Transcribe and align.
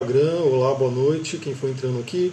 Instagram, 0.00 0.42
olá, 0.42 0.72
boa 0.74 0.92
noite, 0.92 1.38
quem 1.38 1.56
for 1.56 1.68
entrando 1.68 1.98
aqui. 1.98 2.32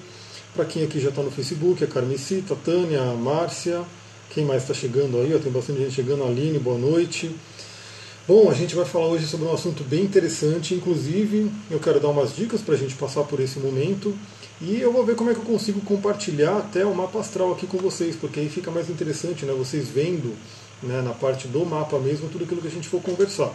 Para 0.54 0.66
quem 0.66 0.84
aqui 0.84 1.00
já 1.00 1.10
está 1.10 1.24
no 1.24 1.32
Facebook, 1.32 1.84
a 1.84 1.88
Carmecita, 1.88 2.54
a 2.54 2.58
Tânia, 2.58 3.02
a 3.02 3.16
Márcia, 3.16 3.84
quem 4.30 4.46
mais 4.46 4.62
está 4.62 4.74
chegando 4.76 5.18
aí? 5.18 5.34
Ó, 5.34 5.40
tem 5.40 5.52
bastante 5.52 5.80
gente 5.80 5.92
chegando, 5.92 6.24
a 6.24 6.28
Aline, 6.28 6.60
boa 6.60 6.78
noite. 6.78 7.36
Bom, 8.28 8.52
a 8.52 8.54
gente 8.54 8.76
vai 8.76 8.86
falar 8.86 9.08
hoje 9.08 9.26
sobre 9.26 9.48
um 9.48 9.52
assunto 9.52 9.84
bem 9.84 10.04
interessante, 10.04 10.76
inclusive 10.76 11.52
eu 11.72 11.80
quero 11.80 12.00
dar 12.00 12.10
umas 12.10 12.36
dicas 12.36 12.62
para 12.62 12.76
a 12.76 12.78
gente 12.78 12.94
passar 12.94 13.24
por 13.24 13.40
esse 13.40 13.58
momento 13.58 14.16
e 14.62 14.80
eu 14.80 14.94
vou 14.94 15.04
ver 15.04 15.16
como 15.16 15.32
é 15.32 15.34
que 15.34 15.40
eu 15.40 15.46
consigo 15.46 15.82
compartilhar 15.82 16.60
até 16.60 16.86
o 16.86 16.94
mapa 16.94 17.20
astral 17.20 17.52
aqui 17.52 17.66
com 17.66 17.80
vocês, 17.80 18.16
porque 18.16 18.42
aí 18.42 18.48
fica 18.48 18.70
mais 18.70 18.92
interessante, 18.92 19.44
né? 19.44 19.54
Vocês 19.54 19.90
vendo 19.90 20.36
né, 20.84 21.02
na 21.02 21.14
parte 21.14 21.48
do 21.48 21.66
mapa 21.66 21.98
mesmo 21.98 22.30
tudo 22.30 22.44
aquilo 22.44 22.62
que 22.62 22.68
a 22.68 22.72
gente 22.72 22.88
for 22.88 23.02
conversar. 23.02 23.52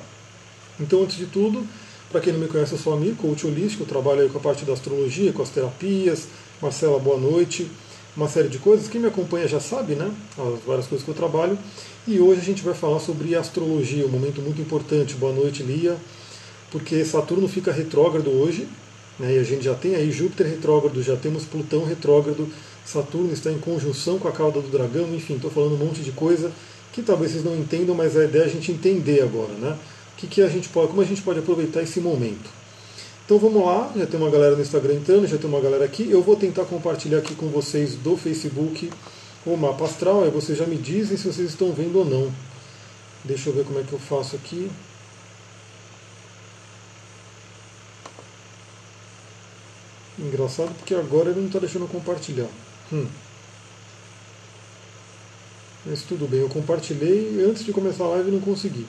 Então, 0.81 1.05
antes 1.05 1.17
de 1.17 1.27
tudo, 1.27 1.65
para 2.11 2.21
quem 2.21 2.33
não 2.33 2.41
me 2.41 2.49
conhece, 2.49 2.73
eu 2.73 2.79
sou 2.79 2.93
amigo, 2.93 3.17
coach 3.17 3.47
holístico, 3.47 3.85
eu 3.85 3.87
trabalho 3.87 4.29
com 4.29 4.39
a 4.39 4.41
parte 4.41 4.65
da 4.65 4.73
astrologia, 4.73 5.33
com 5.33 5.43
as 5.43 5.51
terapias. 5.51 6.27
Marcela, 6.61 6.99
boa 6.99 7.19
noite. 7.19 7.71
Uma 8.17 8.29
série 8.29 8.49
de 8.49 8.59
coisas. 8.59 8.89
Quem 8.89 9.01
me 9.01 9.07
acompanha 9.07 9.47
já 9.47 9.61
sabe, 9.61 9.95
né? 9.95 10.11
As 10.37 10.61
várias 10.67 10.87
coisas 10.89 11.05
que 11.05 11.11
eu 11.11 11.15
trabalho. 11.15 11.57
E 12.09 12.19
hoje 12.19 12.41
a 12.41 12.45
gente 12.45 12.63
vai 12.63 12.75
falar 12.75 12.99
sobre 12.99 13.37
astrologia, 13.37 14.05
um 14.05 14.09
momento 14.09 14.43
muito 14.43 14.61
importante. 14.61 15.15
Boa 15.15 15.33
noite, 15.33 15.63
Lia. 15.63 15.97
Porque 16.73 17.05
Saturno 17.05 17.47
fica 17.47 17.71
retrógrado 17.71 18.29
hoje, 18.29 18.67
né? 19.19 19.37
E 19.37 19.39
a 19.39 19.45
gente 19.45 19.65
já 19.65 19.75
tem 19.75 19.95
aí 19.95 20.11
Júpiter 20.11 20.49
retrógrado, 20.49 21.01
já 21.03 21.17
temos 21.17 21.45
Plutão 21.45 21.85
retrógrado, 21.85 22.49
Saturno 22.85 23.33
está 23.33 23.53
em 23.53 23.59
conjunção 23.59 24.19
com 24.19 24.27
a 24.27 24.33
cauda 24.33 24.61
do 24.61 24.69
dragão, 24.69 25.15
enfim, 25.15 25.37
estou 25.37 25.51
falando 25.51 25.75
um 25.75 25.87
monte 25.87 26.01
de 26.01 26.11
coisa 26.11 26.51
que 26.93 27.03
talvez 27.03 27.33
vocês 27.33 27.45
não 27.45 27.57
entendam, 27.57 27.95
mas 27.95 28.17
a 28.17 28.25
ideia 28.25 28.43
é 28.43 28.47
a 28.47 28.49
gente 28.49 28.73
entender 28.73 29.23
agora, 29.23 29.53
né? 29.55 29.77
Que, 30.21 30.27
que 30.27 30.43
a 30.43 30.49
gente 30.49 30.69
pode, 30.69 30.89
como 30.89 31.01
a 31.01 31.05
gente 31.05 31.23
pode 31.23 31.39
aproveitar 31.39 31.83
esse 31.83 32.01
momento. 32.01 32.51
Então 33.25 33.39
vamos 33.39 33.65
lá, 33.65 33.91
já 33.97 34.07
tem 34.07 34.21
uma 34.21 34.29
galera 34.29 34.57
no 34.57 34.63
Instagram 34.63 34.95
entrando, 34.95 35.27
já 35.27 35.39
tem 35.39 35.49
uma 35.49 35.61
galera 35.61 35.85
aqui. 35.85 36.11
Eu 36.11 36.23
vou 36.23 36.37
tentar 36.37 36.65
compartilhar 36.65 37.19
aqui 37.19 37.35
com 37.35 37.47
vocês 37.47 37.95
do 37.95 38.17
Facebook 38.17 38.91
o 39.47 39.57
mapa 39.57 39.85
astral, 39.85 40.25
aí 40.25 40.31
vocês 40.31 40.59
já 40.59 40.67
me 40.67 40.77
dizem 40.77 41.17
se 41.17 41.25
vocês 41.27 41.49
estão 41.49 41.73
vendo 41.73 42.01
ou 42.01 42.05
não. 42.05 42.31
Deixa 43.25 43.49
eu 43.49 43.55
ver 43.55 43.65
como 43.65 43.79
é 43.79 43.83
que 43.83 43.93
eu 43.93 43.99
faço 43.99 44.37
aqui. 44.37 44.71
Engraçado 50.19 50.75
porque 50.77 50.95
agora 50.95 51.31
ele 51.31 51.41
não 51.41 51.47
está 51.47 51.59
deixando 51.59 51.83
eu 51.83 51.89
compartilhar. 51.89 52.49
Hum. 52.93 53.07
Mas 55.87 56.03
tudo 56.03 56.29
bem, 56.29 56.41
eu 56.41 56.49
compartilhei 56.49 57.43
antes 57.49 57.65
de 57.65 57.73
começar 57.73 58.05
a 58.05 58.09
live 58.09 58.29
e 58.29 58.33
não 58.33 58.41
consegui. 58.41 58.87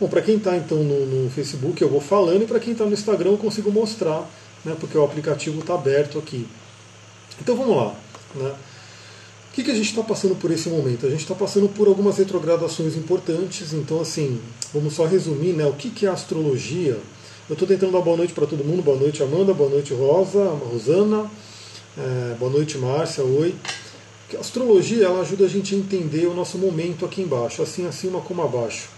Bom, 0.00 0.08
para 0.08 0.22
quem 0.22 0.36
está 0.36 0.56
então 0.56 0.78
no, 0.78 1.06
no, 1.06 1.30
Facebook 1.30 1.80
eu 1.80 1.88
vou 1.88 2.00
falando 2.00 2.42
e 2.42 2.46
para 2.46 2.58
quem 2.58 2.72
está 2.72 2.84
no 2.84 2.92
Instagram 2.92 3.30
eu 3.30 3.38
consigo 3.38 3.70
mostrar, 3.70 4.28
né, 4.64 4.76
porque 4.80 4.98
o 4.98 5.04
aplicativo 5.04 5.60
está 5.60 5.74
aberto 5.74 6.18
aqui. 6.18 6.46
Então 7.40 7.56
vamos 7.56 7.76
lá. 7.76 7.94
Né? 8.34 8.52
O 9.50 9.54
que, 9.54 9.62
que 9.62 9.70
a 9.70 9.74
gente 9.74 9.90
está 9.90 10.02
passando 10.02 10.34
por 10.34 10.50
esse 10.50 10.68
momento? 10.68 11.06
A 11.06 11.10
gente 11.10 11.20
está 11.20 11.34
passando 11.34 11.68
por 11.68 11.86
algumas 11.86 12.18
retrogradações 12.18 12.96
importantes, 12.96 13.72
então 13.72 14.00
assim, 14.00 14.40
vamos 14.72 14.94
só 14.94 15.06
resumir 15.06 15.52
né, 15.52 15.64
o 15.64 15.74
que, 15.74 15.90
que 15.90 16.06
é 16.06 16.08
astrologia. 16.08 16.98
Eu 17.48 17.52
estou 17.52 17.68
tentando 17.68 17.92
dar 17.92 18.00
boa 18.00 18.16
noite 18.16 18.32
para 18.32 18.46
todo 18.46 18.64
mundo, 18.64 18.82
boa 18.82 18.98
noite 18.98 19.22
Amanda, 19.22 19.54
boa 19.54 19.70
noite 19.70 19.94
Rosa, 19.94 20.44
Rosana, 20.72 21.30
é, 21.96 22.34
boa 22.34 22.50
noite 22.50 22.78
Márcia, 22.78 23.22
oi. 23.22 23.54
A 24.34 24.40
astrologia 24.40 25.04
ela 25.04 25.20
ajuda 25.20 25.44
a 25.44 25.48
gente 25.48 25.72
a 25.72 25.78
entender 25.78 26.26
o 26.26 26.34
nosso 26.34 26.58
momento 26.58 27.04
aqui 27.04 27.22
embaixo, 27.22 27.62
assim 27.62 27.86
acima 27.86 28.20
como 28.20 28.42
abaixo. 28.42 28.93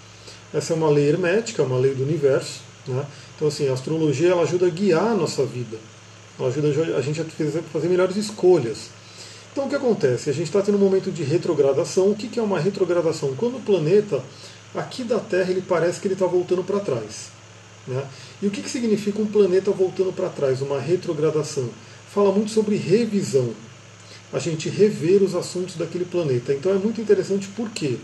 Essa 0.53 0.73
é 0.73 0.77
uma 0.77 0.89
lei 0.89 1.09
hermética, 1.09 1.63
uma 1.63 1.79
lei 1.79 1.95
do 1.95 2.03
universo. 2.03 2.61
Né? 2.87 3.05
Então, 3.35 3.49
assim, 3.49 3.69
a 3.69 3.73
astrologia 3.73 4.31
ela 4.31 4.43
ajuda 4.43 4.67
a 4.67 4.71
guiar 4.71 5.09
a 5.09 5.15
nossa 5.15 5.45
vida. 5.45 5.77
Ela 6.39 6.49
ajuda 6.49 6.97
a 6.97 7.01
gente 7.01 7.21
a 7.21 7.25
fazer 7.73 7.89
melhores 7.89 8.17
escolhas. 8.17 8.91
Então, 9.53 9.67
o 9.67 9.69
que 9.69 9.75
acontece? 9.75 10.29
A 10.29 10.33
gente 10.33 10.47
está 10.47 10.61
tendo 10.61 10.77
um 10.77 10.81
momento 10.81 11.11
de 11.11 11.23
retrogradação. 11.23 12.11
O 12.11 12.15
que 12.15 12.39
é 12.39 12.43
uma 12.43 12.61
retrogradação? 12.61 13.35
Quando 13.37 13.57
o 13.57 13.61
planeta, 13.61 14.23
aqui 14.75 15.03
da 15.03 15.19
Terra, 15.19 15.51
ele 15.51 15.63
parece 15.63 16.01
que 16.01 16.07
ele 16.07 16.15
está 16.15 16.27
voltando 16.27 16.63
para 16.63 16.79
trás. 16.79 17.31
Né? 17.87 18.05
E 18.43 18.47
o 18.47 18.51
que, 18.51 18.63
que 18.63 18.69
significa 18.71 19.21
um 19.21 19.27
planeta 19.27 19.71
voltando 19.71 20.13
para 20.13 20.29
trás, 20.29 20.61
uma 20.61 20.81
retrogradação? 20.81 21.69
Fala 22.13 22.33
muito 22.33 22.51
sobre 22.51 22.77
revisão. 22.77 23.53
A 24.33 24.39
gente 24.39 24.69
rever 24.69 25.23
os 25.23 25.35
assuntos 25.35 25.77
daquele 25.77 26.05
planeta. 26.05 26.53
Então 26.53 26.73
é 26.73 26.79
muito 26.79 27.01
interessante 27.01 27.49
por 27.49 27.71
quê? 27.71 27.97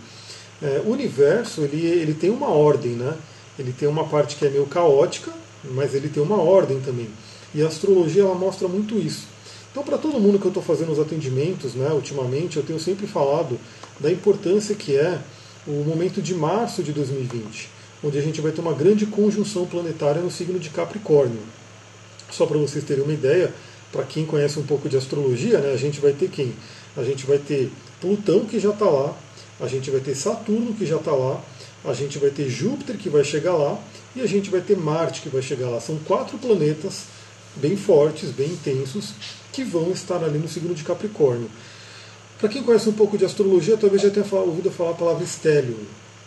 É, 0.63 0.81
o 0.85 0.91
universo 0.91 1.63
ele, 1.63 1.85
ele 1.85 2.15
tem 2.15 2.31
uma 2.31 2.49
ordem, 2.49 2.93
né? 2.93 3.15
Ele 3.59 3.73
tem 3.73 3.89
uma 3.89 4.05
parte 4.05 4.37
que 4.37 4.47
é 4.47 4.51
meio 4.51 4.67
caótica, 4.67 5.33
mas 5.65 5.95
ele 5.95 6.09
tem 6.09 6.23
uma 6.23 6.41
ordem 6.41 6.81
também. 6.81 7.09
E 7.55 7.63
a 7.63 7.67
astrologia 7.67 8.23
ela 8.23 8.35
mostra 8.35 8.69
muito 8.69 8.99
isso. 8.99 9.27
Então, 9.71 9.83
para 9.83 9.99
todo 9.99 10.21
mundo 10.21 10.39
que 10.39 10.45
eu 10.45 10.51
estou 10.51 10.63
fazendo 10.63 10.93
os 10.93 11.01
atendimentos, 11.01 11.75
né, 11.75 11.91
ultimamente, 11.93 12.57
eu 12.59 12.63
tenho 12.63 12.79
sempre 12.79 13.07
falado 13.07 13.59
da 13.99 14.11
importância 14.11 14.75
que 14.75 14.97
é 14.97 15.19
o 15.67 15.83
momento 15.85 16.21
de 16.21 16.35
março 16.35 16.83
de 16.83 16.93
2020, 16.93 17.71
onde 18.05 18.19
a 18.19 18.21
gente 18.21 18.41
vai 18.41 18.53
ter 18.53 18.61
uma 18.61 18.75
grande 18.75 19.07
conjunção 19.07 19.67
planetária 19.67 20.21
no 20.21 20.31
signo 20.31 20.59
de 20.59 20.69
Capricórnio. 20.71 21.41
Só 22.31 22.47
para 22.47 22.59
vocês 22.59 22.85
terem 22.85 23.03
uma 23.03 23.13
ideia, 23.13 23.53
para 23.91 24.05
quem 24.05 24.27
conhece 24.27 24.59
um 24.59 24.63
pouco 24.63 24.89
de 24.89 24.97
astrologia, 24.97 25.59
né, 25.59 25.73
a 25.73 25.77
gente 25.77 26.01
vai 26.01 26.13
ter 26.13 26.29
quem? 26.29 26.53
A 26.97 27.03
gente 27.03 27.27
vai 27.27 27.39
ter 27.39 27.71
Plutão, 28.01 28.45
que 28.45 28.59
já 28.59 28.71
está 28.71 28.87
lá, 28.87 29.17
a 29.63 29.69
gente 29.69 29.91
vai 29.93 30.01
ter 30.01 30.17
Saturno 30.17 30.75
que 30.75 30.85
já 30.85 30.97
está 30.97 31.13
lá, 31.13 31.41
a 31.85 31.95
gente 31.95 32.19
vai 32.19 32.31
ter 32.31 32.49
Júpiter 32.49 32.97
que 32.97 33.09
vai 33.09 33.23
chegar 33.23 33.55
lá 33.55 33.79
e 34.15 34.21
a 34.21 34.27
gente 34.27 34.51
vai 34.51 34.61
ter 34.61 34.77
Marte 34.77 35.23
que 35.23 35.29
vai 35.29 35.41
chegar 35.41 35.69
lá. 35.69 35.81
São 35.81 35.97
quatro 35.99 36.37
planetas 36.37 37.05
bem 37.55 37.77
fortes, 37.77 38.31
bem 38.31 38.49
intensos, 38.49 39.15
que 39.53 39.63
vão 39.63 39.93
estar 39.93 40.23
ali 40.23 40.39
no 40.39 40.49
signo 40.49 40.75
de 40.75 40.83
Capricórnio. 40.83 41.49
Para 42.41 42.49
quem 42.49 42.63
conhece 42.65 42.89
um 42.89 42.93
pouco 42.93 43.17
de 43.17 43.25
astrologia, 43.25 43.77
talvez 43.77 44.03
já 44.03 44.11
tenha 44.11 44.27
ouvido 44.41 44.69
falar 44.71 44.91
a 44.91 44.95
palavra 44.95 45.23
estélio. 45.23 45.79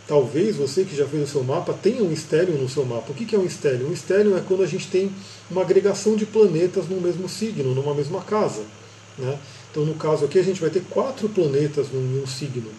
Talvez 0.08 0.56
você 0.56 0.86
que 0.86 0.96
já 0.96 1.06
fez 1.06 1.24
o 1.24 1.32
seu 1.32 1.44
mapa 1.44 1.74
tenha 1.74 2.04
um 2.04 2.14
estélio 2.14 2.54
no 2.58 2.70
seu 2.70 2.86
mapa. 2.86 3.12
O 3.12 3.14
que 3.14 3.36
é 3.36 3.40
um 3.40 3.46
estélio? 3.46 3.90
Um 3.90 3.92
estélio 3.92 4.38
é 4.38 4.42
quando 4.48 4.64
a 4.64 4.68
gente 4.68 4.88
tem 4.88 5.12
uma 5.52 5.62
agregação 5.64 6.16
de 6.16 6.26
planetas 6.26 6.88
no 6.88 7.02
mesmo 7.02 7.28
signo, 7.28 7.76
numa 7.76 7.94
mesma 7.94 8.22
casa. 8.22 8.62
Né? 9.18 9.38
Então, 9.72 9.84
no 9.84 9.96
caso 9.96 10.24
aqui, 10.24 10.40
a 10.40 10.44
gente 10.44 10.62
vai 10.62 10.70
ter 10.70 10.84
quatro 10.90 11.28
planetas 11.28 11.88
em 11.92 12.22
um 12.22 12.26
signo 12.28 12.72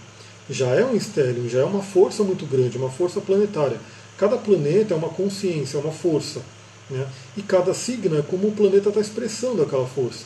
já 0.49 0.69
é 0.69 0.85
um 0.85 0.95
estéreo, 0.95 1.49
já 1.49 1.61
é 1.61 1.65
uma 1.65 1.83
força 1.83 2.23
muito 2.23 2.47
grande, 2.47 2.79
uma 2.79 2.91
força 2.91 3.21
planetária. 3.21 3.79
Cada 4.17 4.37
planeta 4.37 4.95
é 4.95 4.97
uma 4.97 5.09
consciência, 5.09 5.77
é 5.77 5.81
uma 5.81 5.93
força. 5.93 6.41
Né? 6.89 7.07
E 7.37 7.43
cada 7.43 7.75
signo 7.75 8.19
é 8.19 8.23
como 8.23 8.49
o 8.49 8.53
planeta 8.53 8.89
está 8.89 9.01
expressando 9.01 9.63
aquela 9.63 9.87
força. 9.87 10.25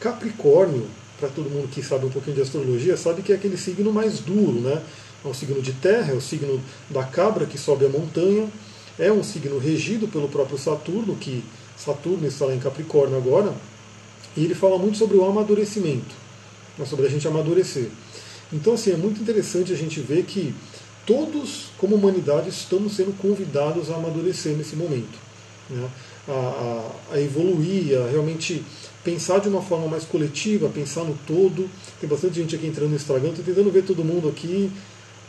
Capricórnio, 0.00 0.86
para 1.18 1.28
todo 1.28 1.48
mundo 1.48 1.68
que 1.68 1.82
sabe 1.82 2.06
um 2.06 2.10
pouquinho 2.10 2.36
de 2.36 2.42
astrologia, 2.42 2.96
sabe 2.96 3.22
que 3.22 3.32
é 3.32 3.36
aquele 3.36 3.56
signo 3.56 3.92
mais 3.92 4.18
duro. 4.18 4.60
Né? 4.60 4.82
É 5.24 5.28
um 5.28 5.34
signo 5.34 5.62
de 5.62 5.72
terra, 5.72 6.12
é 6.12 6.16
o 6.16 6.20
signo 6.20 6.60
da 6.90 7.04
cabra 7.04 7.46
que 7.46 7.56
sobe 7.56 7.86
a 7.86 7.88
montanha, 7.88 8.48
é 8.98 9.10
um 9.10 9.22
signo 9.22 9.58
regido 9.58 10.08
pelo 10.08 10.28
próprio 10.28 10.58
Saturno, 10.58 11.16
que 11.16 11.42
Saturno 11.76 12.26
está 12.26 12.46
lá 12.46 12.54
em 12.54 12.60
Capricórnio 12.60 13.16
agora, 13.16 13.52
e 14.36 14.44
ele 14.44 14.54
fala 14.54 14.78
muito 14.78 14.98
sobre 14.98 15.16
o 15.16 15.24
amadurecimento, 15.24 16.14
né? 16.76 16.84
sobre 16.84 17.06
a 17.06 17.08
gente 17.08 17.26
amadurecer. 17.26 17.88
Então, 18.52 18.74
assim, 18.74 18.92
é 18.92 18.96
muito 18.96 19.20
interessante 19.20 19.72
a 19.72 19.76
gente 19.76 20.00
ver 20.00 20.24
que 20.24 20.54
todos, 21.06 21.66
como 21.78 21.96
humanidade, 21.96 22.48
estamos 22.48 22.94
sendo 22.94 23.16
convidados 23.18 23.90
a 23.90 23.96
amadurecer 23.96 24.56
nesse 24.56 24.76
momento, 24.76 25.18
né? 25.68 25.88
a, 26.28 26.32
a, 26.32 27.14
a, 27.14 27.20
evoluir, 27.20 27.98
a 27.98 28.10
realmente 28.10 28.64
pensar 29.02 29.40
de 29.40 29.48
uma 29.48 29.60
forma 29.60 29.86
mais 29.86 30.04
coletiva, 30.04 30.68
pensar 30.68 31.04
no 31.04 31.16
todo. 31.26 31.68
Tem 32.00 32.08
bastante 32.08 32.36
gente 32.36 32.56
aqui 32.56 32.66
entrando 32.66 32.90
no 32.90 32.96
Instagram, 32.96 33.30
estou 33.30 33.44
tentando 33.44 33.70
ver 33.70 33.84
todo 33.84 34.04
mundo 34.04 34.28
aqui. 34.28 34.70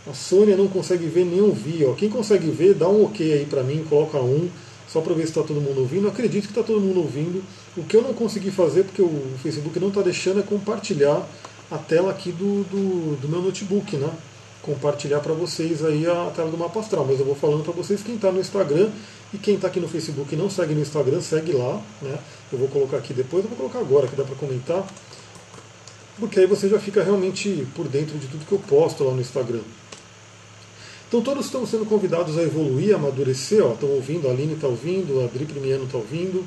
A 0.08 0.14
Sônia 0.14 0.56
não 0.56 0.68
consegue 0.68 1.08
ver 1.08 1.26
nem 1.26 1.42
ouvir. 1.42 1.86
Ó. 1.86 1.94
Quem 1.94 2.10
consegue 2.10 2.50
ver, 2.50 2.76
dá 2.76 2.88
um 2.88 3.06
ok 3.06 3.34
aí 3.34 3.46
para 3.46 3.64
mim, 3.64 3.84
coloca 3.90 4.20
um, 4.20 4.50
só 4.88 5.02
para 5.02 5.14
ver 5.14 5.24
se 5.24 5.30
está 5.30 5.42
todo 5.42 5.60
mundo 5.60 5.82
ouvindo. 5.82 6.08
acredito 6.08 6.44
que 6.44 6.52
está 6.52 6.64
todo 6.64 6.80
mundo 6.80 7.00
ouvindo. 7.00 7.44
O 7.76 7.84
que 7.84 7.98
eu 7.98 8.02
não 8.02 8.14
consegui 8.14 8.52
fazer, 8.52 8.84
porque 8.84 9.02
o 9.02 9.24
Facebook 9.42 9.78
não 9.80 9.90
está 9.90 10.02
deixando, 10.02 10.40
é 10.40 10.44
compartilhar 10.44 11.28
a 11.72 11.78
tela 11.78 12.12
aqui 12.12 12.32
do, 12.32 12.64
do, 12.64 13.18
do 13.22 13.30
meu 13.30 13.42
notebook, 13.42 13.96
né? 13.98 14.10
Compartilhar 14.62 15.20
para 15.20 15.34
vocês 15.34 15.84
aí 15.84 16.08
a 16.08 16.32
tela 16.36 16.50
do 16.50 16.58
mapa 16.58 16.80
astral. 16.80 17.06
Mas 17.06 17.20
eu 17.20 17.26
vou 17.26 17.36
falando 17.36 17.64
para 17.64 17.74
vocês 17.74 18.02
quem 18.02 18.16
está 18.16 18.32
no 18.32 18.40
Instagram 18.40 18.90
e 19.34 19.38
quem 19.38 19.56
está 19.56 19.68
aqui 19.68 19.80
no 19.80 19.88
Facebook 19.88 20.34
e 20.34 20.38
não 20.38 20.50
segue 20.50 20.74
no 20.74 20.82
Instagram, 20.82 21.22
segue 21.22 21.52
lá, 21.52 21.82
né? 22.02 22.18
Eu 22.52 22.60
vou 22.60 22.68
colocar 22.68 22.98
aqui 22.98 23.14
depois, 23.14 23.44
eu 23.44 23.50
vou 23.50 23.58
colocar 23.58 23.80
agora 23.80 24.08
que 24.08 24.16
dá 24.16 24.24
para 24.24 24.36
comentar. 24.36 24.86
Porque 26.18 26.40
aí 26.40 26.48
você 26.48 26.70
já 26.70 26.80
fica 26.80 27.04
realmente 27.04 27.68
por 27.76 27.88
dentro 27.88 28.18
de 28.18 28.28
tudo 28.28 28.46
que 28.46 28.52
eu 28.52 28.60
posto 28.60 29.04
lá 29.04 29.14
no 29.14 29.22
Instagram. 29.22 29.62
Então 31.08 31.22
todos 31.22 31.46
estão 31.46 31.66
sendo 31.66 31.86
convidados 31.86 32.38
a 32.38 32.42
evoluir, 32.42 32.94
a 32.94 32.98
amadurecer, 32.98 33.64
ó, 33.64 33.74
estão 33.74 33.90
ouvindo, 33.90 34.28
a 34.28 34.32
Aline 34.32 34.54
está 34.54 34.68
ouvindo, 34.68 35.22
a 35.22 35.26
Adri 35.26 35.46
Primiano 35.46 35.86
está 35.86 35.98
ouvindo. 35.98 36.46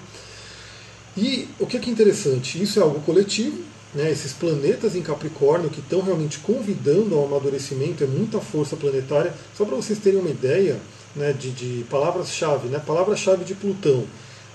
E 1.17 1.49
o 1.59 1.67
que 1.67 1.77
é, 1.77 1.81
que 1.81 1.91
é 1.91 1.93
interessante? 1.93 2.63
Isso 2.63 2.79
é 2.79 2.83
algo 2.83 3.01
coletivo, 3.01 3.63
né, 3.95 4.11
esses 4.11 4.33
planetas 4.33 4.95
em 4.95 5.03
Capricórnio 5.03 5.71
que 5.71 5.81
estão 5.81 6.01
realmente 6.01 6.39
convidando 6.39 7.15
ao 7.15 7.25
amadurecimento, 7.25 8.05
é 8.05 8.07
muita 8.07 8.41
força 8.41 8.77
planetária. 8.77 9.35
Só 9.57 9.65
para 9.65 9.77
vocês 9.77 9.99
terem 9.99 10.21
uma 10.21 10.31
ideia 10.31 10.79
né, 11.17 11.33
de, 11.33 11.51
de 11.51 11.85
palavras-chave, 11.91 12.69
né, 12.69 12.79
palavra-chave 12.79 13.45
de 13.45 13.55
Plutão. 13.55 14.05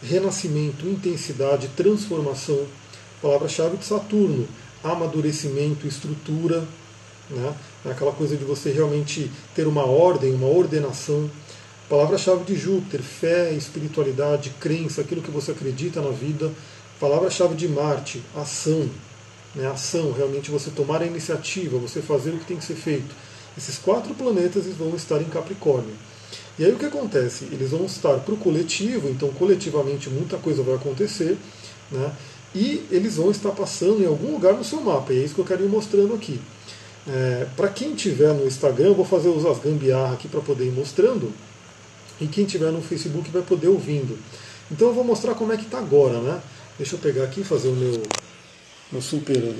renascimento, 0.01 0.87
intensidade, 0.87 1.69
transformação. 1.75 2.65
Palavra-chave 3.21 3.77
de 3.77 3.85
Saturno, 3.85 4.45
amadurecimento, 4.83 5.87
estrutura, 5.87 6.63
né? 7.29 7.55
Aquela 7.85 8.11
coisa 8.11 8.35
de 8.35 8.43
você 8.43 8.71
realmente 8.71 9.31
ter 9.55 9.67
uma 9.67 9.85
ordem, 9.85 10.33
uma 10.33 10.47
ordenação. 10.47 11.29
Palavra-chave 11.89 12.43
de 12.43 12.55
Júpiter, 12.55 13.01
fé, 13.01 13.51
espiritualidade, 13.53 14.51
crença, 14.59 15.01
aquilo 15.01 15.21
que 15.21 15.31
você 15.31 15.51
acredita 15.51 16.01
na 16.01 16.09
vida. 16.09 16.51
Palavra-chave 16.99 17.55
de 17.55 17.67
Marte, 17.67 18.21
ação. 18.35 18.89
Né? 19.55 19.67
Ação, 19.67 20.11
realmente 20.11 20.51
você 20.51 20.69
tomar 20.71 21.01
a 21.01 21.05
iniciativa, 21.05 21.77
você 21.77 22.01
fazer 22.01 22.31
o 22.31 22.39
que 22.39 22.45
tem 22.45 22.57
que 22.57 22.65
ser 22.65 22.75
feito. 22.75 23.13
Esses 23.57 23.77
quatro 23.77 24.13
planetas 24.15 24.65
vão 24.77 24.95
estar 24.95 25.21
em 25.21 25.25
Capricórnio. 25.25 25.93
E 26.57 26.65
aí 26.65 26.71
o 26.71 26.77
que 26.77 26.85
acontece? 26.85 27.45
Eles 27.51 27.71
vão 27.71 27.85
estar 27.85 28.19
para 28.19 28.33
o 28.33 28.37
coletivo, 28.37 29.09
então 29.09 29.29
coletivamente 29.29 30.09
muita 30.09 30.37
coisa 30.37 30.63
vai 30.63 30.75
acontecer, 30.75 31.37
né? 31.91 32.11
e 32.55 32.85
eles 32.91 33.15
vão 33.15 33.31
estar 33.31 33.51
passando 33.51 34.01
em 34.01 34.05
algum 34.05 34.31
lugar 34.31 34.53
no 34.53 34.63
seu 34.63 34.79
mapa, 34.79 35.11
e 35.11 35.19
é 35.19 35.23
isso 35.23 35.33
que 35.33 35.41
eu 35.41 35.45
quero 35.45 35.63
ir 35.63 35.69
mostrando 35.69 36.13
aqui. 36.13 36.39
É, 37.07 37.47
para 37.57 37.67
quem 37.67 37.95
tiver 37.95 38.33
no 38.33 38.45
Instagram, 38.45 38.87
eu 38.87 38.95
vou 38.95 39.05
fazer 39.05 39.29
as 39.29 39.59
gambiarra 39.59 40.13
aqui 40.13 40.27
para 40.27 40.41
poder 40.41 40.65
ir 40.65 40.71
mostrando, 40.71 41.31
e 42.21 42.27
quem 42.27 42.45
tiver 42.45 42.71
no 42.71 42.81
Facebook 42.81 43.29
vai 43.31 43.41
poder 43.41 43.67
ouvindo. 43.67 44.17
Então 44.71 44.87
eu 44.89 44.93
vou 44.93 45.03
mostrar 45.03 45.33
como 45.33 45.51
é 45.51 45.57
que 45.57 45.63
está 45.63 45.79
agora, 45.79 46.19
né? 46.19 46.39
Deixa 46.77 46.95
eu 46.95 46.99
pegar 46.99 47.23
aqui 47.23 47.41
e 47.41 47.43
fazer 47.43 47.69
o 47.69 47.75
meu, 47.75 48.01
meu 48.93 49.01
super 49.01 49.53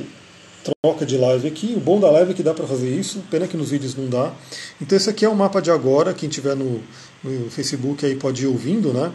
troca 0.64 1.06
de 1.06 1.18
live 1.18 1.48
aqui. 1.48 1.74
O 1.76 1.80
bom 1.80 2.00
da 2.00 2.10
live 2.12 2.32
é 2.32 2.34
que 2.36 2.44
dá 2.44 2.54
para 2.54 2.68
fazer 2.68 2.90
isso, 2.90 3.24
pena 3.30 3.48
que 3.48 3.58
nos 3.58 3.72
vídeos 3.72 3.96
não 3.96 4.08
dá. 4.08 4.32
Então 4.80 4.96
esse 4.96 5.10
aqui 5.10 5.26
é 5.26 5.30
o 5.30 5.36
mapa 5.36 5.60
de 5.60 5.72
agora, 5.72 6.14
quem 6.14 6.30
tiver 6.30 6.56
no, 6.56 6.80
no 7.24 7.50
Facebook 7.50 8.06
aí 8.06 8.16
pode 8.16 8.44
ir 8.44 8.48
ouvindo, 8.48 8.94
né? 8.94 9.12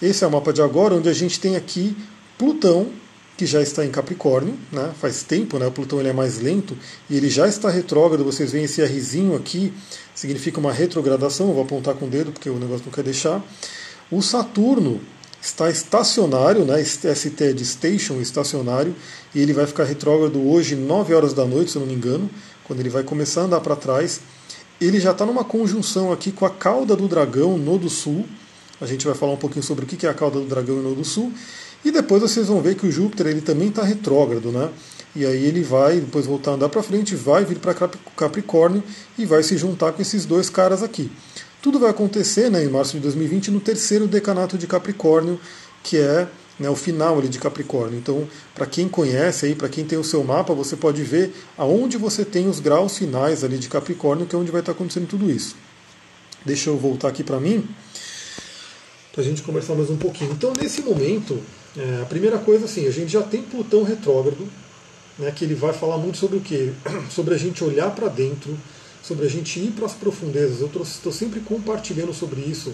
Esse 0.00 0.24
é 0.24 0.26
o 0.26 0.30
mapa 0.30 0.52
de 0.52 0.60
agora, 0.60 0.94
onde 0.94 1.08
a 1.08 1.12
gente 1.12 1.40
tem 1.40 1.56
aqui 1.56 1.96
Plutão, 2.36 2.88
que 3.36 3.46
já 3.46 3.62
está 3.62 3.84
em 3.84 3.90
Capricórnio, 3.90 4.58
né? 4.70 4.92
faz 5.00 5.22
tempo, 5.22 5.58
né? 5.58 5.66
o 5.66 5.72
Plutão 5.72 5.98
ele 5.98 6.08
é 6.08 6.12
mais 6.12 6.38
lento 6.38 6.76
e 7.08 7.16
ele 7.16 7.30
já 7.30 7.48
está 7.48 7.70
retrógrado. 7.70 8.24
Vocês 8.24 8.52
veem 8.52 8.64
esse 8.64 8.84
Rzinho 8.84 9.34
aqui, 9.34 9.72
significa 10.14 10.60
uma 10.60 10.72
retrogradação. 10.72 11.48
Eu 11.48 11.54
vou 11.54 11.62
apontar 11.62 11.94
com 11.94 12.06
o 12.06 12.08
dedo 12.10 12.30
porque 12.30 12.50
o 12.50 12.58
negócio 12.58 12.84
não 12.84 12.92
quer 12.92 13.02
deixar. 13.02 13.42
O 14.10 14.20
Saturno 14.20 15.00
está 15.42 15.68
estacionário, 15.68 16.64
né? 16.64 16.82
ST 16.82 17.08
é 17.40 17.52
de 17.52 17.64
station, 17.66 18.20
estacionário, 18.20 18.94
e 19.34 19.40
ele 19.40 19.52
vai 19.52 19.66
ficar 19.66 19.84
retrógrado 19.84 20.40
hoje, 20.48 20.76
9 20.76 21.12
horas 21.12 21.34
da 21.34 21.44
noite, 21.44 21.72
se 21.72 21.76
eu 21.76 21.80
não 21.80 21.88
me 21.88 21.94
engano, 21.94 22.30
quando 22.64 22.78
ele 22.78 22.88
vai 22.88 23.02
começar 23.02 23.42
a 23.42 23.44
andar 23.44 23.60
para 23.60 23.74
trás. 23.74 24.20
Ele 24.80 25.00
já 25.00 25.10
está 25.10 25.26
numa 25.26 25.44
conjunção 25.44 26.12
aqui 26.12 26.30
com 26.30 26.46
a 26.46 26.50
cauda 26.50 26.94
do 26.94 27.08
dragão 27.08 27.58
no 27.58 27.76
do 27.76 27.90
sul. 27.90 28.24
A 28.80 28.86
gente 28.86 29.04
vai 29.04 29.14
falar 29.14 29.32
um 29.32 29.36
pouquinho 29.36 29.62
sobre 29.62 29.84
o 29.84 29.88
que 29.88 30.06
é 30.06 30.10
a 30.10 30.14
cauda 30.14 30.38
do 30.38 30.46
dragão 30.46 30.76
no 30.76 30.94
do 30.94 31.04
sul. 31.04 31.32
E 31.84 31.90
depois 31.90 32.22
vocês 32.22 32.46
vão 32.46 32.60
ver 32.60 32.76
que 32.76 32.86
o 32.86 32.92
Júpiter 32.92 33.26
ele 33.26 33.40
também 33.40 33.68
está 33.68 33.82
retrógrado, 33.82 34.50
né? 34.52 34.70
E 35.14 35.26
aí 35.26 35.44
ele 35.44 35.62
vai 35.62 36.00
depois 36.00 36.24
voltar 36.24 36.52
a 36.52 36.54
andar 36.54 36.68
para 36.68 36.82
frente, 36.82 37.14
vai 37.14 37.44
vir 37.44 37.58
para 37.58 37.74
Capricórnio 38.16 38.82
e 39.18 39.26
vai 39.26 39.42
se 39.42 39.56
juntar 39.56 39.92
com 39.92 40.00
esses 40.00 40.24
dois 40.24 40.48
caras 40.48 40.82
aqui. 40.82 41.10
Tudo 41.62 41.78
vai 41.78 41.90
acontecer 41.90 42.50
né, 42.50 42.64
em 42.64 42.68
março 42.68 42.94
de 42.94 43.00
2020 43.00 43.52
no 43.52 43.60
terceiro 43.60 44.08
decanato 44.08 44.58
de 44.58 44.66
Capricórnio, 44.66 45.40
que 45.80 45.96
é 45.96 46.26
né, 46.58 46.68
o 46.68 46.74
final 46.74 47.18
ali 47.18 47.28
de 47.28 47.38
Capricórnio. 47.38 47.96
Então, 47.96 48.28
para 48.52 48.66
quem 48.66 48.88
conhece 48.88 49.46
aí, 49.46 49.54
para 49.54 49.68
quem 49.68 49.84
tem 49.84 49.96
o 49.96 50.02
seu 50.02 50.24
mapa, 50.24 50.52
você 50.52 50.74
pode 50.74 51.04
ver 51.04 51.32
aonde 51.56 51.96
você 51.96 52.24
tem 52.24 52.48
os 52.48 52.58
graus 52.58 52.98
finais 52.98 53.44
ali 53.44 53.58
de 53.58 53.68
Capricórnio, 53.68 54.26
que 54.26 54.34
é 54.34 54.38
onde 54.38 54.50
vai 54.50 54.60
estar 54.60 54.72
acontecendo 54.72 55.06
tudo 55.06 55.30
isso. 55.30 55.54
Deixa 56.44 56.68
eu 56.68 56.76
voltar 56.76 57.06
aqui 57.08 57.22
para 57.22 57.38
mim, 57.38 57.64
para 59.12 59.20
a 59.20 59.24
gente 59.24 59.40
conversar 59.42 59.76
mais 59.76 59.88
um 59.88 59.96
pouquinho. 59.96 60.32
Então, 60.32 60.52
nesse 60.60 60.82
momento, 60.82 61.40
é, 61.76 62.02
a 62.02 62.06
primeira 62.06 62.38
coisa, 62.38 62.64
assim, 62.64 62.88
a 62.88 62.90
gente 62.90 63.12
já 63.12 63.22
tem 63.22 63.40
Plutão 63.40 63.84
retrógrado, 63.84 64.48
né, 65.16 65.30
que 65.30 65.44
ele 65.44 65.54
vai 65.54 65.72
falar 65.72 65.96
muito 65.98 66.18
sobre 66.18 66.38
o 66.38 66.40
quê? 66.40 66.72
Sobre 67.08 67.34
a 67.34 67.38
gente 67.38 67.62
olhar 67.62 67.94
para 67.94 68.08
dentro, 68.08 68.58
sobre 69.02 69.26
a 69.26 69.28
gente 69.28 69.58
ir 69.58 69.72
para 69.72 69.86
as 69.86 69.94
profundezas. 69.94 70.60
Eu 70.60 70.70
estou 70.82 71.12
sempre 71.12 71.40
compartilhando 71.40 72.14
sobre 72.14 72.40
isso. 72.40 72.72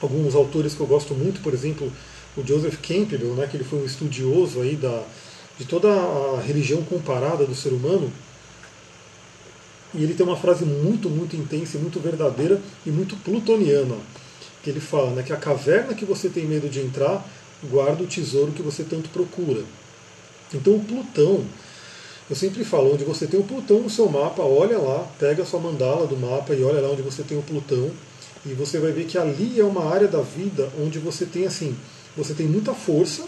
Alguns 0.00 0.34
autores 0.34 0.74
que 0.74 0.80
eu 0.80 0.86
gosto 0.86 1.14
muito, 1.14 1.40
por 1.40 1.52
exemplo, 1.54 1.90
o 2.36 2.46
Joseph 2.46 2.78
Campbell, 2.80 3.34
né, 3.34 3.48
que 3.50 3.56
ele 3.56 3.64
foi 3.64 3.80
um 3.80 3.84
estudioso 3.84 4.60
aí 4.60 4.76
da, 4.76 5.02
de 5.58 5.64
toda 5.64 5.88
a 5.88 6.40
religião 6.40 6.82
comparada 6.82 7.44
do 7.44 7.54
ser 7.54 7.70
humano. 7.70 8.12
E 9.94 10.02
ele 10.02 10.14
tem 10.14 10.24
uma 10.24 10.36
frase 10.36 10.64
muito, 10.64 11.08
muito 11.08 11.34
intensa, 11.34 11.78
muito 11.78 11.98
verdadeira 11.98 12.60
e 12.84 12.90
muito 12.90 13.16
plutoniana, 13.16 13.96
que 14.62 14.70
ele 14.70 14.80
fala 14.80 15.10
né, 15.12 15.22
que 15.22 15.32
a 15.32 15.36
caverna 15.36 15.94
que 15.94 16.04
você 16.04 16.28
tem 16.28 16.44
medo 16.44 16.68
de 16.68 16.80
entrar 16.80 17.26
guarda 17.64 18.04
o 18.04 18.06
tesouro 18.06 18.52
que 18.52 18.62
você 18.62 18.84
tanto 18.84 19.08
procura. 19.08 19.62
Então 20.54 20.76
o 20.76 20.84
Plutão, 20.84 21.44
eu 22.28 22.36
sempre 22.36 22.64
falo, 22.64 22.92
onde 22.92 23.04
você 23.04 23.26
tem 23.26 23.40
o 23.40 23.44
Plutão 23.44 23.80
no 23.80 23.88
seu 23.88 24.08
mapa, 24.08 24.42
olha 24.42 24.78
lá, 24.78 25.06
pega 25.18 25.42
a 25.42 25.46
sua 25.46 25.60
mandala 25.60 26.06
do 26.06 26.16
mapa 26.16 26.54
e 26.54 26.62
olha 26.62 26.80
lá 26.80 26.90
onde 26.90 27.02
você 27.02 27.22
tem 27.22 27.38
o 27.38 27.42
Plutão, 27.42 27.90
e 28.44 28.52
você 28.52 28.78
vai 28.78 28.92
ver 28.92 29.06
que 29.06 29.16
ali 29.16 29.58
é 29.58 29.64
uma 29.64 29.86
área 29.86 30.06
da 30.06 30.20
vida 30.20 30.70
onde 30.80 30.98
você 30.98 31.24
tem 31.24 31.46
assim, 31.46 31.74
você 32.16 32.34
tem 32.34 32.46
muita 32.46 32.74
força, 32.74 33.24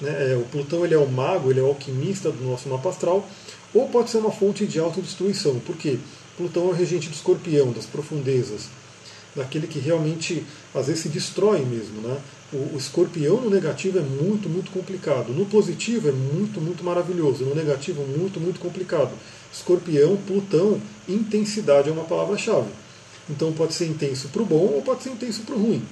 né? 0.00 0.32
É, 0.32 0.36
o 0.36 0.44
Plutão 0.44 0.84
ele 0.84 0.94
é 0.94 0.98
o 0.98 1.08
mago, 1.08 1.50
ele 1.50 1.60
é 1.60 1.62
o 1.62 1.68
alquimista 1.68 2.30
do 2.30 2.44
nosso 2.44 2.68
mapa 2.68 2.90
astral, 2.90 3.26
ou 3.72 3.88
pode 3.88 4.10
ser 4.10 4.18
uma 4.18 4.30
fonte 4.30 4.66
de 4.66 4.78
autodestruição, 4.78 5.58
porque 5.66 5.98
Plutão 6.36 6.64
é 6.64 6.70
o 6.70 6.72
regente 6.72 7.08
do 7.08 7.14
escorpião, 7.14 7.72
das 7.72 7.86
profundezas, 7.86 8.68
daquele 9.34 9.66
que 9.66 9.78
realmente 9.78 10.44
às 10.74 10.88
vezes 10.88 11.02
se 11.02 11.08
destrói 11.08 11.60
mesmo, 11.60 12.00
né? 12.02 12.18
O, 12.52 12.76
escorpião 12.76 13.40
no 13.40 13.50
negativo 13.50 13.98
é 13.98 14.02
muito, 14.02 14.48
muito 14.48 14.70
complicado. 14.70 15.32
No 15.32 15.46
positivo 15.46 16.08
é 16.08 16.12
muito, 16.12 16.60
muito 16.60 16.84
maravilhoso. 16.84 17.44
No 17.44 17.54
negativo, 17.54 18.02
muito, 18.02 18.38
muito 18.38 18.60
complicado. 18.60 19.12
Escorpião, 19.52 20.16
Plutão, 20.26 20.80
intensidade 21.08 21.88
é 21.88 21.92
uma 21.92 22.04
palavra-chave. 22.04 22.68
Então 23.28 23.52
pode 23.52 23.74
ser 23.74 23.86
intenso 23.86 24.28
para 24.28 24.42
o 24.42 24.46
bom 24.46 24.72
ou 24.74 24.82
pode 24.82 25.02
ser 25.02 25.10
intenso 25.10 25.42
para 25.42 25.54
o 25.54 25.58
ruim. 25.58 25.82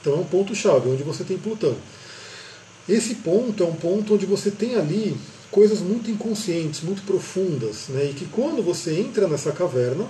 Então 0.00 0.14
é 0.14 0.16
um 0.16 0.24
ponto-chave, 0.24 0.88
onde 0.88 1.02
você 1.02 1.24
tem 1.24 1.38
Plutão. 1.38 1.74
Esse 2.88 3.14
ponto 3.16 3.62
é 3.62 3.66
um 3.66 3.74
ponto 3.74 4.14
onde 4.14 4.26
você 4.26 4.50
tem 4.50 4.76
ali 4.76 5.16
coisas 5.50 5.80
muito 5.80 6.10
inconscientes, 6.10 6.82
muito 6.82 7.02
profundas, 7.02 7.88
né? 7.88 8.10
e 8.10 8.12
que 8.12 8.26
quando 8.26 8.62
você 8.62 8.98
entra 8.98 9.26
nessa 9.26 9.52
caverna, 9.52 10.04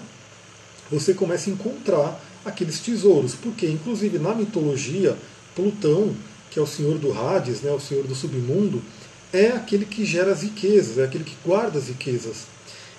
você 0.91 1.15
começa 1.15 1.49
a 1.49 1.53
encontrar 1.53 2.21
aqueles 2.45 2.81
tesouros, 2.81 3.35
porque 3.35 3.67
inclusive 3.67 4.19
na 4.19 4.35
mitologia 4.35 5.17
Plutão, 5.55 6.15
que 6.51 6.59
é 6.59 6.63
o 6.63 6.67
senhor 6.67 6.99
do 6.99 7.13
Hades, 7.13 7.61
né, 7.61 7.71
o 7.73 7.81
senhor 7.81 8.07
do 8.07 8.15
submundo, 8.15 8.83
é 9.33 9.49
aquele 9.49 9.85
que 9.85 10.05
gera 10.05 10.33
as 10.33 10.43
riquezas, 10.43 10.99
é 10.99 11.05
aquele 11.05 11.25
que 11.25 11.37
guarda 11.45 11.79
as 11.79 11.89
riquezas. 11.89 12.47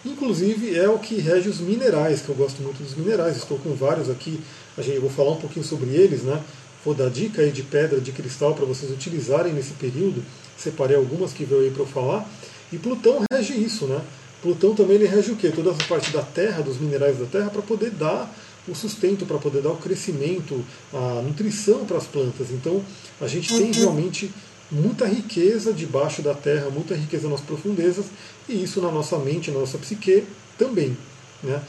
Inclusive 0.06 0.78
é 0.78 0.88
o 0.88 1.00
que 1.00 1.16
rege 1.16 1.50
os 1.50 1.60
minerais, 1.60 2.22
que 2.22 2.30
eu 2.30 2.36
gosto 2.36 2.62
muito 2.62 2.84
dos 2.84 2.96
minerais, 2.96 3.38
estou 3.38 3.58
com 3.58 3.74
vários 3.74 4.10
aqui, 4.10 4.40
a 4.78 4.82
gente, 4.82 5.00
vou 5.00 5.10
falar 5.10 5.32
um 5.32 5.38
pouquinho 5.38 5.66
sobre 5.66 5.90
eles, 5.92 6.24
né? 6.24 6.42
Vou 6.84 6.94
dar 6.94 7.10
dica 7.10 7.42
aí 7.42 7.52
de 7.52 7.64
pedra, 7.64 8.00
de 8.00 8.12
cristal 8.12 8.54
para 8.54 8.66
vocês 8.66 8.92
utilizarem 8.92 9.52
nesse 9.54 9.74
período. 9.74 10.24
Separei 10.56 10.96
algumas 10.96 11.34
que 11.34 11.44
veio 11.44 11.62
aí 11.62 11.72
para 11.72 11.82
eu 11.82 11.88
falar. 11.88 12.30
E 12.72 12.78
Plutão 12.78 13.24
rege 13.32 13.54
isso, 13.54 13.88
né? 13.88 14.00
Plutão 14.42 14.76
também 14.76 14.98
ele 14.98 15.08
rege 15.08 15.32
o 15.32 15.36
quê? 15.36 15.50
Toda 15.50 15.72
essa 15.72 15.84
parte 15.86 16.12
da 16.12 16.22
Terra, 16.22 16.62
dos 16.62 16.78
minerais 16.78 17.18
da 17.18 17.26
Terra, 17.26 17.50
para 17.50 17.64
poder 17.64 17.90
dar 17.90 18.32
o 18.68 18.76
sustento 18.76 19.26
para 19.26 19.38
poder 19.38 19.62
dar 19.62 19.72
o 19.72 19.78
crescimento, 19.78 20.64
a 20.94 21.22
nutrição 21.22 21.86
para 21.86 21.98
as 21.98 22.06
plantas. 22.06 22.52
Então 22.52 22.82
a 23.22 23.28
gente 23.28 23.50
tem 23.50 23.68
uhum. 23.68 23.72
realmente 23.72 24.32
muita 24.72 25.06
riqueza 25.06 25.72
debaixo 25.72 26.22
da 26.22 26.34
terra, 26.34 26.70
muita 26.70 26.96
riqueza 26.96 27.30
nas 27.30 27.42
profundezas, 27.42 28.06
e 28.50 28.64
isso 28.64 28.82
na 28.82 28.92
nossa 28.92 29.18
mente, 29.18 29.52
na 29.52 29.60
nossa 29.60 29.78
psique 29.78 30.24
também. 30.58 30.98
Né? 31.44 31.62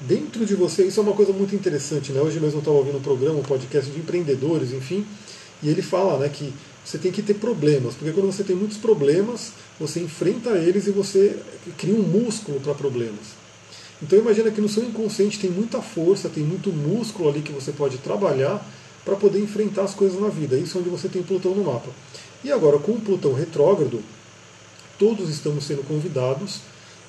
Dentro 0.00 0.44
de 0.44 0.54
você, 0.54 0.84
isso 0.84 1.00
é 1.00 1.02
uma 1.02 1.14
coisa 1.14 1.32
muito 1.32 1.54
interessante. 1.54 2.12
Né? 2.12 2.20
Hoje 2.20 2.40
mesmo 2.40 2.56
eu 2.56 2.60
estava 2.60 2.76
ouvindo 2.76 2.98
um 2.98 3.02
programa, 3.02 3.38
um 3.38 3.42
podcast 3.42 3.90
de 3.90 3.98
empreendedores, 3.98 4.72
enfim, 4.72 5.06
e 5.62 5.68
ele 5.68 5.80
fala 5.80 6.18
né, 6.18 6.28
que 6.28 6.52
você 6.84 6.98
tem 6.98 7.12
que 7.12 7.22
ter 7.22 7.34
problemas, 7.34 7.94
porque 7.94 8.12
quando 8.12 8.26
você 8.26 8.42
tem 8.42 8.56
muitos 8.56 8.76
problemas, 8.76 9.52
você 9.78 10.00
enfrenta 10.00 10.50
eles 10.50 10.88
e 10.88 10.90
você 10.90 11.38
cria 11.78 11.94
um 11.94 12.02
músculo 12.02 12.58
para 12.60 12.74
problemas. 12.74 13.41
Então 14.02 14.18
imagina 14.18 14.50
que 14.50 14.60
no 14.60 14.68
seu 14.68 14.82
inconsciente 14.82 15.38
tem 15.38 15.50
muita 15.50 15.80
força, 15.80 16.28
tem 16.28 16.42
muito 16.42 16.72
músculo 16.72 17.28
ali 17.28 17.40
que 17.40 17.52
você 17.52 17.70
pode 17.70 17.98
trabalhar 17.98 18.60
para 19.04 19.14
poder 19.14 19.40
enfrentar 19.40 19.82
as 19.82 19.94
coisas 19.94 20.20
na 20.20 20.28
vida. 20.28 20.56
Isso 20.56 20.76
é 20.76 20.80
onde 20.80 20.90
você 20.90 21.08
tem 21.08 21.22
Plutão 21.22 21.54
no 21.54 21.64
mapa. 21.64 21.88
E 22.42 22.50
agora, 22.50 22.78
com 22.78 22.92
o 22.92 23.00
Plutão 23.00 23.32
retrógrado, 23.32 24.02
todos 24.98 25.28
estamos 25.28 25.64
sendo 25.64 25.86
convidados, 25.86 26.60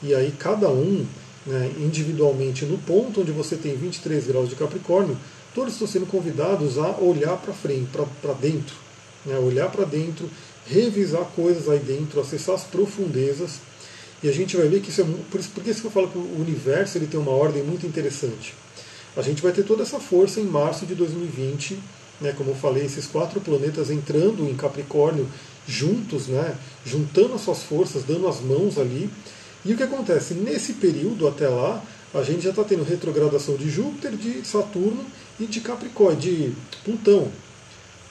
e 0.01 0.13
aí 0.13 0.31
cada 0.38 0.69
um, 0.69 1.05
né, 1.45 1.71
individualmente, 1.79 2.65
no 2.65 2.77
ponto 2.77 3.21
onde 3.21 3.31
você 3.31 3.55
tem 3.55 3.75
23 3.75 4.27
graus 4.27 4.50
de 4.50 4.55
Capricórnio, 4.55 5.17
todos 5.53 5.73
estão 5.73 5.88
sendo 5.88 6.05
convidados 6.05 6.77
a 6.77 6.97
olhar 7.00 7.38
para 7.38 7.53
frente, 7.53 7.89
para 8.21 8.33
dentro. 8.33 8.75
Né, 9.25 9.38
olhar 9.39 9.69
para 9.69 9.85
dentro, 9.85 10.29
revisar 10.67 11.25
coisas 11.35 11.67
aí 11.69 11.79
dentro, 11.79 12.19
acessar 12.19 12.55
as 12.55 12.63
profundezas 12.63 13.59
e 14.24 14.30
a 14.30 14.32
gente 14.32 14.56
vai 14.56 14.68
ver 14.68 14.82
que 14.82 14.89
isso 14.89 15.01
é 15.01 15.06
por 15.30 15.39
isso, 15.39 15.50
por 15.50 15.68
isso 15.68 15.82
que 15.82 15.88
eu 15.88 15.92
falo 15.92 16.08
que 16.08 16.18
o 16.18 16.39
universo 16.39 16.98
ele 16.98 17.08
tem 17.08 17.20
uma 17.20 17.32
ordem 17.32 17.62
muito 17.62 17.86
interessante. 17.86 18.53
A 19.15 19.22
gente 19.22 19.42
vai 19.42 19.51
ter 19.51 19.63
toda 19.63 19.84
essa 19.84 20.00
força 20.00 20.39
em 20.39 20.46
março 20.46 20.86
de 20.86 20.96
2020, 20.96 21.77
né, 22.22 22.34
como 22.36 22.51
eu 22.51 22.56
falei, 22.56 22.86
esses 22.86 23.06
quatro 23.06 23.42
planetas 23.42 23.92
entrando 23.92 24.50
em 24.50 24.56
Capricórnio 24.56 25.27
juntos, 25.68 26.27
né, 26.27 26.56
juntando 26.86 27.34
as 27.34 27.42
suas 27.42 27.63
forças, 27.63 28.03
dando 28.03 28.27
as 28.27 28.39
mãos 28.39 28.77
ali. 28.77 29.10
E 29.65 29.74
o 29.74 29.77
que 29.77 29.84
acontece? 29.84 30.34
Nesse 30.34 30.74
período 30.74 31.27
até 31.27 31.48
lá, 31.48 31.84
a 32.13 32.24
gente 32.24 32.44
já 32.44 32.51
está 32.51 32.63
tendo 32.63 32.84
retrogradação 32.84 33.56
de 33.56 33.70
Júpiter, 33.70 34.12
de 34.12 34.46
Saturno 34.48 35.03
e 35.39 35.46
de 35.46 35.60
Capricórnio, 35.62 36.20
de 36.20 36.53
Plutão. 36.84 37.32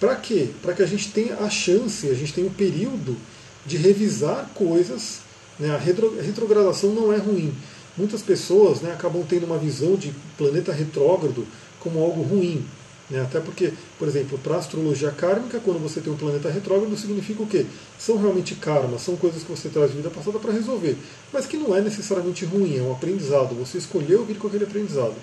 Para 0.00 0.16
quê? 0.16 0.48
Para 0.60 0.74
que 0.74 0.82
a 0.82 0.86
gente 0.86 1.12
tenha 1.12 1.36
a 1.36 1.48
chance, 1.48 2.08
a 2.08 2.14
gente 2.14 2.32
tenha 2.32 2.46
um 2.46 2.52
período 2.52 3.16
de 3.64 3.76
revisar 3.76 4.50
coisas. 4.54 5.20
Né? 5.58 5.70
A 5.70 5.78
retrogradação 5.78 6.90
não 6.90 7.12
é 7.12 7.16
ruim. 7.16 7.52
Muitas 7.96 8.22
pessoas 8.22 8.80
né, 8.80 8.92
acabam 8.92 9.24
tendo 9.28 9.44
uma 9.44 9.58
visão 9.58 9.96
de 9.96 10.12
planeta 10.38 10.72
retrógrado 10.72 11.46
como 11.80 12.02
algo 12.02 12.22
ruim. 12.22 12.64
Né? 13.10 13.20
Até 13.20 13.40
porque, 13.40 13.72
por 13.98 14.08
exemplo, 14.08 14.38
para 14.38 14.56
a 14.56 14.58
astrologia 14.58 15.10
kármica, 15.10 15.60
quando 15.60 15.78
você 15.78 16.00
tem 16.00 16.10
um 16.10 16.16
planeta 16.16 16.50
retrógrado, 16.50 16.96
significa 16.96 17.42
o 17.42 17.46
quê? 17.46 17.66
São 17.98 18.16
realmente 18.16 18.54
karmas, 18.54 19.02
são 19.02 19.16
coisas 19.16 19.42
que 19.42 19.50
você 19.50 19.68
traz 19.68 19.90
de 19.90 19.98
vida 19.98 20.08
passada 20.08 20.38
para 20.38 20.52
resolver. 20.52 20.96
Mas 21.32 21.44
que 21.44 21.58
não 21.58 21.76
é 21.76 21.80
necessariamente 21.82 22.44
ruim, 22.46 22.78
é 22.78 22.82
um 22.82 22.92
aprendizado. 22.92 23.54
Você 23.56 23.76
escolheu 23.76 24.24
vir 24.24 24.38
com 24.38 24.48
aquele 24.48 24.64
aprendizado. 24.64 25.14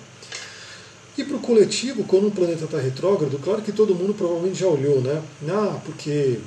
E 1.18 1.24
para 1.24 1.36
o 1.36 1.40
coletivo, 1.40 2.04
quando 2.04 2.28
um 2.28 2.30
planeta 2.30 2.64
está 2.64 2.78
retrógrado, 2.78 3.38
claro 3.42 3.62
que 3.62 3.72
todo 3.72 3.94
mundo 3.94 4.14
provavelmente 4.14 4.60
já 4.60 4.68
olhou, 4.68 5.00
né? 5.00 5.20
Ah, 5.48 5.78
porque 5.84 6.38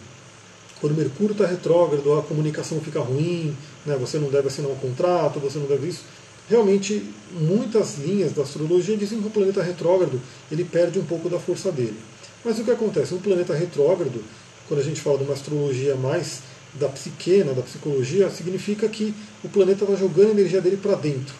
quando 0.83 0.97
Mercúrio 0.97 1.31
está 1.31 1.45
retrógrado, 1.45 2.19
a 2.19 2.21
comunicação 2.21 2.81
fica 2.81 2.99
ruim, 2.99 3.55
né? 3.85 3.95
você 3.95 4.19
não 4.19 4.27
deve 4.29 4.49
assinar 4.49 4.69
um 4.69 4.75
contrato, 4.75 5.39
você 5.39 5.57
não 5.57 5.65
deve 5.65 5.87
isso 5.87 6.01
realmente 6.49 7.03
muitas 7.31 7.97
linhas 7.97 8.33
da 8.33 8.43
astrologia 8.43 8.97
dizem 8.97 9.21
que 9.21 9.27
o 9.27 9.31
planeta 9.31 9.61
retrógrado 9.61 10.19
ele 10.51 10.63
perde 10.63 10.99
um 10.99 11.05
pouco 11.05 11.29
da 11.29 11.39
força 11.39 11.71
dele. 11.71 11.97
Mas 12.43 12.59
o 12.59 12.63
que 12.63 12.71
acontece? 12.71 13.13
Um 13.13 13.19
planeta 13.19 13.53
retrógrado, 13.53 14.23
quando 14.67 14.81
a 14.81 14.83
gente 14.83 14.99
fala 14.99 15.17
de 15.17 15.23
uma 15.23 15.33
astrologia 15.33 15.95
mais 15.95 16.41
da 16.73 16.89
psique, 16.89 17.43
né, 17.43 17.53
da 17.53 17.61
psicologia, 17.61 18.29
significa 18.29 18.87
que 18.89 19.13
o 19.43 19.49
planeta 19.49 19.85
está 19.85 19.95
jogando 19.95 20.29
a 20.29 20.31
energia 20.31 20.59
dele 20.59 20.77
para 20.77 20.95
dentro. 20.95 21.35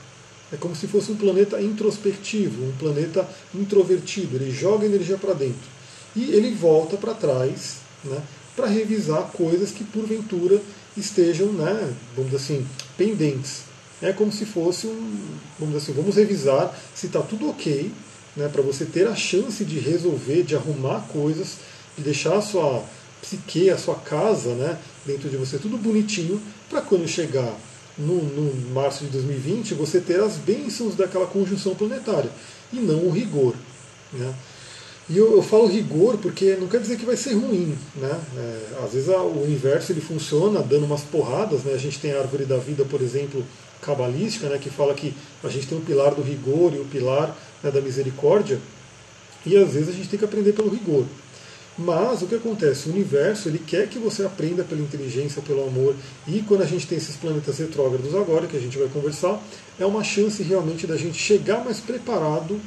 É 0.51 0.55
como 0.55 0.75
se 0.75 0.87
fosse 0.87 1.11
um 1.11 1.15
planeta 1.15 1.59
introspectivo, 1.59 2.63
um 2.63 2.71
planeta 2.77 3.27
introvertido. 3.55 4.35
Ele 4.35 4.51
joga 4.51 4.83
a 4.83 4.87
energia 4.87 5.17
para 5.17 5.33
dentro. 5.33 5.73
E 6.15 6.31
ele 6.31 6.53
volta 6.53 6.95
para 6.95 7.13
trás 7.15 7.77
né, 8.03 8.21
para 8.55 8.67
revisar 8.67 9.23
coisas 9.31 9.71
que 9.71 9.83
porventura 9.83 10.61
estejam, 10.95 11.47
né, 11.47 11.93
vamos 12.15 12.31
dizer 12.31 12.43
assim, 12.43 12.67
pendentes 12.97 13.73
é 14.03 14.11
como 14.11 14.31
se 14.31 14.45
fosse 14.45 14.85
um, 14.85 15.17
vamos 15.57 15.77
assim, 15.77 15.93
vamos 15.93 16.17
revisar 16.17 16.77
se 16.93 17.05
está 17.05 17.21
tudo 17.21 17.49
ok, 17.49 17.89
né, 18.35 18.49
para 18.49 18.61
você 18.61 18.83
ter 18.83 19.07
a 19.07 19.15
chance 19.15 19.63
de 19.63 19.79
resolver, 19.79 20.43
de 20.43 20.55
arrumar 20.55 21.07
coisas, 21.07 21.57
de 21.97 22.03
deixar 22.03 22.37
a 22.37 22.41
sua 22.41 22.83
psique, 23.21 23.69
a 23.69 23.77
sua 23.77 23.95
casa, 23.95 24.53
né, 24.55 24.77
dentro 25.05 25.29
de 25.29 25.37
você 25.37 25.57
tudo 25.57 25.77
bonitinho, 25.77 26.41
para 26.69 26.81
quando 26.81 27.07
chegar 27.07 27.55
no, 27.97 28.21
no, 28.23 28.71
março 28.71 29.05
de 29.05 29.11
2020 29.11 29.75
você 29.75 30.01
ter 30.01 30.19
as 30.19 30.35
bênçãos 30.35 30.95
daquela 30.95 31.27
conjunção 31.27 31.73
planetária 31.75 32.31
e 32.73 32.77
não 32.77 33.05
o 33.05 33.11
rigor. 33.11 33.53
Né. 34.11 34.33
E 35.09 35.17
eu, 35.17 35.35
eu, 35.35 35.43
falo 35.43 35.67
rigor 35.67 36.17
porque 36.17 36.55
não 36.55 36.67
quer 36.67 36.79
dizer 36.79 36.97
que 36.97 37.05
vai 37.05 37.17
ser 37.17 37.33
ruim. 37.33 37.77
Né? 37.95 38.19
É, 38.37 38.83
às 38.85 38.93
vezes 38.93 39.09
a, 39.09 39.21
o 39.21 39.43
universo 39.43 39.91
ele 39.91 40.01
funciona 40.01 40.61
dando 40.61 40.85
umas 40.85 41.01
porradas. 41.01 41.63
Né? 41.63 41.73
A 41.73 41.77
gente 41.77 41.99
tem 41.99 42.13
a 42.13 42.19
árvore 42.19 42.45
da 42.45 42.57
vida, 42.57 42.85
por 42.85 43.01
exemplo, 43.01 43.43
cabalística, 43.83 44.47
né, 44.47 44.57
que 44.57 44.69
fala 44.69 44.93
que 44.93 45.13
a 45.43 45.49
gente 45.49 45.67
tem 45.67 45.77
o 45.77 45.81
pilar 45.81 46.15
do 46.15 46.21
rigor 46.21 46.73
e 46.73 46.79
o 46.79 46.85
pilar 46.85 47.35
né, 47.61 47.69
da 47.69 47.81
misericórdia, 47.81 48.59
e 49.45 49.57
às 49.57 49.73
vezes 49.73 49.89
a 49.89 49.91
gente 49.91 50.07
tem 50.07 50.17
que 50.17 50.25
aprender 50.25 50.53
pelo 50.53 50.69
rigor. 50.69 51.05
Mas 51.77 52.21
o 52.21 52.27
que 52.27 52.35
acontece? 52.35 52.87
O 52.87 52.91
universo 52.91 53.49
ele 53.49 53.57
quer 53.57 53.89
que 53.89 53.97
você 53.97 54.23
aprenda 54.23 54.63
pela 54.63 54.81
inteligência, 54.81 55.41
pelo 55.41 55.67
amor, 55.67 55.95
e 56.27 56.41
quando 56.43 56.61
a 56.61 56.65
gente 56.65 56.87
tem 56.87 56.97
esses 56.97 57.15
planetas 57.15 57.57
retrógrados 57.57 58.15
agora, 58.15 58.47
que 58.47 58.55
a 58.55 58.59
gente 58.59 58.77
vai 58.77 58.87
conversar, 58.87 59.41
é 59.79 59.85
uma 59.85 60.03
chance 60.03 60.41
realmente 60.43 60.87
da 60.87 60.95
gente 60.95 61.17
chegar 61.17 61.63
mais 61.65 61.79
preparado 61.79 62.59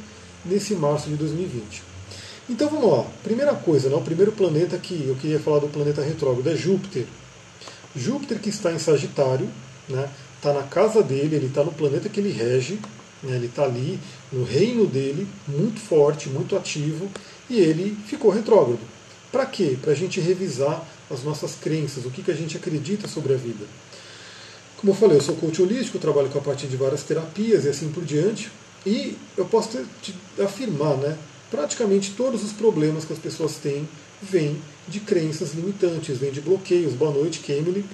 nesse 0.45 0.75
março 0.75 1.09
de 1.09 1.16
2020. 1.16 1.95
Então 2.48 2.68
vamos 2.68 2.90
lá. 2.90 3.04
Primeira 3.24 3.54
coisa, 3.54 3.88
né, 3.88 3.96
o 3.96 4.02
primeiro 4.02 4.30
planeta 4.30 4.78
que 4.78 5.06
eu 5.06 5.16
queria 5.16 5.40
falar 5.40 5.58
do 5.58 5.68
planeta 5.68 6.00
retrógrado 6.00 6.48
é 6.48 6.56
Júpiter. 6.56 7.04
Júpiter 7.94 8.38
que 8.38 8.50
está 8.50 8.72
em 8.72 8.78
Sagitário, 8.78 9.48
né, 9.88 10.08
está 10.36 10.52
na 10.52 10.62
casa 10.62 11.02
dele, 11.02 11.34
ele 11.34 11.46
está 11.46 11.64
no 11.64 11.72
planeta 11.72 12.08
que 12.08 12.20
ele 12.20 12.30
rege, 12.30 12.78
né, 13.22 13.34
ele 13.34 13.46
está 13.46 13.64
ali 13.64 13.98
no 14.32 14.44
reino 14.44 14.86
dele, 14.86 15.26
muito 15.48 15.80
forte, 15.80 16.28
muito 16.28 16.56
ativo, 16.56 17.10
e 17.50 17.58
ele 17.58 17.96
ficou 18.06 18.30
retrógrado. 18.30 18.80
Para 19.32 19.44
quê? 19.46 19.76
Para 19.82 19.92
a 19.92 19.96
gente 19.96 20.20
revisar 20.20 20.86
as 21.10 21.24
nossas 21.24 21.56
crenças, 21.56 22.04
o 22.04 22.10
que, 22.10 22.22
que 22.22 22.30
a 22.30 22.34
gente 22.34 22.56
acredita 22.56 23.08
sobre 23.08 23.34
a 23.34 23.36
vida. 23.36 23.64
Como 24.76 24.92
eu 24.92 24.96
falei, 24.96 25.16
eu 25.16 25.22
sou 25.22 25.34
coach 25.34 25.60
holístico, 25.60 25.98
trabalho 25.98 26.28
com 26.28 26.38
a 26.38 26.42
partir 26.42 26.68
de 26.68 26.76
várias 26.76 27.02
terapias 27.02 27.64
e 27.64 27.70
assim 27.70 27.90
por 27.90 28.04
diante, 28.04 28.52
e 28.84 29.16
eu 29.36 29.44
posso 29.46 29.70
te, 29.70 30.12
te 30.12 30.42
afirmar, 30.42 30.96
né? 30.96 31.18
Praticamente 31.50 32.12
todos 32.16 32.42
os 32.42 32.52
problemas 32.52 33.04
que 33.04 33.12
as 33.12 33.18
pessoas 33.18 33.56
têm 33.56 33.88
vêm 34.20 34.56
de 34.88 35.00
crenças 35.00 35.54
limitantes, 35.54 36.18
vêm 36.18 36.32
de 36.32 36.40
bloqueios. 36.40 36.94
Boa 36.94 37.12
noite, 37.12 37.40
Kemily 37.40 37.84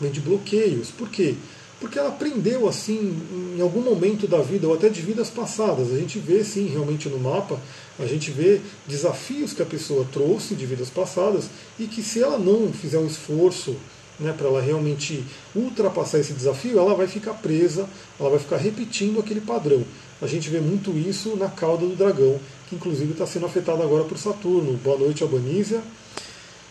vem 0.00 0.10
de 0.10 0.20
bloqueios. 0.20 0.90
Por 0.90 1.08
quê? 1.08 1.34
Porque 1.80 1.98
ela 1.98 2.10
aprendeu 2.10 2.68
assim 2.68 3.16
em 3.56 3.60
algum 3.60 3.80
momento 3.80 4.28
da 4.28 4.38
vida, 4.38 4.68
ou 4.68 4.74
até 4.74 4.88
de 4.88 5.00
vidas 5.00 5.30
passadas. 5.30 5.92
A 5.92 5.96
gente 5.96 6.18
vê 6.18 6.44
sim 6.44 6.68
realmente 6.68 7.08
no 7.08 7.18
mapa, 7.18 7.58
a 7.98 8.06
gente 8.06 8.30
vê 8.30 8.60
desafios 8.86 9.52
que 9.52 9.62
a 9.62 9.66
pessoa 9.66 10.06
trouxe 10.12 10.54
de 10.54 10.64
vidas 10.66 10.90
passadas 10.90 11.46
e 11.78 11.86
que 11.86 12.02
se 12.02 12.22
ela 12.22 12.38
não 12.38 12.72
fizer 12.72 12.98
um 12.98 13.06
esforço 13.06 13.76
né, 14.20 14.32
para 14.32 14.46
ela 14.46 14.60
realmente 14.60 15.24
ultrapassar 15.56 16.18
esse 16.18 16.32
desafio, 16.32 16.78
ela 16.78 16.94
vai 16.94 17.08
ficar 17.08 17.34
presa, 17.34 17.88
ela 18.20 18.30
vai 18.30 18.38
ficar 18.38 18.58
repetindo 18.58 19.18
aquele 19.18 19.40
padrão. 19.40 19.82
A 20.22 20.26
gente 20.28 20.48
vê 20.48 20.60
muito 20.60 20.96
isso 20.96 21.36
na 21.36 21.48
cauda 21.48 21.84
do 21.84 21.96
dragão, 21.96 22.38
que 22.68 22.76
inclusive 22.76 23.10
está 23.10 23.26
sendo 23.26 23.44
afetada 23.44 23.82
agora 23.82 24.04
por 24.04 24.16
Saturno. 24.16 24.74
Boa 24.74 24.96
noite, 24.96 25.24
Albanísia. 25.24 25.82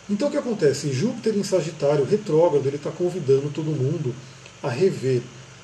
Então 0.08 0.28
o 0.28 0.30
que 0.30 0.38
acontece? 0.38 0.90
Júpiter 0.90 1.36
em 1.36 1.44
Sagitário, 1.44 2.06
retrógrado, 2.06 2.66
ele 2.66 2.76
está 2.76 2.90
convidando 2.90 3.50
todo 3.50 3.66
mundo 3.66 4.14
a 4.62 4.70
rever 4.70 5.20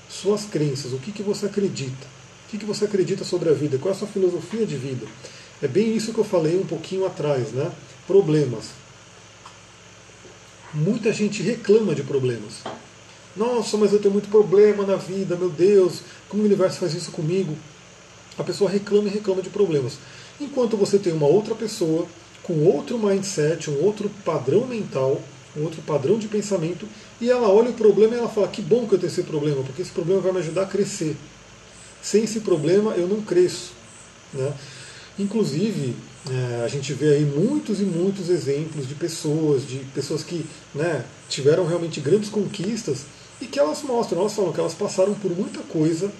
suas 0.06 0.44
crenças, 0.44 0.92
o 0.92 0.98
que, 0.98 1.10
que 1.10 1.22
você 1.22 1.46
acredita, 1.46 2.06
o 2.46 2.50
que, 2.50 2.58
que 2.58 2.66
você 2.66 2.84
acredita 2.84 3.24
sobre 3.24 3.48
a 3.48 3.52
vida, 3.52 3.78
qual 3.78 3.92
é 3.92 3.96
a 3.96 3.98
sua 3.98 4.08
filosofia 4.08 4.66
de 4.66 4.76
vida. 4.76 5.06
É 5.62 5.66
bem 5.66 5.96
isso 5.96 6.12
que 6.12 6.18
eu 6.18 6.24
falei 6.24 6.58
um 6.58 6.66
pouquinho 6.66 7.06
atrás, 7.06 7.52
né? 7.52 7.72
Problemas. 8.06 8.66
Muita 10.74 11.10
gente 11.10 11.42
reclama 11.42 11.94
de 11.94 12.02
problemas. 12.02 12.62
Nossa, 13.34 13.78
mas 13.78 13.94
eu 13.94 13.98
tenho 13.98 14.12
muito 14.12 14.28
problema 14.28 14.84
na 14.84 14.96
vida, 14.96 15.36
meu 15.36 15.48
Deus, 15.48 16.02
como 16.28 16.42
o 16.42 16.46
universo 16.46 16.80
faz 16.80 16.92
isso 16.92 17.10
comigo? 17.12 17.56
A 18.38 18.44
pessoa 18.44 18.70
reclama 18.70 19.08
e 19.08 19.10
reclama 19.10 19.42
de 19.42 19.50
problemas. 19.50 19.98
Enquanto 20.40 20.76
você 20.76 20.98
tem 20.98 21.12
uma 21.12 21.26
outra 21.26 21.54
pessoa 21.54 22.06
com 22.42 22.64
outro 22.64 22.98
mindset, 22.98 23.70
um 23.70 23.84
outro 23.84 24.10
padrão 24.24 24.66
mental, 24.66 25.20
um 25.56 25.64
outro 25.64 25.82
padrão 25.82 26.18
de 26.18 26.28
pensamento, 26.28 26.86
e 27.20 27.30
ela 27.30 27.48
olha 27.48 27.70
o 27.70 27.74
problema 27.74 28.14
e 28.14 28.18
ela 28.18 28.28
fala: 28.28 28.48
que 28.48 28.62
bom 28.62 28.86
que 28.86 28.94
eu 28.94 28.98
tenho 28.98 29.10
esse 29.10 29.22
problema, 29.24 29.62
porque 29.62 29.82
esse 29.82 29.90
problema 29.90 30.20
vai 30.20 30.32
me 30.32 30.38
ajudar 30.38 30.62
a 30.62 30.66
crescer. 30.66 31.16
Sem 32.00 32.24
esse 32.24 32.40
problema 32.40 32.92
eu 32.92 33.08
não 33.08 33.20
cresço. 33.22 33.72
Né? 34.32 34.52
Inclusive, 35.18 35.96
é, 36.30 36.62
a 36.64 36.68
gente 36.68 36.92
vê 36.92 37.14
aí 37.14 37.24
muitos 37.24 37.80
e 37.80 37.84
muitos 37.84 38.28
exemplos 38.28 38.86
de 38.86 38.94
pessoas, 38.94 39.66
de 39.66 39.78
pessoas 39.94 40.22
que 40.22 40.46
né, 40.74 41.04
tiveram 41.28 41.66
realmente 41.66 42.00
grandes 42.00 42.28
conquistas 42.28 43.04
e 43.40 43.46
que 43.46 43.58
elas 43.58 43.82
mostram, 43.82 44.20
elas 44.20 44.34
falam 44.34 44.52
que 44.52 44.60
elas 44.60 44.74
passaram 44.74 45.14
por 45.14 45.30
muita 45.30 45.60
coisa, 45.60 46.10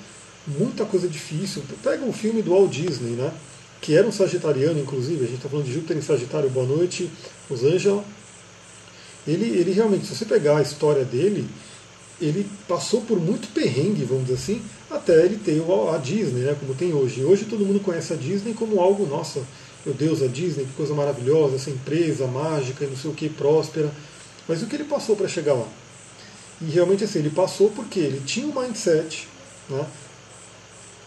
muita 0.58 0.84
coisa 0.84 1.08
difícil. 1.08 1.62
Pega 1.82 2.04
o 2.04 2.12
filme 2.12 2.42
do 2.42 2.52
Walt 2.52 2.70
Disney, 2.70 3.12
né? 3.12 3.32
que 3.80 3.94
era 3.94 4.06
um 4.06 4.12
sagitariano, 4.12 4.80
inclusive, 4.80 5.24
a 5.24 5.26
gente 5.26 5.36
está 5.36 5.48
falando 5.48 5.66
de 5.66 5.72
Júpiter 5.72 5.96
em 5.96 6.02
Sagitário, 6.02 6.50
boa 6.50 6.66
noite, 6.66 7.10
Rosângela. 7.48 8.04
Ele, 9.26 9.44
ele 9.58 9.72
realmente, 9.72 10.06
se 10.06 10.14
você 10.14 10.24
pegar 10.24 10.58
a 10.58 10.62
história 10.62 11.04
dele, 11.04 11.48
ele 12.20 12.48
passou 12.66 13.02
por 13.02 13.20
muito 13.20 13.52
perrengue, 13.52 14.04
vamos 14.04 14.26
dizer 14.26 14.34
assim, 14.34 14.62
até 14.90 15.24
ele 15.24 15.36
ter 15.36 15.62
a 15.94 15.98
Disney, 15.98 16.40
né, 16.40 16.56
como 16.58 16.74
tem 16.74 16.92
hoje. 16.92 17.24
Hoje 17.24 17.44
todo 17.44 17.64
mundo 17.64 17.80
conhece 17.80 18.12
a 18.12 18.16
Disney 18.16 18.54
como 18.54 18.80
algo, 18.80 19.06
nossa, 19.06 19.42
meu 19.84 19.94
Deus, 19.94 20.22
a 20.22 20.26
Disney, 20.26 20.64
que 20.64 20.72
coisa 20.72 20.94
maravilhosa, 20.94 21.56
essa 21.56 21.70
empresa 21.70 22.26
mágica 22.26 22.84
e 22.84 22.88
não 22.88 22.96
sei 22.96 23.10
o 23.10 23.14
que, 23.14 23.28
próspera. 23.28 23.92
Mas 24.48 24.62
o 24.62 24.66
que 24.66 24.76
ele 24.76 24.84
passou 24.84 25.14
para 25.14 25.28
chegar 25.28 25.54
lá? 25.54 25.68
E 26.60 26.64
realmente 26.64 27.04
assim, 27.04 27.20
ele 27.20 27.30
passou 27.30 27.70
porque 27.70 28.00
ele 28.00 28.20
tinha 28.26 28.46
um 28.46 28.60
mindset, 28.60 29.28
né, 29.70 29.86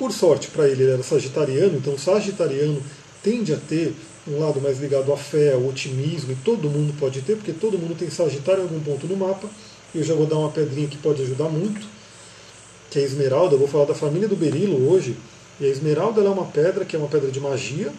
por 0.01 0.11
sorte 0.11 0.47
para 0.47 0.67
ele, 0.67 0.81
ele 0.81 0.93
era 0.93 1.03
sagitariano, 1.03 1.77
então 1.77 1.93
o 1.93 1.99
sagitariano 1.99 2.81
tende 3.21 3.53
a 3.53 3.57
ter 3.57 3.93
um 4.27 4.39
lado 4.39 4.59
mais 4.59 4.79
ligado 4.79 5.13
à 5.13 5.15
fé, 5.15 5.53
ao 5.53 5.63
otimismo, 5.67 6.31
e 6.31 6.35
todo 6.37 6.67
mundo 6.67 6.91
pode 6.99 7.21
ter, 7.21 7.35
porque 7.35 7.53
todo 7.53 7.77
mundo 7.77 7.95
tem 7.95 8.09
Sagitário 8.09 8.61
em 8.61 8.63
algum 8.63 8.79
ponto 8.79 9.05
no 9.05 9.15
mapa. 9.15 9.47
Eu 9.93 10.03
já 10.03 10.15
vou 10.15 10.25
dar 10.25 10.37
uma 10.37 10.49
pedrinha 10.49 10.87
que 10.87 10.97
pode 10.97 11.21
ajudar 11.21 11.49
muito, 11.49 11.87
que 12.89 12.97
é 12.97 13.03
a 13.03 13.05
esmeralda. 13.05 13.53
Eu 13.53 13.59
vou 13.59 13.67
falar 13.67 13.85
da 13.85 13.93
família 13.93 14.27
do 14.27 14.35
berilo 14.35 14.91
hoje. 14.91 15.15
E 15.59 15.65
a 15.65 15.67
esmeralda 15.67 16.19
é 16.19 16.29
uma 16.29 16.45
pedra 16.45 16.83
que 16.83 16.95
é 16.95 16.99
uma 16.99 17.07
pedra 17.07 17.29
de 17.29 17.39
magia, 17.39 17.93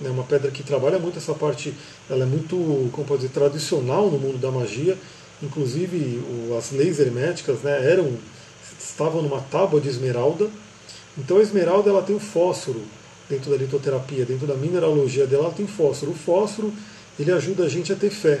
né, 0.00 0.10
uma 0.10 0.22
pedra 0.22 0.52
que 0.52 0.62
trabalha 0.62 1.00
muito 1.00 1.18
essa 1.18 1.34
parte, 1.34 1.74
ela 2.08 2.22
é 2.22 2.26
muito, 2.26 2.88
como 2.92 3.04
pode 3.04 3.22
dizer, 3.22 3.32
tradicional 3.32 4.08
no 4.08 4.18
mundo 4.18 4.38
da 4.38 4.52
magia, 4.52 4.96
inclusive 5.42 6.22
as 6.56 6.70
leis 6.70 7.00
herméticas 7.00 7.62
né, 7.62 7.90
eram, 7.90 8.12
estavam 8.78 9.22
numa 9.22 9.40
tábua 9.40 9.80
de 9.80 9.88
esmeralda, 9.88 10.48
então 11.18 11.38
a 11.38 11.42
esmeralda 11.42 11.90
ela 11.90 12.02
tem 12.02 12.14
o 12.14 12.20
fósforo 12.20 12.82
dentro 13.28 13.50
da 13.50 13.56
litoterapia, 13.56 14.24
dentro 14.24 14.46
da 14.46 14.54
mineralogia 14.54 15.26
dela 15.26 15.46
ela 15.46 15.54
tem 15.54 15.66
fósforo. 15.66 16.12
O 16.12 16.14
fósforo 16.14 16.72
ele 17.18 17.32
ajuda 17.32 17.64
a 17.64 17.68
gente 17.68 17.92
a 17.92 17.96
ter 17.96 18.10
fé, 18.10 18.40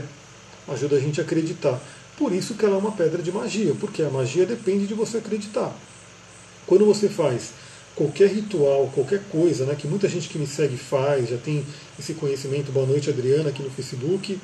ajuda 0.68 0.96
a 0.96 1.00
gente 1.00 1.20
a 1.20 1.24
acreditar. 1.24 1.80
Por 2.16 2.32
isso 2.32 2.54
que 2.54 2.64
ela 2.64 2.76
é 2.76 2.78
uma 2.78 2.92
pedra 2.92 3.22
de 3.22 3.30
magia, 3.30 3.74
porque 3.78 4.02
a 4.02 4.10
magia 4.10 4.46
depende 4.46 4.86
de 4.86 4.94
você 4.94 5.18
acreditar. 5.18 5.72
Quando 6.66 6.84
você 6.84 7.08
faz 7.08 7.52
qualquer 7.94 8.28
ritual, 8.28 8.90
qualquer 8.94 9.22
coisa, 9.30 9.64
né, 9.64 9.74
que 9.74 9.88
muita 9.88 10.08
gente 10.08 10.28
que 10.28 10.38
me 10.38 10.46
segue 10.46 10.76
faz, 10.76 11.28
já 11.28 11.36
tem 11.36 11.64
esse 11.98 12.14
conhecimento. 12.14 12.70
Boa 12.70 12.86
noite, 12.86 13.10
Adriana, 13.10 13.50
aqui 13.50 13.62
no 13.62 13.70
Facebook. 13.70 14.38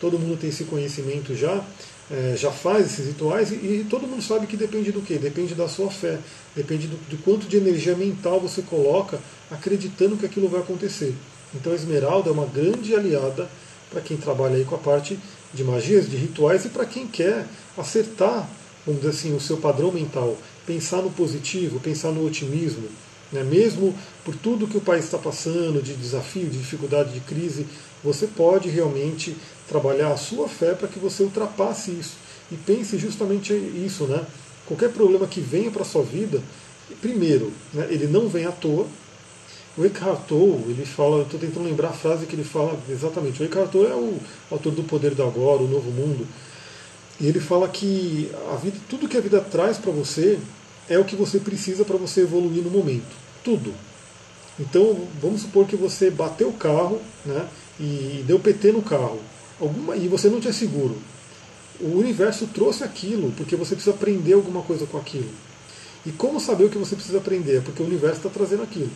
Todo 0.00 0.18
mundo 0.18 0.38
tem 0.38 0.50
esse 0.50 0.64
conhecimento 0.64 1.34
já, 1.34 1.62
é, 2.10 2.34
já 2.36 2.50
faz 2.50 2.86
esses 2.86 3.06
rituais 3.06 3.52
e, 3.52 3.54
e, 3.54 3.86
todo 3.88 4.06
mundo 4.06 4.20
sabe 4.20 4.46
que 4.46 4.56
depende 4.56 4.90
do 4.90 5.00
quê? 5.00 5.16
Depende 5.16 5.54
da 5.54 5.68
sua 5.68 5.90
fé, 5.90 6.18
depende 6.56 6.88
do, 6.88 6.98
de 7.08 7.16
quanto 7.18 7.46
de 7.46 7.56
energia 7.56 7.94
mental 7.94 8.40
você 8.40 8.62
coloca 8.62 9.20
acreditando 9.50 10.16
que 10.16 10.26
aquilo 10.26 10.48
vai 10.48 10.60
acontecer. 10.60 11.14
Então 11.54 11.72
a 11.72 11.76
esmeralda 11.76 12.28
é 12.28 12.32
uma 12.32 12.46
grande 12.46 12.94
aliada 12.94 13.48
para 13.90 14.00
quem 14.00 14.16
trabalha 14.16 14.56
aí 14.56 14.64
com 14.64 14.74
a 14.74 14.78
parte 14.78 15.18
de 15.52 15.64
magias, 15.64 16.08
de 16.08 16.16
rituais 16.16 16.64
e 16.64 16.68
para 16.68 16.84
quem 16.84 17.06
quer 17.06 17.46
acertar, 17.76 18.48
vamos 18.86 19.02
dizer 19.02 19.14
assim, 19.14 19.34
o 19.34 19.40
seu 19.40 19.56
padrão 19.56 19.92
mental, 19.92 20.36
pensar 20.66 21.02
no 21.02 21.10
positivo, 21.10 21.80
pensar 21.80 22.10
no 22.10 22.24
otimismo, 22.26 22.88
né? 23.32 23.42
mesmo 23.42 23.94
por 24.24 24.34
tudo 24.34 24.66
que 24.66 24.76
o 24.76 24.80
país 24.80 25.04
está 25.04 25.18
passando, 25.18 25.82
de 25.82 25.94
desafio, 25.94 26.48
de 26.48 26.58
dificuldade, 26.58 27.12
de 27.12 27.20
crise, 27.20 27.66
você 28.02 28.26
pode 28.26 28.68
realmente 28.68 29.36
trabalhar 29.70 30.12
a 30.12 30.16
sua 30.16 30.48
fé 30.48 30.74
para 30.74 30.88
que 30.88 30.98
você 30.98 31.22
ultrapasse 31.22 31.92
isso 31.92 32.16
e 32.50 32.56
pense 32.56 32.98
justamente 32.98 33.54
isso, 33.54 34.04
né? 34.04 34.26
Qualquer 34.66 34.90
problema 34.90 35.26
que 35.28 35.40
venha 35.40 35.70
para 35.70 35.82
a 35.82 35.84
sua 35.84 36.02
vida, 36.02 36.42
primeiro, 37.00 37.52
né, 37.72 37.86
ele 37.88 38.08
não 38.08 38.28
vem 38.28 38.46
à 38.46 38.52
toa, 38.52 38.86
o 39.78 39.84
Eckhart 39.84 40.26
Tolle, 40.26 40.64
ele 40.68 40.84
fala, 40.84 41.22
estou 41.22 41.38
tentando 41.38 41.64
lembrar 41.64 41.90
a 41.90 41.92
frase 41.92 42.26
que 42.26 42.34
ele 42.34 42.44
fala 42.44 42.76
exatamente. 42.88 43.40
O 43.40 43.46
Eckhart 43.46 43.70
Tolle 43.70 43.86
é 43.86 43.94
o 43.94 44.18
autor 44.50 44.72
do 44.72 44.82
Poder 44.82 45.14
do 45.14 45.22
Agora, 45.22 45.62
o 45.62 45.68
Novo 45.68 45.90
Mundo. 45.92 46.26
E 47.20 47.26
ele 47.26 47.38
fala 47.38 47.68
que 47.68 48.30
a 48.52 48.56
vida, 48.56 48.76
tudo 48.88 49.08
que 49.08 49.16
a 49.16 49.20
vida 49.20 49.40
traz 49.40 49.78
para 49.78 49.92
você 49.92 50.38
é 50.88 50.98
o 50.98 51.04
que 51.04 51.14
você 51.14 51.38
precisa 51.38 51.84
para 51.84 51.96
você 51.96 52.22
evoluir 52.22 52.64
no 52.64 52.70
momento. 52.70 53.14
Tudo. 53.44 53.72
Então, 54.58 55.06
vamos 55.22 55.42
supor 55.42 55.66
que 55.66 55.76
você 55.76 56.10
bateu 56.10 56.48
o 56.48 56.52
carro 56.52 57.00
né, 57.24 57.48
e 57.78 58.24
deu 58.26 58.40
PT 58.40 58.72
no 58.72 58.82
carro. 58.82 59.20
Alguma, 59.60 59.96
e 59.96 60.08
você 60.08 60.28
não 60.28 60.40
tinha 60.40 60.52
seguro. 60.52 60.96
O 61.80 61.98
universo 61.98 62.46
trouxe 62.46 62.84
aquilo 62.84 63.32
porque 63.32 63.56
você 63.56 63.74
precisa 63.74 63.94
aprender 63.94 64.34
alguma 64.34 64.62
coisa 64.62 64.86
com 64.86 64.98
aquilo. 64.98 65.30
E 66.04 66.10
como 66.12 66.40
saber 66.40 66.64
o 66.64 66.70
que 66.70 66.78
você 66.78 66.94
precisa 66.94 67.18
aprender? 67.18 67.62
Porque 67.62 67.82
o 67.82 67.86
universo 67.86 68.16
está 68.16 68.30
trazendo 68.30 68.62
aquilo. 68.62 68.90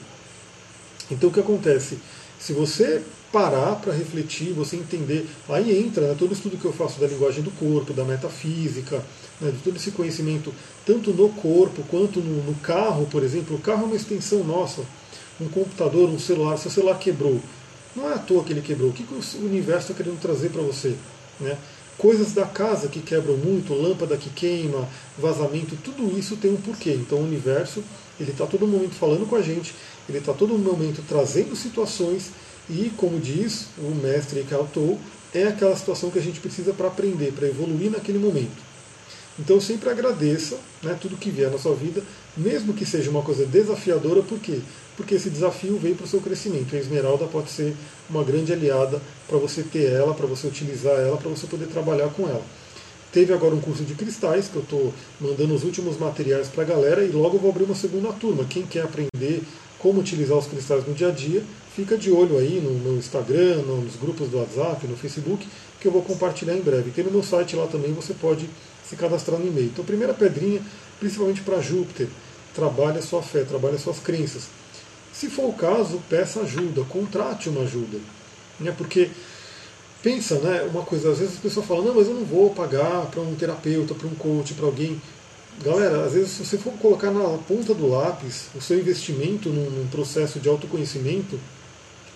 Então 1.11 1.29
o 1.29 1.33
que 1.33 1.41
acontece? 1.41 1.99
Se 2.39 2.53
você 2.53 3.03
parar 3.33 3.77
para 3.77 3.93
refletir, 3.93 4.53
você 4.53 4.77
entender, 4.77 5.27
aí 5.49 5.77
entra 5.77 6.09
né, 6.09 6.17
todo 6.19 6.31
o 6.31 6.35
estudo 6.35 6.57
que 6.57 6.65
eu 6.65 6.73
faço 6.73 7.01
da 7.01 7.07
linguagem 7.07 7.43
do 7.43 7.51
corpo, 7.51 7.93
da 7.93 8.05
metafísica, 8.05 9.05
né, 9.41 9.51
de 9.51 9.59
todo 9.59 9.77
esse 9.77 9.91
conhecimento, 9.91 10.53
tanto 10.87 11.13
no 11.13 11.29
corpo 11.31 11.83
quanto 11.91 12.21
no, 12.21 12.45
no, 12.45 12.55
carro, 12.57 13.07
por 13.11 13.23
exemplo. 13.23 13.57
O 13.57 13.61
carro 13.61 13.83
é 13.83 13.87
uma 13.87 13.97
extensão 13.97 14.45
nossa, 14.45 14.83
um 15.41 15.49
computador, 15.49 16.09
um 16.09 16.19
celular. 16.19 16.57
Seu 16.57 16.71
celular 16.71 16.99
quebrou, 16.99 17.41
não 17.95 18.11
é 18.11 18.15
à 18.15 18.19
toa 18.19 18.45
que 18.45 18.53
ele 18.53 18.63
quebrou. 18.63 18.91
O 18.91 18.93
que, 18.93 19.03
o 19.03 19.45
universo 19.45 19.93
está 19.93 20.03
querendo 20.03 20.21
trazer 20.21 20.51
para 20.51 20.63
você? 20.63 20.95
Né? 21.41 21.57
Coisas 21.97 22.33
da 22.33 22.45
casa 22.45 22.89
que 22.89 23.01
quebram 23.01 23.37
muito, 23.37 23.73
lâmpada 23.73 24.17
que 24.17 24.31
queima, 24.31 24.89
vazamento, 25.17 25.77
tudo 25.77 26.19
isso 26.19 26.37
tem 26.37 26.53
um 26.53 26.57
porquê. 26.57 26.93
Então 26.93 27.19
o 27.19 27.25
universo 27.25 27.83
ele 28.19 28.31
está 28.31 28.47
todo 28.47 28.67
momento 28.67 28.95
falando 28.95 29.29
com 29.29 29.35
a 29.37 29.43
gente 29.43 29.75
ele 30.09 30.19
está 30.19 30.33
todo 30.33 30.59
momento 30.59 31.03
trazendo 31.09 31.57
situações 31.57 32.31
e, 32.69 32.91
como 32.97 33.19
diz 33.19 33.67
o 33.79 33.95
mestre 33.95 34.41
Eckhart 34.41 34.71
Tolle, 34.73 34.99
é 35.33 35.45
aquela 35.45 35.75
situação 35.77 36.11
que 36.11 36.19
a 36.19 36.23
gente 36.23 36.41
precisa 36.41 36.73
para 36.73 36.89
aprender, 36.89 37.33
para 37.33 37.49
evoluir 37.49 37.91
naquele 37.91 38.19
momento. 38.19 38.75
Então 39.39 39.61
sempre 39.61 39.91
agradeça 39.91 40.57
né, 40.83 40.97
tudo 41.01 41.17
que 41.17 41.31
vier 41.31 41.51
na 41.51 41.59
sua 41.59 41.75
vida, 41.75 42.03
mesmo 42.37 42.73
que 42.73 42.87
seja 42.87 43.11
uma 43.11 43.23
coisa 43.23 43.45
desafiadora, 43.45 44.23
por 44.23 44.39
quê? 44.39 44.61
Porque 44.97 45.17
esse 45.17 45.29
desafio 45.29 45.79
veio 45.79 45.97
para 45.97 46.05
o 46.05 46.09
seu 46.09 46.21
crescimento. 46.21 46.75
A 46.75 46.79
esmeralda 46.79 47.27
pode 47.27 47.51
ser 47.51 47.75
uma 48.09 48.23
grande 48.23 48.53
aliada 48.53 49.01
para 49.27 49.39
você 49.39 49.63
ter 49.63 49.91
ela, 49.91 50.15
para 50.15 50.27
você 50.27 50.47
utilizar 50.47 50.99
ela, 50.99 51.17
para 51.17 51.29
você 51.29 51.47
poder 51.47 51.67
trabalhar 51.67 52.09
com 52.11 52.29
ela. 52.29 52.43
Teve 53.15 53.33
agora 53.33 53.55
um 53.55 53.61
curso 53.61 53.85
de 53.85 53.95
cristais, 53.95 54.49
que 54.49 54.57
eu 54.57 54.63
estou 54.63 54.93
mandando 55.21 55.55
os 55.55 55.63
últimos 55.63 55.97
materiais 55.97 56.49
para 56.49 56.65
a 56.65 56.67
galera, 56.67 57.05
e 57.05 57.13
logo 57.13 57.37
eu 57.37 57.41
vou 57.41 57.51
abrir 57.51 57.63
uma 57.63 57.75
segunda 57.75 58.13
turma. 58.13 58.45
Quem 58.45 58.65
quer 58.67 58.83
aprender 58.83 59.41
como 59.79 60.01
utilizar 60.01 60.37
os 60.37 60.47
cristais 60.47 60.85
no 60.85 60.95
dia 60.95 61.09
a 61.09 61.11
dia, 61.13 61.43
fica 61.77 61.97
de 61.97 62.11
olho 62.11 62.39
aí 62.39 62.61
no 62.61 62.73
meu 62.73 62.97
Instagram, 62.97 63.59
nos 63.63 63.97
grupos 63.97 64.29
do 64.31 64.39
WhatsApp, 64.39 64.87
no 64.89 64.97
Facebook, 64.97 65.47
que 65.79 65.87
eu 65.87 65.93
vou 65.93 66.03
compartilhar 66.03 66.57
em 66.57 66.61
breve. 66.61 66.91
Tem 66.91 67.05
no 67.05 67.11
meu 67.11 67.23
site 67.23 67.55
lá 67.55 67.67
também, 67.67 67.93
você 67.93 68.15
pode 68.15 68.49
se 68.89 68.97
cadastrar 68.97 69.39
no 69.39 69.47
e-mail. 69.47 69.67
Então, 69.67 69.85
primeira 69.85 70.15
pedrinha, 70.15 70.61
principalmente 70.99 71.41
para 71.43 71.61
Júpiter, 71.61 72.09
trabalhe 72.55 72.99
a 72.99 73.03
sua 73.03 73.23
fé, 73.23 73.45
trabalhe 73.45 73.77
as 73.77 73.83
suas 73.83 73.99
crenças. 73.99 74.49
Se 75.15 75.29
for 75.29 75.49
o 75.49 75.53
caso, 75.53 76.03
peça 76.11 76.41
ajuda, 76.41 76.83
contrate 76.85 77.49
uma 77.49 77.63
ajuda. 77.63 77.99
Né? 78.59 78.75
Porque, 78.77 79.11
pensa, 80.03 80.37
né, 80.41 80.63
uma 80.63 80.83
coisa, 80.83 81.13
às 81.13 81.19
vezes 81.19 81.35
as 81.35 81.41
pessoas 81.41 81.67
falam, 81.67 81.85
não, 81.85 81.95
mas 81.95 82.09
eu 82.09 82.15
não 82.15 82.25
vou 82.25 82.51
pagar 82.51 83.07
para 83.07 83.21
um 83.21 83.35
terapeuta, 83.37 83.95
para 83.95 84.09
um 84.09 84.15
coach, 84.15 84.55
para 84.55 84.67
alguém. 84.67 85.01
Galera, 85.63 86.05
às 86.05 86.15
vezes 86.15 86.31
se 86.31 86.45
você 86.45 86.59
for 86.59 86.73
colocar 86.75 87.13
na 87.13 87.39
ponta 87.39 87.73
do 87.73 87.89
lápis 87.89 88.47
o 88.57 88.61
seu 88.61 88.77
investimento 88.77 89.51
num, 89.51 89.71
num 89.71 89.87
processo 89.87 90.41
de 90.41 90.49
autoconhecimento, 90.49 91.39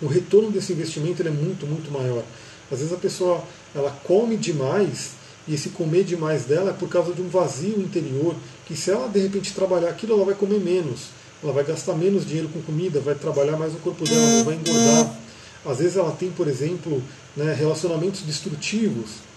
o 0.02 0.06
retorno 0.06 0.50
desse 0.50 0.72
investimento 0.72 1.22
é 1.22 1.30
muito, 1.30 1.66
muito 1.66 1.92
maior. 1.92 2.24
Às 2.70 2.78
vezes 2.78 2.92
a 2.92 2.96
pessoa 2.96 3.42
ela 3.74 3.90
come 4.04 4.37
demais 4.37 5.12
e 5.46 5.54
esse 5.54 5.70
comer 5.70 6.02
demais 6.04 6.44
dela 6.44 6.70
é 6.70 6.74
por 6.74 6.88
causa 6.88 7.12
de 7.12 7.22
um 7.22 7.28
vazio 7.28 7.80
interior, 7.80 8.34
que 8.66 8.76
se 8.76 8.90
ela 8.90 9.08
de 9.08 9.20
repente 9.20 9.54
trabalhar 9.54 9.88
aquilo, 9.88 10.14
ela 10.14 10.24
vai 10.24 10.34
comer 10.34 10.58
menos, 10.58 11.06
ela 11.42 11.53
vai 11.53 11.64
gastar 11.64 11.94
menos 11.94 12.27
dinheiro 12.27 12.48
com 12.48 12.61
comida, 12.62 13.01
vai 13.01 13.14
trabalhar 13.14 13.57
mais 13.57 13.72
o 13.74 13.79
corpo 13.79 14.05
dela, 14.05 14.20
ela 14.20 14.44
vai 14.44 14.55
engordar. 14.55 15.14
Às 15.64 15.79
vezes 15.79 15.96
ela 15.96 16.12
tem, 16.12 16.31
por 16.31 16.48
exemplo, 16.48 17.03
né, 17.37 17.53
relacionamentos 17.53 18.22
destrutivos, 18.22 19.29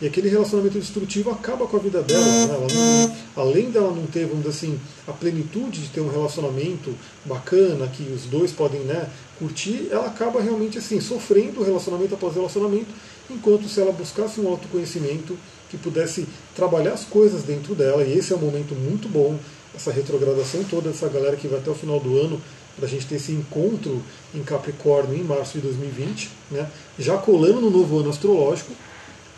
e 0.00 0.06
aquele 0.06 0.30
relacionamento 0.30 0.78
destrutivo 0.78 1.30
acaba 1.30 1.66
com 1.66 1.76
a 1.76 1.80
vida 1.80 2.02
dela. 2.02 2.24
Né? 2.24 2.66
Não, 2.72 3.16
além 3.36 3.70
dela 3.70 3.92
não 3.94 4.06
ter, 4.06 4.24
vamos 4.24 4.44
dizer 4.44 4.56
assim, 4.56 4.80
a 5.06 5.12
plenitude 5.12 5.82
de 5.82 5.88
ter 5.88 6.00
um 6.00 6.08
relacionamento 6.08 6.94
bacana, 7.24 7.86
que 7.86 8.02
os 8.04 8.22
dois 8.22 8.50
podem 8.50 8.80
né, 8.80 9.08
curtir, 9.38 9.88
ela 9.90 10.06
acaba 10.06 10.40
realmente 10.40 10.78
assim, 10.78 11.00
sofrendo 11.00 11.62
relacionamento 11.62 12.14
após 12.14 12.34
relacionamento, 12.34 12.88
enquanto 13.28 13.68
se 13.68 13.78
ela 13.78 13.92
buscasse 13.92 14.40
um 14.40 14.48
autoconhecimento 14.48 15.36
que 15.70 15.76
pudesse 15.76 16.26
trabalhar 16.56 16.94
as 16.94 17.04
coisas 17.04 17.42
dentro 17.42 17.74
dela, 17.74 18.02
e 18.02 18.18
esse 18.18 18.32
é 18.32 18.36
um 18.36 18.40
momento 18.40 18.74
muito 18.74 19.06
bom, 19.06 19.38
essa 19.74 19.92
retrogradação 19.92 20.64
toda 20.64 20.90
dessa 20.90 21.08
galera 21.08 21.36
que 21.36 21.48
vai 21.48 21.60
até 21.60 21.70
o 21.70 21.74
final 21.74 22.00
do 22.00 22.18
ano, 22.18 22.40
para 22.76 22.86
a 22.86 22.88
gente 22.88 23.06
ter 23.06 23.16
esse 23.16 23.32
encontro 23.32 24.02
em 24.34 24.42
Capricórnio 24.42 25.16
em 25.16 25.22
março 25.22 25.54
de 25.54 25.60
2020, 25.60 26.30
né, 26.50 26.70
já 26.98 27.16
colando 27.18 27.60
no 27.60 27.70
novo 27.70 27.98
ano 27.98 28.10
astrológico, 28.10 28.72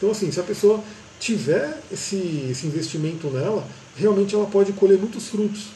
então, 0.03 0.11
assim, 0.11 0.33
se 0.33 0.41
a 0.41 0.43
pessoa 0.43 0.83
tiver 1.21 1.81
esse, 1.93 2.49
esse 2.51 2.67
investimento 2.67 3.29
nela, 3.29 3.65
realmente 3.97 4.35
ela 4.35 4.47
pode 4.47 4.73
colher 4.73 4.99
muitos 4.99 5.29
frutos. 5.29 5.67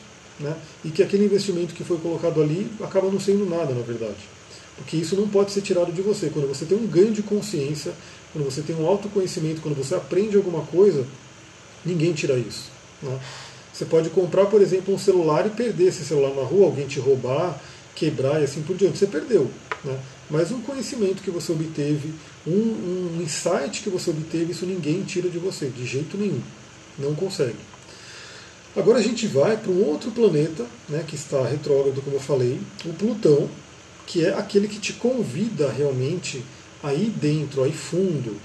Né? 0.41 0.53
E 0.85 0.91
que 0.91 1.01
aquele 1.01 1.25
investimento 1.25 1.73
que 1.73 1.85
foi 1.85 1.97
colocado 1.99 2.43
ali 2.43 2.69
acaba 2.81 3.09
não 3.09 3.21
sendo 3.21 3.49
nada, 3.49 3.73
na 3.73 3.83
verdade. 3.83 4.19
Porque 4.77 4.97
isso 4.97 5.15
não 5.15 5.29
pode 5.29 5.53
ser 5.53 5.61
tirado 5.61 5.93
de 5.93 6.03
você. 6.03 6.29
Quando 6.29 6.49
você 6.49 6.65
tem 6.65 6.77
um 6.77 6.89
ganho 6.89 7.13
de 7.13 7.23
consciência, 7.23 7.93
quando 8.33 8.45
você 8.45 8.63
tem 8.63 8.75
um 8.75 8.85
autoconhecimento, 8.85 9.61
quando 9.61 9.77
você 9.77 9.95
aprende 9.95 10.37
alguma 10.37 10.63
coisa, 10.63 11.07
ninguém 11.85 12.13
tira 12.13 12.35
isso. 12.37 12.69
Né? 13.01 13.17
Você 13.77 13.85
pode 13.85 14.09
comprar, 14.09 14.47
por 14.47 14.63
exemplo, 14.63 14.95
um 14.95 14.99
celular 14.99 15.47
e 15.47 15.51
perder 15.51 15.89
esse 15.89 16.03
celular 16.03 16.35
na 16.35 16.43
rua, 16.43 16.65
alguém 16.65 16.87
te 16.87 16.99
roubar, 16.99 17.61
quebrar 17.95 18.41
e 18.41 18.45
assim 18.45 18.63
por 18.63 18.75
diante. 18.75 18.97
Você 18.97 19.07
perdeu. 19.07 19.51
Né? 19.85 19.99
Mas 20.31 20.51
um 20.51 20.63
conhecimento 20.63 21.23
que 21.23 21.31
você 21.31 21.53
obteve, 21.53 22.15
um, 22.47 22.53
um 22.53 23.21
insight 23.23 23.83
que 23.83 23.91
você 23.91 24.09
obteve, 24.09 24.53
isso 24.53 24.65
ninguém 24.65 25.03
tira 25.03 25.29
de 25.29 25.37
você, 25.39 25.67
de 25.67 25.85
jeito 25.85 26.17
nenhum. 26.17 26.41
Não 26.99 27.15
consegue. 27.15 27.59
Agora 28.75 28.99
a 28.99 29.03
gente 29.03 29.27
vai 29.27 29.59
para 29.59 29.71
um 29.71 29.85
outro 29.85 30.11
planeta, 30.11 30.65
né, 30.89 31.05
que 31.07 31.15
está 31.15 31.47
retrógrado, 31.47 32.01
como 32.01 32.17
eu 32.17 32.21
falei, 32.21 32.59
o 32.83 32.95
Plutão, 32.95 33.47
que 34.07 34.25
é 34.25 34.33
aquele 34.33 34.69
que 34.69 34.79
te 34.79 34.95
convida 34.95 35.71
realmente 35.71 36.43
a 36.83 36.95
ir 36.95 37.11
dentro, 37.11 37.63
a 37.63 37.69
ir 37.69 37.75
fundo, 37.75 38.39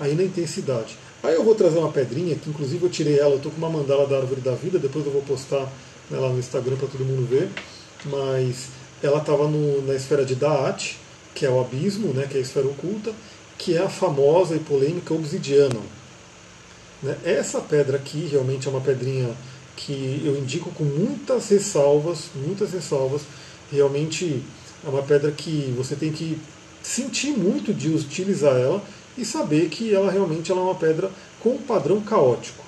a 0.00 0.08
ir 0.08 0.14
na 0.14 0.22
intensidade. 0.22 0.96
Aí 1.22 1.34
eu 1.34 1.44
vou 1.44 1.54
trazer 1.54 1.78
uma 1.78 1.92
pedrinha, 1.92 2.34
que 2.34 2.48
inclusive 2.48 2.82
eu 2.82 2.90
tirei 2.90 3.18
ela, 3.18 3.32
eu 3.32 3.36
estou 3.36 3.52
com 3.52 3.58
uma 3.58 3.68
mandala 3.68 4.06
da 4.06 4.16
Árvore 4.16 4.40
da 4.40 4.52
Vida, 4.52 4.78
depois 4.78 5.04
eu 5.04 5.12
vou 5.12 5.22
postar 5.22 5.70
lá 6.10 6.28
no 6.28 6.38
Instagram 6.38 6.76
para 6.76 6.88
todo 6.88 7.04
mundo 7.04 7.28
ver, 7.28 7.48
mas 8.06 8.68
ela 9.02 9.18
estava 9.18 9.48
na 9.48 9.94
esfera 9.94 10.24
de 10.24 10.34
Daat, 10.34 10.98
que 11.34 11.44
é 11.44 11.50
o 11.50 11.60
abismo, 11.60 12.12
né, 12.12 12.26
que 12.28 12.36
é 12.36 12.38
a 12.38 12.42
esfera 12.42 12.66
oculta, 12.66 13.12
que 13.58 13.76
é 13.76 13.82
a 13.82 13.88
famosa 13.88 14.56
e 14.56 14.58
polêmica 14.58 15.12
obsidiana. 15.12 15.80
Né? 17.02 17.16
Essa 17.24 17.60
pedra 17.60 17.96
aqui 17.96 18.26
realmente 18.30 18.66
é 18.66 18.70
uma 18.70 18.80
pedrinha 18.80 19.34
que 19.76 20.22
eu 20.24 20.36
indico 20.36 20.70
com 20.70 20.84
muitas 20.84 21.48
ressalvas, 21.48 22.30
muitas 22.34 22.72
ressalvas. 22.72 23.22
Realmente 23.70 24.42
é 24.84 24.88
uma 24.88 25.02
pedra 25.02 25.30
que 25.30 25.72
você 25.76 25.94
tem 25.94 26.12
que 26.12 26.38
sentir 26.82 27.30
muito 27.30 27.72
de 27.72 27.90
utilizar 27.90 28.56
ela 28.56 28.82
e 29.20 29.24
saber 29.24 29.68
que 29.68 29.94
ela 29.94 30.10
realmente 30.10 30.50
ela 30.50 30.60
é 30.60 30.64
uma 30.64 30.74
pedra 30.74 31.10
com 31.40 31.56
padrão 31.58 32.00
caótico. 32.00 32.64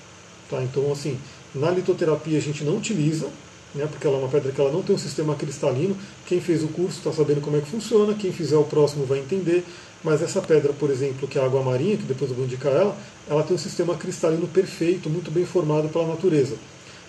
Tá? 0.51 0.63
Então, 0.63 0.91
assim, 0.93 1.19
na 1.55 1.71
litoterapia 1.71 2.39
a 2.39 2.41
gente 2.41 2.65
não 2.65 2.77
utiliza, 2.77 3.29
né, 3.75 3.87
porque 3.87 4.07
ela 4.07 4.17
é 4.17 4.21
uma 4.21 4.29
pedra 4.29 4.53
que 4.53 4.61
ela 4.61 4.71
não 4.71 4.83
tem 4.83 4.95
um 4.95 4.99
sistema 4.99 5.35
cristalino. 5.35 5.97
Quem 6.27 6.41
fez 6.41 6.63
o 6.63 6.69
curso 6.69 6.99
está 6.99 7.13
sabendo 7.13 7.41
como 7.41 7.57
é 7.57 7.61
que 7.61 7.71
funciona, 7.71 8.15
quem 8.15 8.33
fizer 8.33 8.57
o 8.57 8.65
próximo 8.65 9.07
vai 9.07 9.19
entender. 9.19 9.65
Mas 10.05 10.21
essa 10.21 10.43
pedra, 10.43 10.73
por 10.73 10.91
exemplo, 10.91 11.29
que 11.29 11.39
é 11.39 11.43
a 11.43 11.45
água 11.45 11.63
marinha, 11.63 11.97
que 11.97 12.03
depois 12.03 12.31
eu 12.31 12.37
vou 12.37 12.45
indicar 12.45 12.73
ela, 12.73 12.97
ela 13.29 13.43
tem 13.43 13.55
um 13.55 13.59
sistema 13.59 13.95
cristalino 13.95 14.49
perfeito, 14.49 15.09
muito 15.09 15.31
bem 15.31 15.47
formado 15.47 15.89
pela 15.89 16.07
natureza. 16.07 16.57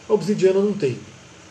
A 0.08 0.13
obsidiana 0.13 0.60
não 0.60 0.73
tem. 0.73 0.99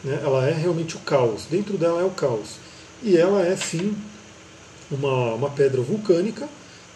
Né? 0.05 0.21
Ela 0.23 0.49
é 0.49 0.53
realmente 0.53 0.97
o 0.97 1.01
caos. 1.01 1.47
Dentro 1.51 1.77
dela 1.77 2.01
é 2.01 2.05
o 2.05 2.11
caos. 2.11 2.57
E 3.03 3.17
ela 3.17 3.45
é 3.45 3.57
sim 3.57 3.95
uma, 4.91 5.35
uma 5.35 5.51
pedra 5.51 5.81
vulcânica, 5.81 6.49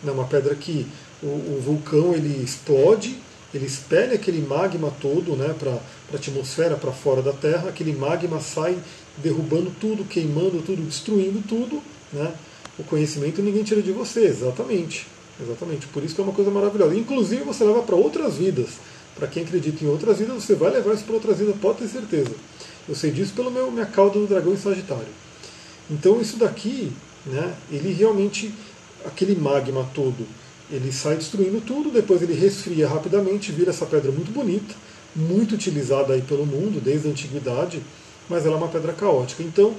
né? 0.03 0.13
uma 0.13 0.25
pedra 0.25 0.55
que 0.55 0.87
o, 1.23 1.27
o 1.27 1.63
vulcão 1.65 2.15
ele 2.15 2.43
explode, 2.43 3.17
ele 3.55 3.67
espelha 3.67 4.15
aquele 4.15 4.41
magma 4.47 4.93
todo 5.01 5.37
né? 5.37 5.55
para 5.59 5.73
a 5.73 6.17
atmosfera, 6.17 6.77
para 6.77 6.93
fora 6.93 7.23
da 7.23 7.33
Terra. 7.33 7.69
Aquele 7.69 7.93
magma 7.93 8.41
sai 8.41 8.77
derrubando 9.19 9.73
tudo, 9.81 10.05
queimando 10.05 10.63
tudo, 10.63 10.83
destruindo 10.83 11.43
tudo. 11.49 11.83
Né? 12.13 12.33
O 12.79 12.85
conhecimento 12.85 13.41
ninguém 13.41 13.63
tira 13.63 13.81
de 13.81 13.93
você, 13.93 14.27
exatamente. 14.27 15.07
Exatamente. 15.41 15.87
Por 15.89 16.03
isso 16.03 16.15
que 16.15 16.21
é 16.21 16.25
uma 16.25 16.33
coisa 16.33 16.51
maravilhosa. 16.51 16.95
Inclusive 16.95 17.43
você 17.45 17.65
leva 17.65 17.83
para 17.83 17.95
outras 17.95 18.35
vidas. 18.35 18.71
Para 19.15 19.27
quem 19.27 19.43
acredita 19.43 19.83
em 19.83 19.89
outras 19.89 20.19
vidas, 20.19 20.43
você 20.43 20.55
vai 20.55 20.71
levar 20.71 20.93
isso 20.93 21.05
para 21.05 21.15
outras 21.15 21.39
vidas, 21.39 21.57
pode 21.57 21.79
ter 21.79 21.89
certeza. 21.89 22.33
Eu 22.87 22.95
sei 22.95 23.11
disso 23.11 23.33
pelo 23.35 23.51
meu 23.51 23.71
minha 23.71 23.87
cauda 23.87 24.19
do 24.19 24.27
dragão 24.27 24.53
em 24.53 24.59
Sagitário. 24.59 25.09
Então 25.91 26.21
isso 26.21 26.37
daqui, 26.37 26.93
né, 27.25 27.55
ele 27.71 27.93
realmente, 27.93 28.53
aquele 29.07 29.35
magma 29.37 29.89
todo, 29.95 30.27
ele 30.71 30.93
sai 30.93 31.17
destruindo 31.17 31.61
tudo, 31.61 31.91
depois 31.91 32.23
ele 32.23 32.35
resfria 32.35 32.89
rapidamente, 32.89 33.53
vira 33.53 33.71
essa 33.71 33.87
pedra 33.87 34.11
muito 34.11 34.33
bonita, 34.33 34.75
muito 35.15 35.55
utilizada 35.55 36.13
aí 36.13 36.23
pelo 36.23 36.45
mundo 36.45 36.83
desde 36.83 37.09
a 37.09 37.11
antiguidade, 37.11 37.81
mas 38.29 38.45
ela 38.45 38.57
é 38.57 38.59
uma 38.59 38.69
pedra 38.69 38.93
caótica. 38.93 39.43
Então, 39.43 39.75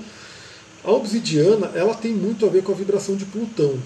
a 0.84 0.92
obsidiana, 0.92 1.72
ela 1.76 1.94
tem 1.94 2.13
muito 2.13 2.46
a 2.46 2.50
ver 2.50 2.63
com 2.63 2.72
a 2.72 2.76
vibração 2.76 3.16
de 3.16 3.26
Plutão, 3.26 3.78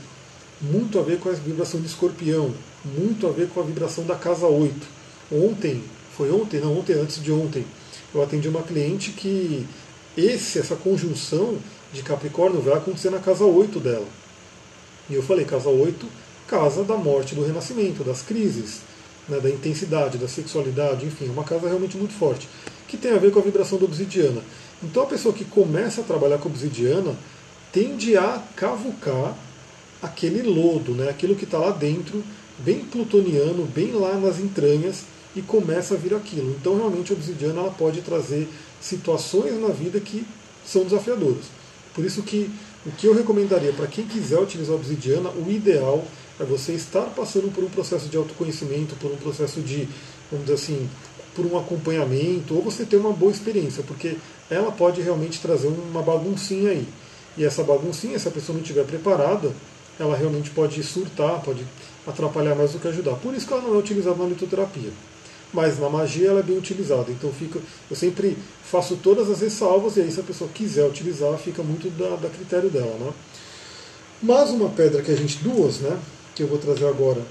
muito 0.61 0.99
a 0.99 1.01
ver 1.01 1.17
com 1.19 1.29
a 1.29 1.33
vibração 1.33 1.81
de 1.81 1.87
Escorpião, 1.87 2.53
muito 2.85 3.27
a 3.27 3.31
ver 3.31 3.49
com 3.49 3.59
a 3.59 3.63
vibração 3.63 4.05
da 4.05 4.15
casa 4.15 4.45
8 4.45 5.01
Ontem, 5.31 5.81
foi 6.17 6.29
ontem? 6.29 6.59
Não, 6.59 6.77
ontem 6.77 6.93
antes 6.93 7.23
de 7.23 7.31
ontem, 7.31 7.65
eu 8.13 8.21
atendi 8.21 8.49
uma 8.49 8.61
cliente 8.63 9.11
que 9.11 9.65
esse, 10.17 10.59
essa 10.59 10.75
conjunção 10.75 11.57
de 11.93 12.03
Capricórnio 12.03 12.59
vai 12.59 12.73
acontecer 12.73 13.09
na 13.09 13.19
casa 13.19 13.45
8 13.45 13.79
dela. 13.79 14.05
E 15.11 15.15
eu 15.15 15.21
falei, 15.21 15.45
casa 15.45 15.69
8, 15.69 16.07
casa 16.47 16.83
da 16.83 16.95
morte, 16.95 17.35
do 17.35 17.45
renascimento, 17.45 18.03
das 18.03 18.21
crises, 18.21 18.79
né, 19.27 19.39
da 19.39 19.49
intensidade, 19.49 20.17
da 20.17 20.27
sexualidade, 20.27 21.05
enfim, 21.05 21.29
uma 21.29 21.43
casa 21.43 21.67
realmente 21.67 21.97
muito 21.97 22.13
forte, 22.13 22.47
que 22.87 22.97
tem 22.97 23.11
a 23.11 23.17
ver 23.17 23.31
com 23.31 23.39
a 23.39 23.43
vibração 23.43 23.77
da 23.77 23.85
obsidiana. 23.85 24.41
Então 24.81 25.03
a 25.03 25.07
pessoa 25.07 25.33
que 25.33 25.45
começa 25.45 26.01
a 26.01 26.03
trabalhar 26.03 26.39
com 26.39 26.49
obsidiana 26.49 27.15
tende 27.71 28.17
a 28.17 28.41
cavucar 28.55 29.35
aquele 30.01 30.41
lodo, 30.41 30.93
né, 30.93 31.09
aquilo 31.09 31.35
que 31.35 31.43
está 31.43 31.57
lá 31.57 31.71
dentro, 31.71 32.23
bem 32.59 32.79
plutoniano, 32.79 33.65
bem 33.65 33.91
lá 33.91 34.15
nas 34.15 34.39
entranhas, 34.39 35.03
e 35.35 35.41
começa 35.41 35.93
a 35.93 35.97
vir 35.97 36.13
aquilo. 36.13 36.55
Então, 36.59 36.75
realmente, 36.75 37.11
a 37.11 37.15
obsidiana 37.15 37.61
ela 37.61 37.71
pode 37.71 38.01
trazer 38.01 38.49
situações 38.81 39.59
na 39.61 39.69
vida 39.69 39.99
que 39.99 40.25
são 40.65 40.83
desafiadoras. 40.83 41.45
Por 41.93 42.03
isso 42.03 42.21
que 42.23 42.49
o 42.85 42.91
que 42.91 43.05
eu 43.05 43.13
recomendaria 43.13 43.71
para 43.73 43.85
quem 43.87 44.05
quiser 44.05 44.39
utilizar 44.39 44.75
obsidiana, 44.75 45.29
o 45.29 45.51
ideal 45.51 46.03
é 46.39 46.43
você 46.43 46.73
estar 46.73 47.05
passando 47.15 47.53
por 47.53 47.63
um 47.63 47.69
processo 47.69 48.07
de 48.07 48.17
autoconhecimento, 48.17 48.95
por 48.95 49.11
um 49.11 49.17
processo 49.17 49.61
de, 49.61 49.87
vamos 50.31 50.47
dizer 50.47 50.55
assim, 50.55 50.89
por 51.35 51.45
um 51.45 51.57
acompanhamento, 51.57 52.55
ou 52.55 52.63
você 52.63 52.83
ter 52.83 52.97
uma 52.97 53.13
boa 53.13 53.31
experiência, 53.31 53.83
porque 53.83 54.17
ela 54.49 54.71
pode 54.71 55.01
realmente 55.01 55.39
trazer 55.39 55.67
uma 55.67 56.01
baguncinha 56.01 56.71
aí. 56.71 56.87
E 57.37 57.45
essa 57.45 57.63
baguncinha, 57.63 58.17
se 58.17 58.27
a 58.27 58.31
pessoa 58.31 58.55
não 58.55 58.63
estiver 58.63 58.85
preparada, 58.85 59.51
ela 59.99 60.17
realmente 60.17 60.49
pode 60.49 60.81
surtar, 60.83 61.39
pode 61.41 61.63
atrapalhar 62.07 62.55
mais 62.55 62.71
do 62.71 62.79
que 62.79 62.87
ajudar. 62.87 63.13
Por 63.15 63.33
isso 63.35 63.45
que 63.45 63.53
ela 63.53 63.61
não 63.61 63.75
é 63.75 63.77
utilizada 63.77 64.17
na 64.17 64.29
litoterapia 64.29 64.91
mas 65.53 65.79
na 65.79 65.89
magia 65.89 66.29
ela 66.29 66.39
é 66.39 66.43
bem 66.43 66.57
utilizada. 66.57 67.11
Então 67.11 67.31
fica, 67.31 67.59
eu 67.89 67.95
sempre 67.95 68.37
faço 68.63 68.95
todas 68.97 69.29
as 69.29 69.41
ressalvas 69.41 69.97
e 69.97 70.01
aí 70.01 70.11
se 70.11 70.19
a 70.19 70.23
pessoa 70.23 70.49
quiser 70.53 70.85
utilizar, 70.85 71.37
fica 71.37 71.61
muito 71.61 71.89
da, 71.91 72.15
da 72.15 72.29
critério 72.29 72.69
dela. 72.69 72.95
Né? 72.99 73.11
Mas 74.23 74.49
uma 74.51 74.69
pedra 74.69 75.01
que 75.01 75.11
a 75.11 75.15
gente, 75.15 75.37
duas, 75.39 75.79
né, 75.79 75.97
que 76.35 76.43
eu 76.43 76.47
vou 76.47 76.57
trazer 76.57 76.87
agora, 76.87 77.21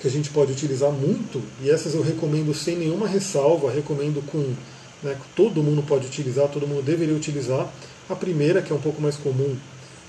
que 0.00 0.06
a 0.06 0.10
gente 0.10 0.30
pode 0.30 0.52
utilizar 0.52 0.92
muito, 0.92 1.42
e 1.62 1.70
essas 1.70 1.94
eu 1.94 2.02
recomendo 2.02 2.54
sem 2.54 2.76
nenhuma 2.76 3.08
ressalva, 3.08 3.70
recomendo 3.70 4.24
com 4.26 4.54
né, 5.02 5.16
todo 5.34 5.62
mundo 5.62 5.82
pode 5.82 6.06
utilizar, 6.06 6.48
todo 6.48 6.66
mundo 6.66 6.82
deveria 6.82 7.14
utilizar. 7.14 7.68
A 8.08 8.14
primeira, 8.14 8.62
que 8.62 8.72
é 8.72 8.76
um 8.76 8.80
pouco 8.80 9.02
mais 9.02 9.16
comum, 9.16 9.56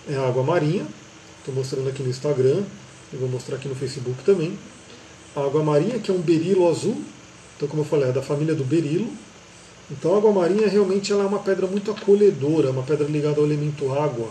é 0.07 0.15
a 0.15 0.27
água 0.27 0.43
marinha. 0.43 0.85
Estou 1.39 1.55
mostrando 1.55 1.87
aqui 1.87 2.03
no 2.03 2.09
Instagram, 2.09 2.63
eu 3.13 3.19
vou 3.19 3.29
mostrar 3.29 3.55
aqui 3.55 3.69
no 3.69 3.75
Facebook 3.75 4.21
também 4.23 4.57
a 5.37 5.45
água 5.45 5.63
marinha, 5.63 5.99
que 5.99 6.09
é 6.09 6.13
um 6.13 6.19
berilo 6.19 6.67
azul, 6.67 6.99
então 7.55 7.67
como 7.67 7.81
eu 7.81 7.85
falei, 7.85 8.09
é 8.09 8.11
da 8.11 8.21
família 8.21 8.55
do 8.55 8.63
berilo. 8.63 9.07
Então 9.89 10.15
a 10.15 10.17
água 10.17 10.31
marinha 10.31 10.67
realmente 10.67 11.13
ela 11.13 11.23
é 11.23 11.27
uma 11.27 11.39
pedra 11.39 11.67
muito 11.67 11.91
acolhedora, 11.91 12.71
uma 12.71 12.83
pedra 12.83 13.07
ligada 13.07 13.39
ao 13.39 13.45
elemento 13.45 13.93
água. 13.93 14.29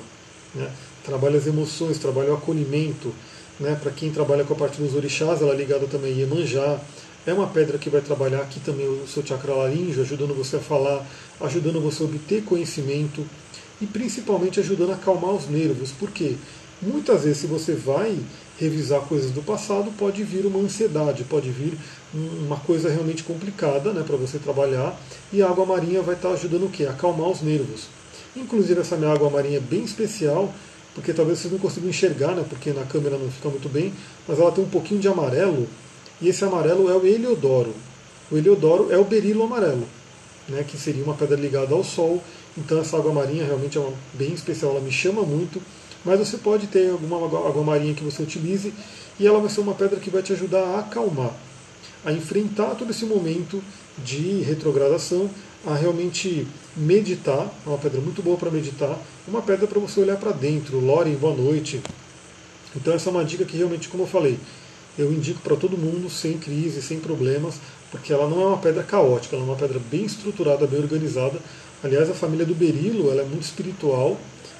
Né? 0.55 0.71
Trabalha 1.05 1.38
as 1.38 1.47
emoções, 1.47 1.99
trabalha 1.99 2.33
o 2.33 2.35
acolhimento. 2.35 3.12
Né? 3.59 3.79
Para 3.81 3.90
quem 3.92 4.11
trabalha 4.11 4.45
com 4.45 4.55
a 4.55 4.57
parte 4.57 4.83
dos 4.83 4.95
orixás, 4.95 5.40
ela 5.40 5.55
é 5.55 5.57
ligada 5.57 5.87
também 5.87 6.12
a 6.12 6.16
Iemanjá. 6.16 6.79
É 7.27 7.33
uma 7.33 7.47
pedra 7.47 7.79
que 7.79 7.88
vai 7.88 8.01
trabalhar 8.01 8.40
aqui 8.40 8.61
também 8.61 8.87
o 8.87 9.07
seu 9.07 9.25
chakra 9.25 9.55
laríngeo, 9.55 10.03
ajudando 10.03 10.35
você 10.35 10.57
a 10.57 10.61
falar, 10.61 11.05
ajudando 11.40 11.81
você 11.81 12.03
a 12.03 12.07
obter 12.07 12.45
conhecimento 12.45 13.25
e 13.81 13.87
principalmente 13.87 14.61
ajudando 14.61 14.90
a 14.90 14.95
acalmar 14.95 15.33
os 15.33 15.49
nervos. 15.49 15.90
Porque 15.99 16.37
muitas 16.83 17.25
vezes 17.25 17.38
se 17.38 17.47
você 17.47 17.75
vai 17.75 18.16
revisar 18.59 19.01
coisas 19.03 19.31
do 19.31 19.42
passado, 19.42 19.90
pode 19.99 20.23
vir 20.25 20.47
uma 20.47 20.59
ansiedade, 20.59 21.25
pode 21.25 21.51
vir 21.51 21.79
uma 22.14 22.57
coisa 22.57 22.88
realmente 22.88 23.23
complicada 23.23 23.92
né, 23.92 24.03
para 24.07 24.16
você 24.16 24.38
trabalhar. 24.38 24.99
E 25.33 25.42
a 25.42 25.49
água 25.49 25.66
marinha 25.66 26.01
vai 26.03 26.14
estar 26.14 26.31
ajudando 26.31 26.66
o 26.66 26.71
quê? 26.71 26.87
Acalmar 26.87 27.29
os 27.29 27.42
nervos. 27.42 27.88
Inclusive 28.35 28.81
essa 28.81 28.97
minha 28.97 29.12
água 29.12 29.29
marinha 29.31 29.59
é 29.59 29.61
bem 29.61 29.85
especial, 29.85 30.53
porque 30.95 31.12
talvez 31.12 31.38
vocês 31.38 31.53
não 31.53 31.61
consigam 31.61 31.90
enxergar, 31.90 32.35
né, 32.35 32.45
porque 32.49 32.71
na 32.71 32.85
câmera 32.85 33.19
não 33.19 33.31
fica 33.31 33.49
muito 33.49 33.69
bem, 33.69 33.92
mas 34.27 34.38
ela 34.38 34.51
tem 34.53 34.64
um 34.64 34.69
pouquinho 34.69 35.01
de 35.01 35.09
amarelo, 35.09 35.69
e 36.21 36.29
esse 36.29 36.45
amarelo 36.45 36.90
é 36.90 36.95
o 36.95 37.07
heliodoro. 37.07 37.75
O 38.31 38.37
heliodoro 38.37 38.90
é 38.90 38.97
o 38.97 39.05
berilo 39.05 39.45
amarelo, 39.45 39.87
né, 40.49 40.64
que 40.66 40.79
seria 40.79 41.05
uma 41.05 41.14
pedra 41.14 41.37
ligada 41.37 41.75
ao 41.75 41.85
sol. 41.85 42.23
Então 42.57 42.79
essa 42.81 42.97
água 42.97 43.12
marinha 43.12 43.45
realmente 43.45 43.77
é 43.77 43.81
uma, 43.81 43.92
bem 44.14 44.33
especial, 44.33 44.71
ela 44.73 44.81
me 44.81 44.90
chama 44.90 45.23
muito 45.23 45.61
mas 46.07 46.21
você 46.21 46.38
pode 46.38 46.69
ter 46.69 46.88
alguma 46.90 47.16
água 47.16 47.64
marinha 47.64 47.92
que 47.92 48.05
você 48.05 48.23
utilize 48.23 48.73
e 49.19 49.27
ela 49.27 49.40
vai 49.40 49.51
ser 49.51 49.61
uma 49.61 49.75
pedra 49.75 49.99
que 49.99 50.09
vai 50.09 50.23
te 50.23 50.33
ajudar 50.33 50.62
a 50.62 50.79
acalmar, 50.79 51.33
a 52.05 52.12
enfrentar 52.12 52.77
todo 52.77 52.92
esse 52.92 53.05
momento 53.05 53.61
de 53.99 54.40
retrogradação, 54.42 55.29
a 55.66 55.75
realmente 55.75 56.47
meditar, 56.77 57.53
é 57.66 57.69
uma 57.69 57.79
pedra 57.79 58.01
muito 58.01 58.23
boa 58.23 58.37
para 58.37 58.53
meditar, 58.53 58.97
uma 59.27 59.42
pedra 59.42 59.66
para 59.66 59.81
você 59.81 59.99
olhar 59.99 60.16
para 60.16 60.31
dentro. 60.31 60.79
Loren, 60.79 61.14
boa 61.14 61.35
noite. 61.35 61.83
Então 62.77 62.95
essa 62.95 63.11
é 63.11 63.12
uma 63.12 63.25
dica 63.25 63.45
que 63.45 63.57
realmente, 63.57 63.88
como 63.88 64.05
eu 64.05 64.07
falei, 64.07 64.38
eu 64.97 65.12
indico 65.12 65.40
para 65.40 65.57
todo 65.57 65.77
mundo 65.77 66.09
sem 66.09 66.38
crise, 66.38 66.81
sem 66.81 67.01
problemas, 67.01 67.57
porque 67.90 68.12
ela 68.12 68.29
não 68.29 68.40
é 68.42 68.47
uma 68.47 68.59
pedra 68.59 68.85
caótica, 68.85 69.35
ela 69.35 69.45
é 69.45 69.49
uma 69.49 69.57
pedra 69.57 69.81
bem 69.90 70.05
estruturada, 70.05 70.69
bem 70.69 70.81
organizada. 70.81 71.40
Aliás, 71.83 72.09
a 72.09 72.14
família 72.14 72.47
do 72.47 72.55
berilo 72.55 73.11
ela 73.11 73.23
é 73.23 73.25
muito 73.25 73.42
espiritual, 73.42 74.16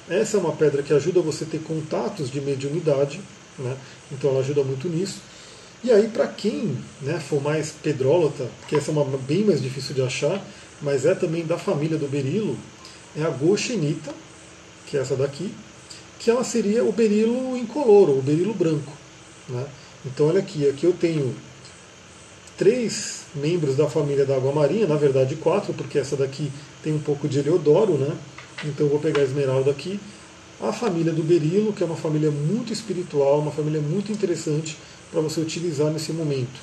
essa 0.09 0.37
é 0.37 0.39
uma 0.39 0.53
pedra 0.53 0.81
que 0.81 0.93
ajuda 0.93 1.21
você 1.21 1.43
a 1.43 1.47
ter 1.47 1.59
contatos 1.59 2.31
de 2.31 2.39
mediunidade, 2.39 3.19
né? 3.59 3.75
então 4.11 4.29
ela 4.31 4.39
ajuda 4.39 4.63
muito 4.63 4.87
nisso. 4.87 5.21
E 5.83 5.91
aí, 5.91 6.07
para 6.07 6.27
quem 6.27 6.77
né, 7.01 7.19
for 7.19 7.41
mais 7.41 7.71
pedrólata, 7.71 8.47
que 8.67 8.75
essa 8.75 8.89
é 8.89 8.93
uma 8.93 9.05
bem 9.17 9.43
mais 9.43 9.61
difícil 9.61 9.93
de 9.93 10.01
achar, 10.01 10.43
mas 10.81 11.05
é 11.05 11.13
também 11.13 11.45
da 11.45 11.57
família 11.57 11.97
do 11.97 12.07
berilo, 12.07 12.57
é 13.15 13.23
a 13.23 13.29
goxenita, 13.29 14.13
que 14.85 14.97
é 14.97 15.01
essa 15.01 15.15
daqui, 15.15 15.53
que 16.19 16.31
ela 16.31 16.43
seria 16.43 16.83
o 16.83 16.91
berilo 16.91 17.55
incoloro, 17.57 18.17
o 18.17 18.21
berilo 18.21 18.53
branco. 18.53 18.91
Né? 19.47 19.65
Então, 20.05 20.27
olha 20.27 20.39
aqui, 20.39 20.67
aqui 20.67 20.85
eu 20.85 20.93
tenho 20.93 21.35
três 22.57 23.21
membros 23.35 23.75
da 23.75 23.87
família 23.87 24.25
da 24.25 24.35
água 24.35 24.51
marinha, 24.51 24.87
na 24.87 24.95
verdade 24.95 25.35
quatro, 25.35 25.73
porque 25.73 25.99
essa 25.99 26.15
daqui 26.15 26.51
tem 26.81 26.93
um 26.93 26.99
pouco 26.99 27.27
de 27.27 27.39
Eleodoro, 27.39 27.93
né? 27.93 28.17
Então 28.65 28.85
eu 28.85 28.89
vou 28.89 28.99
pegar 28.99 29.21
a 29.21 29.23
esmeralda 29.23 29.71
aqui. 29.71 29.99
a 30.59 30.73
família 30.73 31.13
do 31.13 31.21
berilo, 31.21 31.71
que 31.71 31.83
é 31.83 31.85
uma 31.85 31.95
família 31.95 32.31
muito 32.31 32.73
espiritual, 32.73 33.39
uma 33.39 33.51
família 33.51 33.79
muito 33.79 34.11
interessante 34.11 34.77
para 35.11 35.21
você 35.21 35.39
utilizar 35.39 35.91
nesse 35.91 36.11
momento. 36.11 36.59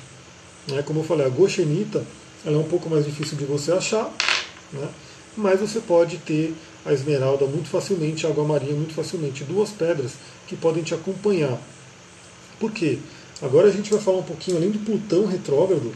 Né? 0.67 0.81
Como 0.83 0.99
eu 0.99 1.03
falei, 1.03 1.25
a 1.25 1.29
goshenita 1.29 2.03
ela 2.45 2.57
é 2.57 2.59
um 2.59 2.67
pouco 2.67 2.89
mais 2.89 3.05
difícil 3.05 3.37
de 3.37 3.45
você 3.45 3.71
achar, 3.71 4.13
né? 4.71 4.87
mas 5.35 5.59
você 5.59 5.79
pode 5.79 6.17
ter 6.17 6.53
a 6.85 6.93
esmeralda 6.93 7.45
muito 7.45 7.69
facilmente, 7.69 8.27
a 8.27 8.29
água 8.29 8.43
marinha 8.43 8.75
muito 8.75 8.93
facilmente. 8.93 9.43
Duas 9.43 9.71
pedras 9.71 10.11
que 10.47 10.55
podem 10.55 10.83
te 10.83 10.93
acompanhar. 10.93 11.59
Por 12.59 12.71
quê? 12.71 12.99
Agora 13.41 13.67
a 13.67 13.71
gente 13.71 13.91
vai 13.91 13.99
falar 13.99 14.19
um 14.19 14.23
pouquinho, 14.23 14.57
além 14.57 14.69
do 14.69 14.79
Plutão 14.79 15.25
retrógrado, 15.25 15.91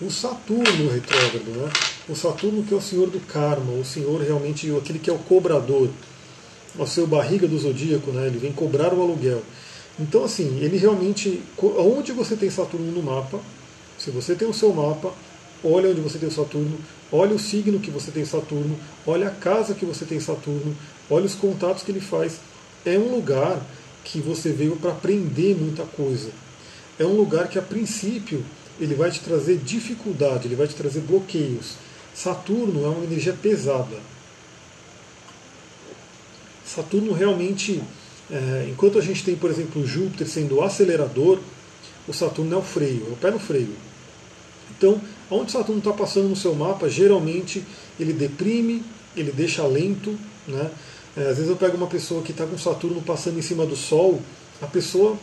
o 0.00 0.10
Saturno 0.10 0.90
retrógrado. 0.90 1.50
Né? 1.50 1.70
O 2.08 2.14
Saturno 2.14 2.62
que 2.62 2.72
é 2.72 2.76
o 2.76 2.80
senhor 2.80 3.10
do 3.10 3.20
karma, 3.20 3.72
o 3.72 3.84
senhor 3.84 4.20
realmente, 4.20 4.70
aquele 4.76 4.98
que 4.98 5.10
é 5.10 5.12
o 5.12 5.18
cobrador, 5.18 5.90
o 6.78 6.86
seu 6.86 7.06
barriga 7.06 7.46
do 7.48 7.58
zodíaco, 7.58 8.10
né? 8.12 8.26
ele 8.26 8.38
vem 8.38 8.52
cobrar 8.52 8.94
o 8.94 9.02
aluguel. 9.02 9.42
Então, 9.98 10.24
assim, 10.24 10.58
ele 10.60 10.76
realmente. 10.76 11.42
Onde 11.58 12.12
você 12.12 12.36
tem 12.36 12.48
Saturno 12.50 12.92
no 12.92 13.02
mapa, 13.02 13.40
se 13.98 14.10
você 14.10 14.34
tem 14.36 14.46
o 14.46 14.54
seu 14.54 14.72
mapa, 14.72 15.12
olha 15.64 15.90
onde 15.90 16.00
você 16.00 16.18
tem 16.18 16.28
o 16.28 16.32
Saturno, 16.32 16.78
olha 17.10 17.34
o 17.34 17.38
signo 17.38 17.80
que 17.80 17.90
você 17.90 18.12
tem 18.12 18.24
Saturno, 18.24 18.78
olha 19.04 19.26
a 19.26 19.30
casa 19.30 19.74
que 19.74 19.84
você 19.84 20.04
tem 20.04 20.20
Saturno, 20.20 20.76
olha 21.10 21.26
os 21.26 21.34
contatos 21.34 21.82
que 21.82 21.90
ele 21.90 22.00
faz. 22.00 22.38
É 22.86 22.96
um 22.96 23.12
lugar 23.12 23.60
que 24.04 24.20
você 24.20 24.52
veio 24.52 24.76
para 24.76 24.92
aprender 24.92 25.56
muita 25.56 25.82
coisa. 25.82 26.30
É 26.96 27.04
um 27.04 27.16
lugar 27.16 27.48
que, 27.48 27.58
a 27.58 27.62
princípio, 27.62 28.44
ele 28.80 28.94
vai 28.94 29.10
te 29.10 29.20
trazer 29.20 29.58
dificuldade, 29.58 30.46
ele 30.46 30.56
vai 30.56 30.66
te 30.66 30.74
trazer 30.74 31.00
bloqueios. 31.00 31.74
Saturno 32.14 32.84
é 32.84 32.88
uma 32.88 33.04
energia 33.04 33.32
pesada. 33.32 33.96
Saturno 36.64 37.12
realmente, 37.12 37.82
é, 38.30 38.68
enquanto 38.70 38.98
a 38.98 39.02
gente 39.02 39.24
tem, 39.24 39.36
por 39.36 39.50
exemplo, 39.50 39.86
Júpiter 39.86 40.28
sendo 40.28 40.56
o 40.56 40.62
acelerador, 40.62 41.38
o 42.06 42.12
Saturno 42.12 42.54
é 42.54 42.58
o 42.58 42.62
freio, 42.62 43.06
é 43.08 43.12
o 43.12 43.16
pé 43.16 43.30
no 43.30 43.38
freio. 43.38 43.74
Então, 44.76 45.00
onde 45.30 45.52
Saturno 45.52 45.78
está 45.78 45.92
passando 45.92 46.28
no 46.28 46.36
seu 46.36 46.54
mapa, 46.54 46.88
geralmente 46.88 47.64
ele 47.98 48.12
deprime, 48.12 48.84
ele 49.16 49.32
deixa 49.32 49.66
lento. 49.66 50.18
Né? 50.46 50.70
É, 51.16 51.22
às 51.22 51.36
vezes 51.36 51.48
eu 51.48 51.56
pego 51.56 51.76
uma 51.76 51.86
pessoa 51.86 52.22
que 52.22 52.32
está 52.32 52.46
com 52.46 52.56
Saturno 52.56 53.02
passando 53.02 53.38
em 53.38 53.42
cima 53.42 53.66
do 53.66 53.76
Sol, 53.76 54.20
a 54.60 54.66
pessoa, 54.66 55.16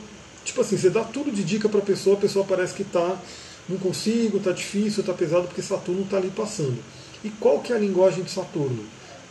tipo 0.43 0.61
assim, 0.61 0.77
você 0.77 0.89
dá 0.89 1.03
tudo 1.03 1.31
de 1.31 1.43
dica 1.43 1.69
para 1.69 1.79
a 1.79 1.83
pessoa, 1.83 2.15
a 2.15 2.19
pessoa 2.19 2.45
parece 2.45 2.73
que 2.73 2.81
está, 2.81 3.17
não 3.67 3.77
consigo, 3.77 4.37
está 4.37 4.51
difícil, 4.51 5.01
está 5.01 5.13
pesado, 5.13 5.47
porque 5.47 5.61
Saturno 5.61 6.03
está 6.03 6.17
ali 6.17 6.29
passando. 6.29 6.77
E 7.23 7.29
qual 7.29 7.59
que 7.59 7.73
é 7.73 7.75
a 7.75 7.79
linguagem 7.79 8.23
de 8.23 8.31
Saturno? 8.31 8.83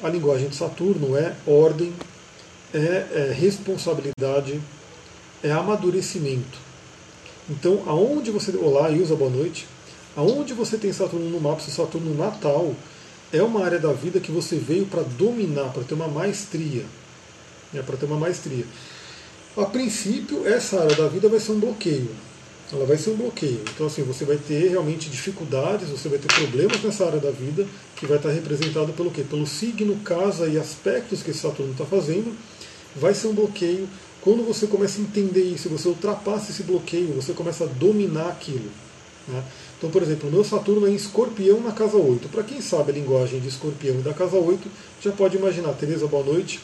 A 0.02 0.08
linguagem 0.08 0.48
de 0.48 0.56
Saturno 0.56 1.16
é 1.16 1.34
ordem, 1.46 1.92
é, 2.72 2.78
é 2.78 3.32
responsabilidade, 3.32 4.60
é 5.42 5.50
amadurecimento. 5.52 6.58
Então, 7.48 7.82
aonde 7.86 8.30
você. 8.30 8.56
Olá, 8.56 8.90
Ilza, 8.90 9.14
boa 9.14 9.30
noite. 9.30 9.66
Aonde 10.16 10.54
você 10.54 10.76
tem 10.78 10.92
Saturno 10.92 11.28
no 11.28 11.40
mapa, 11.40 11.60
se 11.60 11.70
Saturno 11.70 12.14
natal, 12.14 12.74
é 13.32 13.42
uma 13.42 13.64
área 13.64 13.78
da 13.78 13.92
vida 13.92 14.20
que 14.20 14.32
você 14.32 14.56
veio 14.56 14.86
para 14.86 15.02
dominar, 15.02 15.72
para 15.72 15.84
ter 15.84 15.94
uma 15.94 16.08
maestria. 16.08 16.84
Né, 17.72 17.82
para 17.82 17.96
ter 17.96 18.06
uma 18.06 18.18
maestria. 18.18 18.64
A 19.56 19.64
princípio, 19.64 20.46
essa 20.46 20.80
área 20.80 20.96
da 20.96 21.08
vida 21.08 21.28
vai 21.28 21.38
ser 21.38 21.52
um 21.52 21.60
bloqueio. 21.60 22.10
Ela 22.74 22.84
vai 22.84 22.98
ser 22.98 23.10
um 23.10 23.16
bloqueio. 23.16 23.62
Então, 23.72 23.86
assim, 23.86 24.02
você 24.02 24.24
vai 24.24 24.36
ter 24.36 24.68
realmente 24.68 25.08
dificuldades, 25.08 25.88
você 25.88 26.08
vai 26.08 26.18
ter 26.18 26.26
problemas 26.26 26.82
nessa 26.82 27.06
área 27.06 27.20
da 27.20 27.30
vida, 27.30 27.64
que 27.94 28.04
vai 28.04 28.16
estar 28.16 28.30
representado 28.30 28.92
pelo 28.92 29.12
quê? 29.12 29.22
Pelo 29.22 29.46
signo, 29.46 29.96
casa 30.00 30.48
e 30.48 30.58
aspectos 30.58 31.22
que 31.22 31.30
esse 31.30 31.38
Saturno 31.38 31.70
está 31.70 31.84
fazendo. 31.84 32.36
Vai 32.96 33.14
ser 33.14 33.28
um 33.28 33.34
bloqueio. 33.34 33.88
Quando 34.20 34.44
você 34.44 34.66
começa 34.66 34.98
a 34.98 35.02
entender 35.02 35.44
isso, 35.44 35.68
você 35.68 35.86
ultrapassa 35.86 36.50
esse 36.50 36.64
bloqueio, 36.64 37.14
você 37.14 37.32
começa 37.32 37.64
a 37.64 37.66
dominar 37.68 38.28
aquilo. 38.28 38.70
Né? 39.28 39.44
Então, 39.78 39.90
por 39.90 40.02
exemplo, 40.02 40.28
o 40.28 40.32
meu 40.32 40.42
Saturno 40.42 40.86
é 40.86 40.90
em 40.90 40.94
escorpião 40.94 41.60
na 41.60 41.72
casa 41.72 41.96
8. 41.96 42.28
Para 42.28 42.42
quem 42.42 42.60
sabe 42.60 42.90
a 42.90 42.94
linguagem 42.94 43.38
de 43.38 43.48
escorpião 43.48 43.96
e 44.00 44.02
da 44.02 44.12
casa 44.12 44.36
8, 44.36 44.68
já 45.00 45.12
pode 45.12 45.36
imaginar, 45.36 45.72
Tereza, 45.74 46.06
boa 46.06 46.24
noite, 46.24 46.60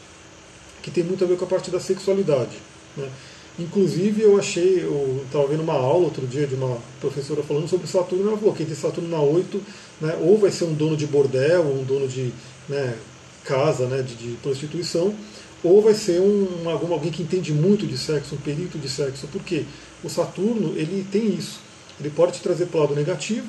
que 0.83 0.91
tem 0.91 1.05
muito 1.05 1.23
a 1.23 1.27
ver 1.27 1.37
com 1.37 1.45
a 1.45 1.49
parte 1.49 1.71
da 1.71 1.79
sexualidade. 1.79 2.57
Né? 2.97 3.09
Inclusive, 3.59 4.23
eu 4.23 4.39
achei, 4.39 4.83
eu 4.83 5.23
estava 5.27 5.47
vendo 5.49 5.63
uma 5.63 5.75
aula 5.75 6.05
outro 6.05 6.27
dia 6.27 6.47
de 6.47 6.55
uma 6.55 6.79
professora 7.01 7.43
falando 7.43 7.69
sobre 7.69 7.87
Saturno, 7.87 8.29
ela 8.29 8.39
falou 8.39 8.55
que 8.55 8.65
tem 8.65 8.75
Saturno 8.75 9.09
na 9.09 9.21
8, 9.21 9.63
né, 10.01 10.19
ou 10.23 10.39
vai 10.39 10.51
ser 10.51 10.65
um 10.65 10.73
dono 10.73 10.97
de 10.97 11.07
bordel, 11.07 11.67
ou 11.67 11.81
um 11.81 11.85
dono 11.85 12.09
de 12.09 12.33
né, 12.69 12.97
casa 13.45 13.87
né, 13.87 14.03
de, 14.03 14.15
de, 14.15 14.37
prostituição, 14.37 15.15
ou 15.63 15.83
vai 15.83 15.93
ser 15.93 16.21
um, 16.21 16.71
alguém 16.71 17.11
que 17.11 17.23
entende 17.23 17.53
muito 17.53 17.87
de 17.87 17.99
sexo, 17.99 18.35
um 18.35 18.39
perito 18.39 18.79
de 18.79 18.89
sexo, 18.89 19.29
porque 19.31 19.65
o 20.03 20.09
Saturno 20.09 20.73
ele 20.77 21.07
tem 21.11 21.35
isso. 21.35 21.61
Ele 21.99 22.09
pode 22.09 22.33
te 22.33 22.41
trazer 22.41 22.67
para 22.67 22.79
o 22.79 22.81
lado 22.83 22.95
negativo 22.95 23.47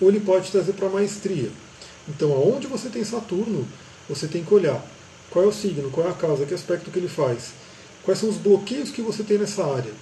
ou 0.00 0.08
ele 0.08 0.20
pode 0.20 0.46
te 0.46 0.52
trazer 0.52 0.72
para 0.74 0.86
a 0.86 0.90
maestria. 0.90 1.50
Então, 2.08 2.32
aonde 2.32 2.68
você 2.68 2.88
tem 2.88 3.02
Saturno, 3.02 3.66
você 4.08 4.28
tem 4.28 4.44
que 4.44 4.54
olhar 4.54 4.80
qual 5.30 5.44
é 5.44 5.48
o 5.48 5.52
signo, 5.52 5.90
qual 5.90 6.06
é 6.06 6.10
a 6.10 6.14
causa, 6.14 6.46
que 6.46 6.54
aspecto 6.54 6.90
que 6.90 6.98
ele 6.98 7.08
faz, 7.08 7.50
quais 8.08 8.20
são 8.20 8.30
os 8.30 8.38
bloqueios 8.38 8.90
que 8.90 9.02
você 9.02 9.22
tem 9.22 9.36
nessa 9.36 9.62
área, 9.62 9.92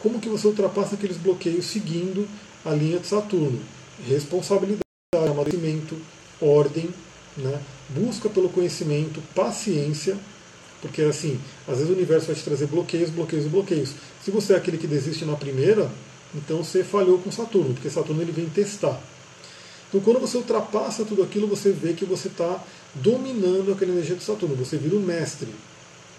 como 0.00 0.18
que 0.18 0.28
você 0.28 0.48
ultrapassa 0.48 0.96
aqueles 0.96 1.16
bloqueios 1.16 1.66
seguindo 1.66 2.28
a 2.64 2.70
linha 2.70 2.98
de 2.98 3.06
Saturno. 3.06 3.60
Responsabilidade, 4.04 4.82
amadurecimento, 5.14 5.96
ordem, 6.40 6.90
né? 7.36 7.60
busca 7.90 8.28
pelo 8.28 8.48
conhecimento, 8.48 9.22
paciência, 9.32 10.18
porque 10.80 11.02
assim, 11.02 11.38
às 11.68 11.76
vezes 11.76 11.88
o 11.88 11.92
universo 11.92 12.26
vai 12.26 12.34
te 12.34 12.42
trazer 12.42 12.66
bloqueios, 12.66 13.10
bloqueios 13.10 13.46
bloqueios. 13.46 13.90
Se 14.24 14.32
você 14.32 14.54
é 14.54 14.56
aquele 14.56 14.76
que 14.76 14.88
desiste 14.88 15.24
na 15.24 15.36
primeira, 15.36 15.88
então 16.34 16.64
você 16.64 16.82
falhou 16.82 17.18
com 17.18 17.30
Saturno, 17.30 17.74
porque 17.74 17.88
Saturno 17.88 18.22
ele 18.22 18.32
vem 18.32 18.48
testar. 18.48 19.00
Então 19.88 20.00
quando 20.00 20.18
você 20.18 20.36
ultrapassa 20.36 21.04
tudo 21.04 21.22
aquilo, 21.22 21.46
você 21.46 21.70
vê 21.70 21.92
que 21.92 22.04
você 22.04 22.26
está 22.26 22.60
dominando 22.92 23.72
aquela 23.72 23.92
energia 23.92 24.16
de 24.16 24.24
Saturno, 24.24 24.56
você 24.56 24.76
vira 24.76 24.96
um 24.96 25.00
mestre 25.00 25.54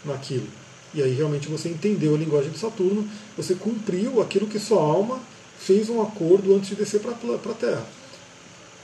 naquilo. 0.05 0.62
E 0.93 1.01
aí 1.01 1.13
realmente 1.13 1.47
você 1.47 1.69
entendeu 1.69 2.15
a 2.15 2.17
linguagem 2.17 2.51
de 2.51 2.59
Saturno, 2.59 3.07
você 3.35 3.55
cumpriu 3.55 4.21
aquilo 4.21 4.47
que 4.47 4.59
sua 4.59 4.81
alma 4.81 5.19
fez 5.57 5.89
um 5.89 6.01
acordo 6.01 6.55
antes 6.55 6.69
de 6.69 6.75
descer 6.75 6.99
para 6.99 7.11
a 7.13 7.55
Terra. 7.55 7.85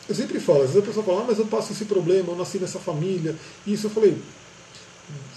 Eu 0.07 0.15
sempre 0.15 0.39
falo, 0.39 0.63
às 0.63 0.71
vezes 0.71 0.83
a 0.83 0.87
pessoa 0.87 1.05
fala, 1.05 1.21
ah, 1.21 1.25
mas 1.27 1.37
eu 1.37 1.45
passo 1.45 1.71
esse 1.71 1.85
problema, 1.85 2.29
eu 2.29 2.35
nasci 2.35 2.57
nessa 2.57 2.79
família. 2.79 3.35
Isso 3.67 3.85
eu 3.85 3.91
falei, 3.91 4.17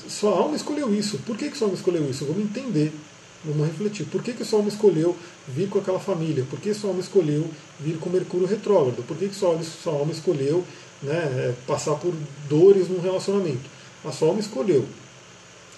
sua 0.09 0.31
alma 0.31 0.57
escolheu 0.57 0.95
isso. 0.95 1.19
Por 1.19 1.37
que, 1.37 1.51
que 1.51 1.59
sua 1.59 1.67
alma 1.67 1.77
escolheu 1.77 2.09
isso? 2.09 2.25
Vamos 2.25 2.43
entender. 2.43 2.93
Vamos 3.45 3.67
refletir. 3.67 4.07
Por 4.07 4.23
que, 4.23 4.33
que 4.33 4.45
sua 4.45 4.61
alma 4.61 4.69
escolheu 4.69 5.17
vir 5.49 5.69
com 5.69 5.79
aquela 5.79 5.99
família? 5.99 6.47
Por 6.49 6.61
que 6.61 6.73
sua 6.73 6.91
alma 6.91 7.01
escolheu 7.01 7.51
vir 7.81 7.99
com 7.99 8.09
Mercúrio 8.09 8.47
retrógrado? 8.47 9.03
Por 9.03 9.17
que, 9.17 9.29
que 9.29 9.35
sua, 9.35 9.61
sua 9.63 9.95
alma 9.95 10.13
escolheu 10.13 10.65
né, 11.03 11.13
é, 11.13 11.55
passar 11.67 11.97
por 11.97 12.15
dores 12.49 12.89
num 12.89 13.01
relacionamento? 13.01 13.69
A 14.05 14.13
sua 14.13 14.29
alma 14.29 14.41
escolheu. 14.41 14.87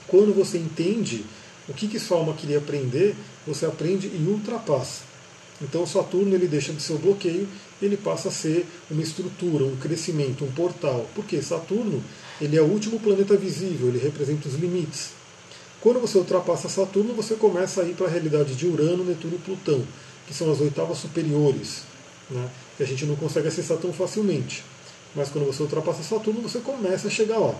Quando 0.08 0.34
você 0.34 0.58
entende 0.58 1.24
o 1.68 1.72
que, 1.72 1.88
que 1.88 1.98
sua 1.98 2.18
alma 2.18 2.34
queria 2.34 2.58
aprender, 2.58 3.14
você 3.46 3.66
aprende 3.66 4.06
e 4.06 4.24
ultrapassa. 4.28 5.02
Então 5.62 5.86
Saturno 5.86 6.34
ele 6.34 6.46
deixa 6.46 6.72
de 6.72 6.82
ser 6.82 6.94
o 6.94 6.98
bloqueio, 6.98 7.48
ele 7.80 7.96
passa 7.96 8.28
a 8.28 8.32
ser 8.32 8.66
uma 8.90 9.02
estrutura, 9.02 9.64
um 9.64 9.76
crescimento, 9.76 10.44
um 10.44 10.52
portal. 10.52 11.06
Porque 11.14 11.40
Saturno 11.40 12.02
ele 12.40 12.56
é 12.56 12.60
o 12.60 12.66
último 12.66 12.98
planeta 12.98 13.36
visível, 13.36 13.88
ele 13.88 13.98
representa 13.98 14.48
os 14.48 14.54
limites. 14.54 15.10
Quando 15.80 16.00
você 16.00 16.18
ultrapassa 16.18 16.68
Saturno, 16.68 17.14
você 17.14 17.34
começa 17.34 17.82
a 17.82 17.84
ir 17.84 17.94
para 17.94 18.06
a 18.06 18.10
realidade 18.10 18.54
de 18.54 18.66
Urano, 18.66 19.04
Netuno 19.04 19.36
e 19.36 19.38
Plutão, 19.38 19.84
que 20.26 20.32
são 20.32 20.50
as 20.50 20.60
oitavas 20.60 20.98
superiores, 20.98 21.82
né, 22.30 22.48
que 22.76 22.82
a 22.82 22.86
gente 22.86 23.04
não 23.04 23.14
consegue 23.16 23.48
acessar 23.48 23.76
tão 23.76 23.92
facilmente. 23.92 24.64
Mas 25.14 25.28
quando 25.28 25.46
você 25.46 25.62
ultrapassa 25.62 26.02
Saturno, 26.02 26.40
você 26.40 26.58
começa 26.60 27.08
a 27.08 27.10
chegar 27.10 27.38
lá. 27.38 27.54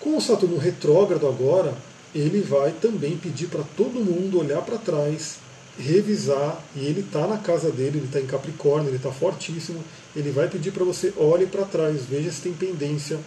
Com 0.00 0.16
o 0.16 0.20
Saturno 0.20 0.58
retrógrado 0.58 1.26
agora, 1.26 1.74
ele 2.14 2.40
vai 2.40 2.72
também 2.72 3.16
pedir 3.16 3.48
para 3.48 3.62
todo 3.76 4.04
mundo 4.04 4.40
olhar 4.40 4.62
para 4.62 4.78
trás, 4.78 5.36
revisar, 5.78 6.62
e 6.74 6.86
ele 6.86 7.00
está 7.00 7.26
na 7.26 7.38
casa 7.38 7.70
dele, 7.70 7.98
ele 7.98 8.06
está 8.06 8.20
em 8.20 8.26
Capricórnio, 8.26 8.88
ele 8.88 8.96
está 8.96 9.10
fortíssimo. 9.10 9.82
Ele 10.14 10.30
vai 10.30 10.48
pedir 10.48 10.72
para 10.72 10.84
você 10.84 11.12
olhe 11.16 11.46
para 11.46 11.64
trás, 11.64 12.02
veja 12.08 12.30
se 12.30 12.40
tem 12.40 12.52
pendência, 12.52 13.18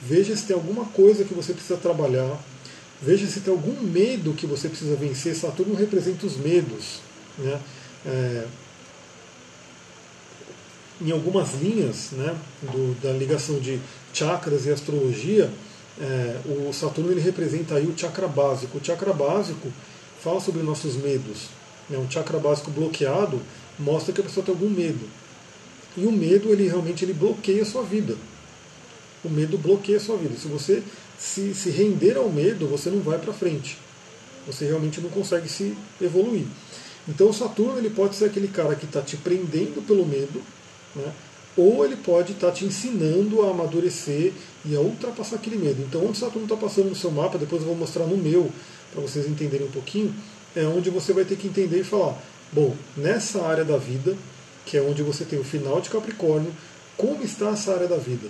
veja 0.00 0.36
se 0.36 0.44
tem 0.44 0.54
alguma 0.54 0.86
coisa 0.86 1.24
que 1.24 1.34
você 1.34 1.52
precisa 1.52 1.76
trabalhar, 1.76 2.38
Veja 3.04 3.26
se 3.26 3.40
tem 3.40 3.52
algum 3.52 3.82
medo 3.82 4.32
que 4.32 4.46
você 4.46 4.68
precisa 4.68 4.96
vencer. 4.96 5.34
Saturno 5.34 5.74
representa 5.74 6.26
os 6.26 6.36
medos. 6.36 7.00
Né? 7.38 7.60
É, 8.06 8.46
em 11.02 11.10
algumas 11.10 11.54
linhas 11.60 12.12
né, 12.12 12.34
do, 12.62 12.94
da 13.02 13.12
ligação 13.12 13.58
de 13.58 13.80
chakras 14.12 14.64
e 14.64 14.70
astrologia, 14.70 15.50
é, 16.00 16.40
o 16.46 16.72
Saturno 16.72 17.10
ele 17.10 17.20
representa 17.20 17.76
aí 17.76 17.86
o 17.86 17.96
chakra 17.96 18.26
básico. 18.26 18.78
O 18.78 18.84
chakra 18.84 19.12
básico 19.12 19.72
fala 20.22 20.40
sobre 20.40 20.62
nossos 20.62 20.96
medos. 20.96 21.48
Né? 21.88 21.98
Um 21.98 22.10
chakra 22.10 22.38
básico 22.38 22.70
bloqueado 22.70 23.40
mostra 23.78 24.12
que 24.12 24.20
a 24.20 24.24
pessoa 24.24 24.44
tem 24.44 24.54
algum 24.54 24.70
medo. 24.70 25.08
E 25.96 26.06
o 26.06 26.12
medo 26.12 26.50
ele 26.50 26.66
realmente 26.66 27.04
ele 27.04 27.12
bloqueia 27.12 27.62
a 27.62 27.66
sua 27.66 27.82
vida. 27.82 28.16
O 29.24 29.28
medo 29.28 29.56
bloqueia 29.56 29.98
a 29.98 30.00
sua 30.00 30.16
vida. 30.16 30.34
Se 30.36 30.48
você 30.48 30.82
se, 31.18 31.54
se 31.54 31.70
render 31.70 32.16
ao 32.16 32.28
medo, 32.28 32.66
você 32.66 32.90
não 32.90 33.00
vai 33.00 33.18
para 33.18 33.32
frente. 33.32 33.78
Você 34.46 34.66
realmente 34.66 35.00
não 35.00 35.08
consegue 35.08 35.48
se 35.48 35.76
evoluir. 36.00 36.46
Então 37.08 37.28
o 37.28 37.34
Saturno 37.34 37.78
ele 37.78 37.90
pode 37.90 38.16
ser 38.16 38.26
aquele 38.26 38.48
cara 38.48 38.74
que 38.74 38.84
está 38.84 39.00
te 39.00 39.16
prendendo 39.16 39.86
pelo 39.86 40.04
medo, 40.04 40.42
né? 40.96 41.12
Ou 41.56 41.84
ele 41.84 41.96
pode 41.96 42.32
estar 42.32 42.48
tá 42.48 42.52
te 42.52 42.64
ensinando 42.64 43.42
a 43.42 43.50
amadurecer 43.50 44.32
e 44.64 44.74
a 44.74 44.80
ultrapassar 44.80 45.36
aquele 45.36 45.56
medo. 45.56 45.82
Então 45.82 46.04
onde 46.06 46.18
Saturno 46.18 46.44
está 46.44 46.56
passando 46.56 46.88
no 46.88 46.96
seu 46.96 47.10
mapa, 47.10 47.38
depois 47.38 47.62
eu 47.62 47.68
vou 47.68 47.76
mostrar 47.76 48.06
no 48.06 48.16
meu, 48.16 48.50
para 48.92 49.02
vocês 49.02 49.26
entenderem 49.26 49.66
um 49.66 49.70
pouquinho, 49.70 50.14
é 50.54 50.64
onde 50.64 50.90
você 50.90 51.12
vai 51.12 51.24
ter 51.24 51.36
que 51.36 51.46
entender 51.46 51.80
e 51.80 51.84
falar, 51.84 52.20
bom, 52.52 52.74
nessa 52.96 53.42
área 53.42 53.64
da 53.64 53.76
vida, 53.76 54.16
que 54.64 54.76
é 54.76 54.82
onde 54.82 55.02
você 55.02 55.24
tem 55.24 55.38
o 55.38 55.44
final 55.44 55.80
de 55.80 55.90
Capricórnio, 55.90 56.52
como 56.96 57.22
está 57.22 57.50
essa 57.50 57.74
área 57.74 57.88
da 57.88 57.96
vida? 57.96 58.28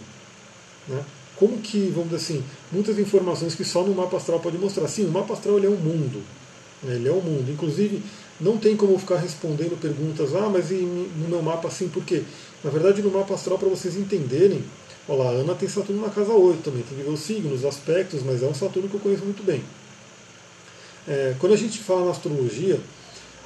Né? 0.89 1.03
Como 1.37 1.59
que, 1.59 1.91
vamos 1.95 2.11
dizer 2.11 2.17
assim, 2.17 2.45
muitas 2.71 2.99
informações 2.99 3.55
que 3.55 3.65
só 3.65 3.83
no 3.83 3.95
mapa 3.95 4.17
astral 4.17 4.41
pode 4.41 4.57
mostrar. 4.57 4.87
Sim, 4.89 5.07
o 5.07 5.11
mapa 5.11 5.35
astral 5.35 5.59
ele 5.59 5.67
é 5.67 5.71
um 5.71 5.77
mundo. 5.77 6.23
Né? 6.83 6.95
Ele 6.95 7.09
é 7.09 7.13
um 7.13 7.21
mundo. 7.21 7.51
Inclusive, 7.51 8.03
não 8.40 8.59
tem 8.59 8.77
como 8.77 8.99
ficar 8.99 9.16
respondendo 9.16 9.79
perguntas, 9.81 10.35
ah, 10.35 10.49
mas 10.49 10.70
no 10.70 11.29
meu 11.29 11.42
mapa 11.42 11.68
assim, 11.68 11.88
por 11.88 12.05
quê? 12.05 12.23
Na 12.62 12.70
verdade, 12.70 13.03
no 13.03 13.11
mapa 13.11 13.35
astral, 13.35 13.59
para 13.59 13.68
vocês 13.68 13.97
entenderem, 13.97 14.64
olha 15.09 15.23
lá, 15.23 15.31
a 15.31 15.33
Ana 15.33 15.55
tem 15.55 15.68
Saturno 15.68 16.03
na 16.03 16.11
casa 16.11 16.33
8 16.33 16.62
também, 16.62 16.83
tem 16.83 16.99
que 16.99 17.05
ver 17.05 17.11
os 17.11 17.20
signos, 17.20 17.61
os 17.61 17.64
aspectos, 17.64 18.23
mas 18.23 18.42
é 18.42 18.47
um 18.47 18.55
Saturno 18.55 18.88
que 18.88 18.94
eu 18.94 19.01
conheço 19.01 19.25
muito 19.25 19.42
bem. 19.42 19.62
É, 21.07 21.35
quando 21.38 21.53
a 21.53 21.57
gente 21.57 21.79
fala 21.79 22.07
na 22.07 22.11
astrologia, 22.11 22.81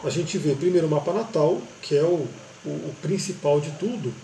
a 0.05 0.11
gente 0.11 0.39
vê 0.39 0.55
primeiro 0.55 0.87
o 0.87 0.91
mapa 0.91 1.13
natal, 1.13 1.61
que 1.83 1.97
é 1.97 2.03
o, 2.03 2.27
o, 2.65 2.69
o 2.69 2.95
principal 3.03 3.61
de 3.61 3.71
tudo, 3.73 4.15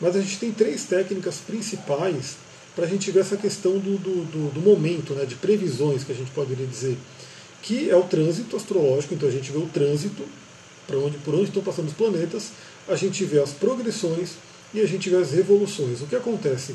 mas 0.00 0.14
a 0.14 0.20
gente 0.20 0.38
tem 0.38 0.52
três 0.52 0.84
técnicas 0.84 1.36
principais 1.38 2.36
para 2.74 2.84
a 2.84 2.88
gente 2.88 3.10
ver 3.10 3.20
essa 3.20 3.36
questão 3.36 3.78
do, 3.78 3.98
do, 3.98 4.24
do, 4.24 4.50
do 4.54 4.60
momento, 4.60 5.14
né, 5.14 5.24
de 5.24 5.34
previsões, 5.34 6.04
que 6.04 6.12
a 6.12 6.14
gente 6.14 6.30
poderia 6.30 6.66
dizer, 6.66 6.96
que 7.62 7.88
é 7.88 7.96
o 7.96 8.02
trânsito 8.02 8.56
astrológico, 8.56 9.14
então 9.14 9.28
a 9.28 9.32
gente 9.32 9.50
vê 9.50 9.58
o 9.58 9.66
trânsito, 9.66 10.24
para 10.86 10.98
onde, 10.98 11.16
por 11.18 11.34
onde 11.34 11.44
estão 11.44 11.62
passando 11.62 11.86
os 11.86 11.94
planetas, 11.94 12.50
a 12.88 12.96
gente 12.96 13.24
vê 13.24 13.40
as 13.40 13.52
progressões 13.52 14.32
e 14.74 14.80
a 14.80 14.86
gente 14.86 15.08
vê 15.08 15.16
as 15.16 15.30
revoluções. 15.30 16.02
O 16.02 16.06
que 16.06 16.16
acontece? 16.16 16.74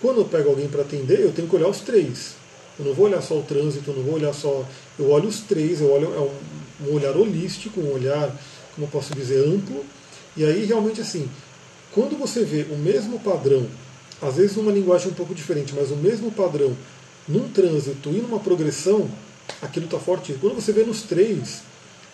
Quando 0.00 0.20
eu 0.20 0.24
pego 0.24 0.48
alguém 0.48 0.68
para 0.68 0.82
atender, 0.82 1.20
eu 1.20 1.32
tenho 1.32 1.46
que 1.46 1.54
olhar 1.54 1.68
os 1.68 1.80
três. 1.80 2.34
Eu 2.78 2.86
não 2.86 2.94
vou 2.94 3.06
olhar 3.06 3.20
só 3.20 3.38
o 3.38 3.42
trânsito, 3.42 3.90
eu 3.90 3.96
não 3.96 4.02
vou 4.02 4.14
olhar 4.14 4.32
só. 4.32 4.66
Eu 4.98 5.10
olho 5.10 5.28
os 5.28 5.40
três, 5.40 5.80
eu 5.80 5.92
olho 5.92 6.12
é 6.14 6.84
um, 6.84 6.94
olhar 6.94 7.14
holístico, 7.14 7.80
um 7.80 7.92
olhar, 7.92 8.34
como 8.74 8.86
eu 8.86 8.90
posso 8.90 9.14
dizer, 9.14 9.46
amplo. 9.46 9.84
E 10.36 10.44
aí 10.44 10.64
realmente 10.64 11.00
assim, 11.02 11.28
quando 11.92 12.18
você 12.18 12.42
vê 12.42 12.66
o 12.70 12.78
mesmo 12.78 13.20
padrão 13.20 13.66
às 14.22 14.36
vezes 14.36 14.56
numa 14.56 14.70
linguagem 14.70 15.08
um 15.08 15.14
pouco 15.14 15.34
diferente, 15.34 15.74
mas 15.76 15.90
o 15.90 15.96
mesmo 15.96 16.30
padrão 16.30 16.76
num 17.26 17.48
trânsito 17.48 18.08
e 18.10 18.18
numa 18.18 18.38
progressão, 18.38 19.10
aquilo 19.60 19.86
está 19.86 19.98
forte. 19.98 20.34
Quando 20.40 20.54
você 20.54 20.72
vê 20.72 20.84
nos 20.84 21.02
três, 21.02 21.62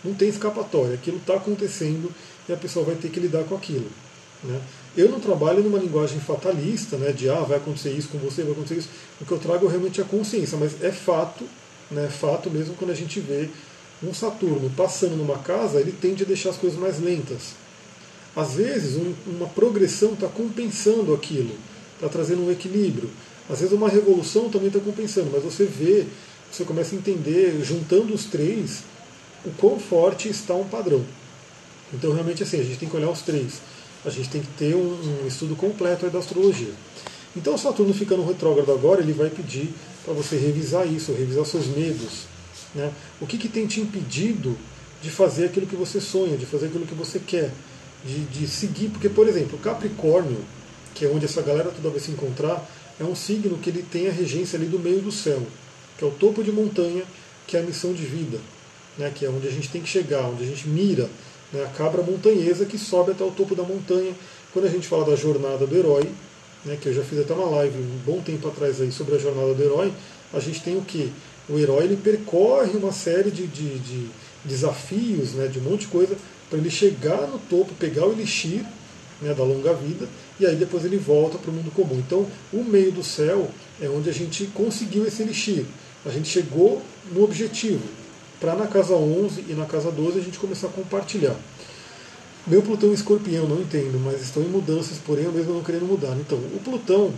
não 0.04 0.14
tem 0.14 0.28
escapatória, 0.28 0.94
aquilo 0.94 1.18
está 1.18 1.34
acontecendo 1.34 2.12
e 2.48 2.52
a 2.52 2.56
pessoa 2.56 2.84
vai 2.84 2.94
ter 2.94 3.08
que 3.10 3.20
lidar 3.20 3.44
com 3.44 3.54
aquilo. 3.54 3.90
Né? 4.42 4.60
Eu 4.96 5.10
não 5.10 5.20
trabalho 5.20 5.62
numa 5.62 5.78
linguagem 5.78 6.20
fatalista, 6.20 6.96
né, 6.96 7.12
de 7.12 7.28
ah, 7.28 7.40
vai 7.40 7.58
acontecer 7.58 7.90
isso 7.90 8.08
com 8.08 8.18
você, 8.18 8.42
vai 8.42 8.52
acontecer 8.52 8.76
isso. 8.76 8.88
O 9.20 9.24
que 9.24 9.32
eu 9.32 9.38
trago 9.38 9.66
é 9.66 9.70
realmente 9.70 10.00
a 10.00 10.04
consciência, 10.04 10.56
mas 10.56 10.82
é 10.82 10.92
fato, 10.92 11.44
né, 11.90 12.06
é 12.06 12.10
fato 12.10 12.50
mesmo 12.50 12.74
quando 12.74 12.90
a 12.90 12.94
gente 12.94 13.20
vê 13.20 13.48
um 14.02 14.14
Saturno 14.14 14.70
passando 14.76 15.16
numa 15.16 15.38
casa, 15.38 15.80
ele 15.80 15.92
tende 15.92 16.22
a 16.22 16.26
deixar 16.26 16.50
as 16.50 16.56
coisas 16.56 16.78
mais 16.78 17.00
lentas. 17.00 17.54
Às 18.36 18.54
vezes, 18.54 18.96
um, 18.96 19.12
uma 19.26 19.48
progressão 19.48 20.12
está 20.12 20.28
compensando 20.28 21.12
aquilo 21.12 21.56
está 21.98 22.08
trazendo 22.08 22.46
um 22.46 22.50
equilíbrio. 22.50 23.10
Às 23.50 23.60
vezes 23.60 23.74
uma 23.74 23.88
revolução 23.88 24.48
também 24.48 24.68
está 24.68 24.80
compensando, 24.80 25.30
mas 25.32 25.42
você 25.42 25.64
vê, 25.64 26.06
você 26.50 26.64
começa 26.64 26.94
a 26.94 26.98
entender, 26.98 27.62
juntando 27.64 28.14
os 28.14 28.24
três, 28.24 28.82
o 29.44 29.50
quão 29.50 29.78
forte 29.78 30.28
está 30.28 30.54
um 30.54 30.64
padrão. 30.64 31.04
Então 31.92 32.12
realmente 32.12 32.42
assim, 32.42 32.60
a 32.60 32.64
gente 32.64 32.78
tem 32.78 32.88
que 32.88 32.96
olhar 32.96 33.10
os 33.10 33.22
três. 33.22 33.60
A 34.04 34.10
gente 34.10 34.28
tem 34.28 34.40
que 34.40 34.48
ter 34.58 34.74
um, 34.74 35.22
um 35.22 35.26
estudo 35.26 35.56
completo 35.56 36.08
da 36.08 36.18
astrologia. 36.18 36.72
Então 37.36 37.54
o 37.54 37.58
Saturno 37.58 37.92
ficando 37.92 38.24
retrógrado 38.24 38.72
agora, 38.72 39.00
ele 39.00 39.12
vai 39.12 39.30
pedir 39.30 39.72
para 40.04 40.14
você 40.14 40.36
revisar 40.36 40.86
isso, 40.86 41.12
revisar 41.12 41.44
seus 41.44 41.66
medos. 41.66 42.26
Né? 42.74 42.92
O 43.20 43.26
que, 43.26 43.38
que 43.38 43.48
tem 43.48 43.66
te 43.66 43.80
impedido 43.80 44.56
de 45.02 45.10
fazer 45.10 45.46
aquilo 45.46 45.66
que 45.66 45.76
você 45.76 46.00
sonha, 46.00 46.36
de 46.36 46.46
fazer 46.46 46.66
aquilo 46.66 46.86
que 46.86 46.94
você 46.94 47.18
quer, 47.18 47.52
de, 48.04 48.24
de 48.24 48.48
seguir? 48.48 48.88
Porque, 48.88 49.08
por 49.08 49.28
exemplo, 49.28 49.58
Capricórnio, 49.58 50.38
que 50.94 51.04
é 51.04 51.08
onde 51.08 51.26
essa 51.26 51.42
galera 51.42 51.70
toda 51.70 51.90
vai 51.90 52.00
se 52.00 52.10
encontrar, 52.10 52.68
é 52.98 53.04
um 53.04 53.14
signo 53.14 53.58
que 53.58 53.70
ele 53.70 53.82
tem 53.82 54.08
a 54.08 54.12
regência 54.12 54.58
ali 54.58 54.66
do 54.66 54.78
meio 54.78 55.00
do 55.00 55.12
céu, 55.12 55.42
que 55.98 56.04
é 56.04 56.06
o 56.06 56.12
topo 56.12 56.42
de 56.42 56.52
montanha, 56.52 57.02
que 57.46 57.56
é 57.56 57.60
a 57.60 57.62
missão 57.62 57.92
de 57.92 58.04
vida, 58.04 58.38
né, 58.96 59.12
que 59.14 59.26
é 59.26 59.28
onde 59.28 59.48
a 59.48 59.50
gente 59.50 59.68
tem 59.68 59.82
que 59.82 59.88
chegar, 59.88 60.22
onde 60.28 60.44
a 60.44 60.46
gente 60.46 60.68
mira, 60.68 61.10
né, 61.52 61.64
a 61.64 61.68
cabra 61.68 62.02
montanhesa 62.02 62.64
que 62.64 62.78
sobe 62.78 63.10
até 63.10 63.24
o 63.24 63.30
topo 63.30 63.54
da 63.54 63.62
montanha. 63.62 64.12
Quando 64.52 64.66
a 64.66 64.70
gente 64.70 64.86
fala 64.86 65.04
da 65.04 65.16
jornada 65.16 65.66
do 65.66 65.76
herói, 65.76 66.08
né, 66.64 66.78
que 66.80 66.88
eu 66.88 66.94
já 66.94 67.02
fiz 67.02 67.18
até 67.18 67.34
uma 67.34 67.50
live 67.50 67.78
um 67.78 67.98
bom 68.06 68.20
tempo 68.20 68.48
atrás 68.48 68.80
aí 68.80 68.92
sobre 68.92 69.16
a 69.16 69.18
jornada 69.18 69.54
do 69.54 69.62
herói, 69.62 69.92
a 70.32 70.40
gente 70.40 70.62
tem 70.62 70.76
o 70.76 70.82
que? 70.82 71.12
O 71.48 71.58
herói 71.58 71.84
ele 71.84 71.96
percorre 71.96 72.76
uma 72.76 72.92
série 72.92 73.30
de, 73.30 73.46
de, 73.46 73.78
de 73.78 74.10
desafios, 74.44 75.32
né, 75.32 75.48
de 75.48 75.58
um 75.58 75.62
monte 75.62 75.80
de 75.80 75.86
coisa, 75.88 76.16
para 76.48 76.58
ele 76.58 76.70
chegar 76.70 77.26
no 77.26 77.38
topo, 77.38 77.72
pegar 77.74 78.06
o 78.06 78.12
elixir 78.12 78.64
né, 79.20 79.34
da 79.34 79.42
longa 79.42 79.72
vida, 79.74 80.06
e 80.38 80.46
aí 80.46 80.56
depois 80.56 80.84
ele 80.84 80.96
volta 80.96 81.38
para 81.38 81.50
o 81.50 81.54
mundo 81.54 81.70
comum. 81.70 81.98
Então, 81.98 82.26
o 82.52 82.62
meio 82.62 82.92
do 82.92 83.02
céu 83.02 83.50
é 83.80 83.88
onde 83.88 84.08
a 84.08 84.12
gente 84.12 84.46
conseguiu 84.46 85.06
esse 85.06 85.22
elixir. 85.22 85.64
A 86.04 86.10
gente 86.10 86.28
chegou 86.28 86.82
no 87.12 87.24
objetivo, 87.24 87.82
para 88.40 88.54
na 88.54 88.66
casa 88.66 88.94
11 88.94 89.44
e 89.48 89.52
na 89.54 89.66
casa 89.66 89.90
12 89.90 90.18
a 90.18 90.22
gente 90.22 90.38
começar 90.38 90.68
a 90.68 90.70
compartilhar. 90.70 91.36
Meu 92.46 92.62
Plutão 92.62 92.92
escorpião, 92.94 93.46
não 93.46 93.60
entendo, 93.60 94.00
mas 94.02 94.22
estão 94.22 94.42
em 94.42 94.48
mudanças, 94.48 94.98
porém 95.04 95.24
eu 95.24 95.32
mesmo 95.32 95.52
não 95.52 95.62
querendo 95.62 95.86
mudar. 95.86 96.16
Então, 96.18 96.38
o 96.38 96.60
Plutão, 96.64 97.12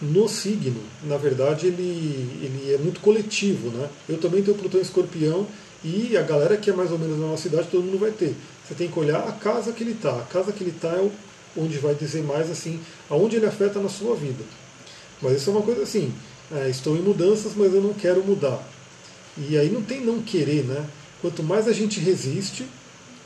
no 0.00 0.28
signo, 0.28 0.80
na 1.04 1.16
verdade, 1.16 1.68
ele, 1.68 2.28
ele 2.42 2.74
é 2.74 2.78
muito 2.78 3.00
coletivo. 3.00 3.70
Né? 3.70 3.88
Eu 4.08 4.18
também 4.18 4.42
tenho 4.42 4.58
Plutão 4.58 4.80
escorpião 4.80 5.46
e 5.84 6.16
a 6.16 6.22
galera 6.22 6.56
que 6.56 6.70
é 6.70 6.72
mais 6.72 6.90
ou 6.90 6.98
menos 6.98 7.18
na 7.18 7.28
nossa 7.28 7.44
cidade, 7.44 7.68
todo 7.70 7.82
mundo 7.82 7.98
vai 7.98 8.10
ter. 8.10 8.34
Você 8.66 8.74
tem 8.74 8.88
que 8.88 8.98
olhar 8.98 9.26
a 9.26 9.32
casa 9.32 9.72
que 9.72 9.82
ele 9.82 9.92
está. 9.92 10.16
A 10.18 10.24
casa 10.24 10.52
que 10.52 10.62
ele 10.62 10.70
está 10.70 10.88
é 10.88 11.10
onde 11.56 11.78
vai 11.78 11.94
dizer 11.94 12.22
mais 12.22 12.50
assim, 12.50 12.80
aonde 13.08 13.36
ele 13.36 13.46
afeta 13.46 13.80
na 13.80 13.88
sua 13.88 14.14
vida. 14.14 14.44
Mas 15.20 15.36
isso 15.36 15.50
é 15.50 15.52
uma 15.52 15.62
coisa 15.62 15.82
assim, 15.82 16.12
é, 16.54 16.68
estou 16.68 16.96
em 16.96 17.02
mudanças, 17.02 17.52
mas 17.56 17.72
eu 17.72 17.80
não 17.80 17.94
quero 17.94 18.22
mudar. 18.22 18.62
E 19.36 19.56
aí 19.56 19.70
não 19.70 19.82
tem 19.82 20.00
não 20.00 20.20
querer, 20.22 20.64
né? 20.64 20.86
Quanto 21.20 21.42
mais 21.42 21.66
a 21.66 21.72
gente 21.72 22.00
resiste, 22.00 22.66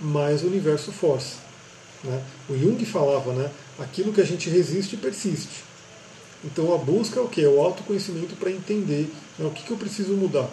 mais 0.00 0.42
o 0.42 0.46
universo 0.46 0.92
força. 0.92 1.36
Né? 2.04 2.22
O 2.48 2.56
Jung 2.56 2.84
falava, 2.84 3.32
né? 3.32 3.50
Aquilo 3.78 4.12
que 4.12 4.20
a 4.20 4.24
gente 4.24 4.48
resiste 4.48 4.96
persiste. 4.96 5.64
Então 6.44 6.72
a 6.74 6.78
busca 6.78 7.18
é 7.18 7.22
o 7.22 7.28
que? 7.28 7.42
É 7.42 7.48
o 7.48 7.60
autoconhecimento 7.60 8.36
para 8.36 8.50
entender 8.50 9.10
né, 9.38 9.46
o 9.46 9.50
que, 9.50 9.64
que 9.64 9.70
eu 9.70 9.76
preciso 9.76 10.12
mudar. 10.12 10.48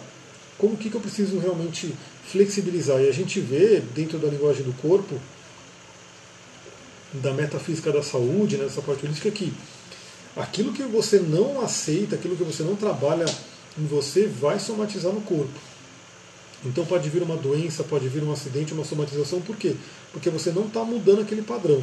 Como 0.58 0.76
que, 0.76 0.90
que 0.90 0.96
eu 0.96 1.00
preciso 1.00 1.38
realmente 1.38 1.94
flexibilizar. 2.26 3.00
E 3.00 3.08
a 3.08 3.12
gente 3.12 3.38
vê, 3.40 3.80
dentro 3.94 4.18
da 4.18 4.28
linguagem 4.28 4.64
do 4.64 4.72
corpo, 4.72 5.20
da 7.12 7.32
metafísica 7.32 7.92
da 7.92 8.02
saúde, 8.02 8.56
né, 8.56 8.68
parte 8.84 9.04
holística, 9.04 9.30
que 9.30 9.52
aquilo 10.36 10.72
que 10.72 10.82
você 10.82 11.18
não 11.18 11.60
aceita, 11.60 12.16
aquilo 12.16 12.36
que 12.36 12.44
você 12.44 12.62
não 12.62 12.76
trabalha 12.76 13.24
em 13.78 13.86
você, 13.86 14.26
vai 14.26 14.58
somatizar 14.58 15.12
no 15.12 15.20
corpo. 15.20 15.52
Então 16.64 16.84
pode 16.84 17.08
vir 17.10 17.22
uma 17.22 17.36
doença, 17.36 17.84
pode 17.84 18.08
vir 18.08 18.22
um 18.22 18.32
acidente, 18.32 18.72
uma 18.72 18.84
somatização, 18.84 19.40
por 19.40 19.56
quê? 19.56 19.74
Porque 20.12 20.30
você 20.30 20.50
não 20.50 20.66
está 20.66 20.82
mudando 20.82 21.20
aquele 21.20 21.42
padrão. 21.42 21.82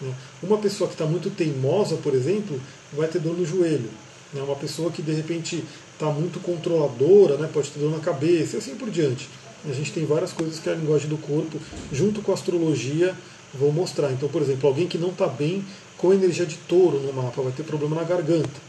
Né? 0.00 0.14
Uma 0.42 0.58
pessoa 0.58 0.88
que 0.88 0.94
está 0.94 1.04
muito 1.04 1.30
teimosa, 1.30 1.96
por 1.96 2.14
exemplo, 2.14 2.60
vai 2.92 3.08
ter 3.08 3.18
dor 3.18 3.36
no 3.36 3.44
joelho. 3.44 3.90
Né? 4.32 4.42
Uma 4.42 4.56
pessoa 4.56 4.90
que 4.90 5.02
de 5.02 5.12
repente 5.12 5.62
está 5.92 6.06
muito 6.06 6.40
controladora, 6.40 7.36
né? 7.36 7.48
pode 7.52 7.70
ter 7.70 7.78
dor 7.78 7.90
na 7.90 7.98
cabeça 7.98 8.56
e 8.56 8.58
assim 8.58 8.74
por 8.74 8.90
diante. 8.90 9.28
A 9.68 9.72
gente 9.72 9.92
tem 9.92 10.04
várias 10.04 10.32
coisas 10.32 10.58
que 10.58 10.68
a 10.68 10.74
linguagem 10.74 11.08
do 11.08 11.18
corpo, 11.18 11.58
junto 11.92 12.20
com 12.20 12.32
a 12.32 12.34
astrologia, 12.34 13.14
vão 13.54 13.70
mostrar. 13.70 14.10
Então, 14.10 14.28
por 14.28 14.42
exemplo, 14.42 14.68
alguém 14.68 14.88
que 14.88 14.98
não 14.98 15.10
está 15.10 15.26
bem 15.26 15.64
com 16.02 16.12
energia 16.12 16.44
de 16.44 16.56
touro 16.56 16.98
no 16.98 17.12
mapa 17.12 17.40
vai 17.40 17.52
ter 17.52 17.62
problema 17.62 17.94
na 17.94 18.02
garganta, 18.02 18.60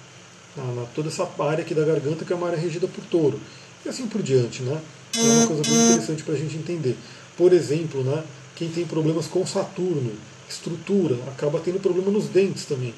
na, 0.56 0.64
na, 0.66 0.86
toda 0.94 1.08
essa 1.10 1.28
área 1.40 1.64
aqui 1.64 1.74
da 1.74 1.84
garganta 1.84 2.24
que 2.24 2.32
é 2.32 2.36
uma 2.36 2.46
área 2.46 2.60
regida 2.60 2.88
por 2.88 3.04
touro. 3.06 3.42
E 3.84 3.90
assim 3.90 4.06
por 4.06 4.22
diante, 4.22 4.62
né? 4.62 4.80
Então 5.10 5.26
é 5.26 5.34
uma 5.34 5.48
coisa 5.48 5.64
bem 5.64 5.86
interessante 5.86 6.24
para 6.24 6.36
a 6.36 6.38
gente 6.38 6.56
entender. 6.56 6.96
Por 7.36 7.52
exemplo, 7.52 8.04
né, 8.04 8.24
quem 8.56 8.70
tem 8.70 8.86
problemas 8.86 9.26
com 9.26 9.46
Saturno, 9.48 10.14
estrutura, 10.48 11.18
acaba 11.28 11.60
tendo 11.60 11.80
problema 11.80 12.12
nos 12.12 12.28
dentes 12.28 12.66
também. 12.66 12.94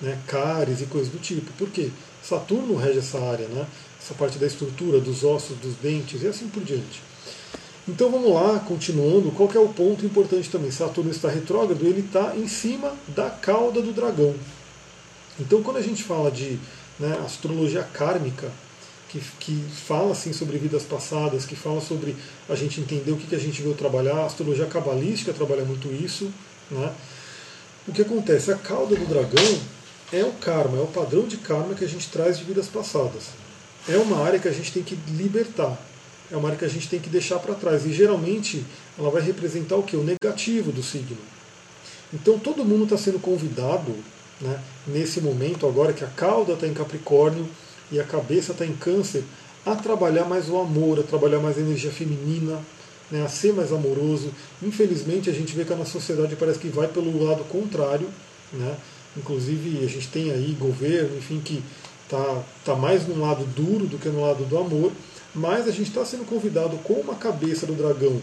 Né, 0.00 0.18
cáries 0.26 0.80
e 0.80 0.86
coisas 0.86 1.12
do 1.12 1.18
tipo. 1.18 1.52
Por 1.52 1.68
quê? 1.68 1.90
Saturno 2.22 2.76
rege 2.76 3.00
essa 3.00 3.20
área, 3.20 3.46
né? 3.48 3.66
essa 4.02 4.14
parte 4.14 4.38
da 4.38 4.46
estrutura, 4.46 4.98
dos 4.98 5.24
ossos, 5.24 5.56
dos 5.58 5.74
dentes 5.76 6.22
e 6.22 6.26
assim 6.26 6.48
por 6.48 6.64
diante. 6.64 7.02
Então 7.86 8.10
vamos 8.10 8.32
lá, 8.32 8.58
continuando. 8.60 9.30
Qual 9.32 9.50
é 9.52 9.58
o 9.58 9.68
ponto 9.68 10.06
importante 10.06 10.48
também? 10.48 10.70
Saturno 10.70 11.10
está 11.10 11.28
retrógrado, 11.28 11.84
ele 11.84 12.00
está 12.00 12.34
em 12.36 12.48
cima 12.48 12.94
da 13.08 13.28
cauda 13.28 13.82
do 13.82 13.92
dragão. 13.92 14.34
Então 15.38 15.62
quando 15.62 15.76
a 15.76 15.82
gente 15.82 16.02
fala 16.02 16.30
de 16.30 16.58
né, 16.98 17.18
astrologia 17.24 17.82
kármica, 17.82 18.50
que, 19.08 19.20
que 19.38 19.64
fala 19.86 20.12
assim 20.12 20.32
sobre 20.32 20.58
vidas 20.58 20.82
passadas, 20.82 21.44
que 21.44 21.54
fala 21.54 21.80
sobre 21.80 22.16
a 22.48 22.54
gente 22.54 22.80
entender 22.80 23.12
o 23.12 23.16
que, 23.16 23.28
que 23.28 23.34
a 23.34 23.40
gente 23.40 23.62
veio 23.62 23.74
trabalhar. 23.74 24.16
A 24.16 24.26
astrologia 24.26 24.66
cabalística 24.66 25.32
trabalha 25.32 25.64
muito 25.64 25.88
isso. 25.92 26.32
Né? 26.70 26.92
O 27.86 27.92
que 27.92 28.02
acontece? 28.02 28.50
A 28.50 28.56
cauda 28.56 28.96
do 28.96 29.06
dragão 29.06 29.60
é 30.12 30.24
o 30.24 30.32
karma, 30.32 30.78
é 30.78 30.80
o 30.80 30.86
padrão 30.86 31.26
de 31.26 31.36
karma 31.36 31.74
que 31.74 31.84
a 31.84 31.88
gente 31.88 32.08
traz 32.08 32.38
de 32.38 32.44
vidas 32.44 32.66
passadas. 32.66 33.28
É 33.88 33.96
uma 33.98 34.24
área 34.24 34.38
que 34.38 34.48
a 34.48 34.52
gente 34.52 34.72
tem 34.72 34.82
que 34.82 34.98
libertar, 35.12 35.78
é 36.30 36.36
uma 36.36 36.48
área 36.48 36.58
que 36.58 36.64
a 36.64 36.68
gente 36.68 36.88
tem 36.88 37.00
que 37.00 37.08
deixar 37.08 37.38
para 37.38 37.54
trás. 37.54 37.84
E 37.84 37.92
geralmente 37.92 38.64
ela 38.98 39.10
vai 39.10 39.22
representar 39.22 39.76
o 39.76 39.82
que? 39.82 39.96
O 39.96 40.04
negativo 40.04 40.72
do 40.72 40.82
signo. 40.82 41.18
Então 42.12 42.38
todo 42.38 42.64
mundo 42.64 42.84
está 42.84 42.96
sendo 42.96 43.18
convidado 43.18 43.94
né, 44.40 44.60
nesse 44.86 45.20
momento, 45.20 45.66
agora 45.66 45.92
que 45.92 46.04
a 46.04 46.08
cauda 46.08 46.52
está 46.52 46.66
em 46.66 46.74
Capricórnio 46.74 47.48
e 47.90 48.00
a 48.00 48.04
cabeça 48.04 48.52
está 48.52 48.64
em 48.64 48.74
Câncer, 48.74 49.24
a 49.64 49.74
trabalhar 49.74 50.24
mais 50.24 50.48
o 50.48 50.58
amor, 50.58 51.00
a 51.00 51.02
trabalhar 51.02 51.38
mais 51.38 51.56
a 51.56 51.60
energia 51.60 51.90
feminina, 51.90 52.60
né, 53.10 53.22
a 53.24 53.28
ser 53.28 53.52
mais 53.52 53.72
amoroso. 53.72 54.30
Infelizmente 54.62 55.30
a 55.30 55.32
gente 55.32 55.54
vê 55.54 55.64
que 55.64 55.72
a 55.72 55.84
sociedade 55.84 56.36
parece 56.36 56.58
que 56.58 56.68
vai 56.68 56.88
pelo 56.88 57.24
lado 57.24 57.44
contrário. 57.44 58.08
Né? 58.52 58.76
Inclusive 59.16 59.84
a 59.84 59.88
gente 59.88 60.08
tem 60.08 60.30
aí 60.30 60.56
governo, 60.58 61.16
enfim, 61.16 61.40
que 61.40 61.62
está 62.04 62.42
tá 62.64 62.74
mais 62.74 63.06
no 63.06 63.20
lado 63.20 63.44
duro 63.56 63.86
do 63.86 63.98
que 63.98 64.08
no 64.08 64.20
lado 64.20 64.44
do 64.44 64.58
amor, 64.58 64.92
mas 65.34 65.66
a 65.66 65.70
gente 65.70 65.88
está 65.88 66.04
sendo 66.04 66.24
convidado 66.24 66.76
com 66.78 66.94
uma 66.94 67.14
cabeça 67.14 67.66
do 67.66 67.74
dragão 67.74 68.20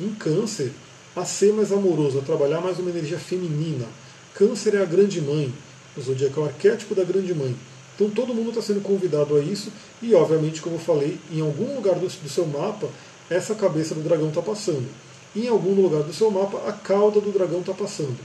em 0.00 0.10
câncer 0.14 0.72
a 1.16 1.24
ser 1.24 1.52
mais 1.52 1.72
amoroso, 1.72 2.18
a 2.18 2.22
trabalhar 2.22 2.60
mais 2.60 2.78
uma 2.78 2.90
energia 2.90 3.18
feminina. 3.18 3.86
Câncer 4.34 4.74
é 4.74 4.82
a 4.82 4.84
grande 4.84 5.20
mãe, 5.20 5.52
o 5.96 6.00
zodíaco 6.00 6.40
é 6.40 6.42
o 6.44 6.46
arquétipo 6.46 6.94
da 6.94 7.04
grande 7.04 7.34
mãe. 7.34 7.56
Então 7.94 8.08
todo 8.10 8.34
mundo 8.34 8.50
está 8.50 8.62
sendo 8.62 8.80
convidado 8.80 9.36
a 9.36 9.40
isso 9.40 9.70
e, 10.00 10.14
obviamente, 10.14 10.62
como 10.62 10.76
eu 10.76 10.80
falei, 10.80 11.18
em 11.30 11.40
algum 11.40 11.74
lugar 11.74 11.96
do, 11.96 12.06
do 12.06 12.28
seu 12.28 12.46
mapa, 12.46 12.88
essa 13.28 13.54
cabeça 13.54 13.94
do 13.94 14.02
dragão 14.02 14.28
está 14.28 14.40
passando. 14.40 14.88
Em 15.34 15.48
algum 15.48 15.74
lugar 15.74 16.02
do 16.02 16.12
seu 16.12 16.30
mapa, 16.30 16.68
a 16.68 16.72
cauda 16.72 17.20
do 17.20 17.30
dragão 17.30 17.60
está 17.60 17.72
passando. 17.72 18.18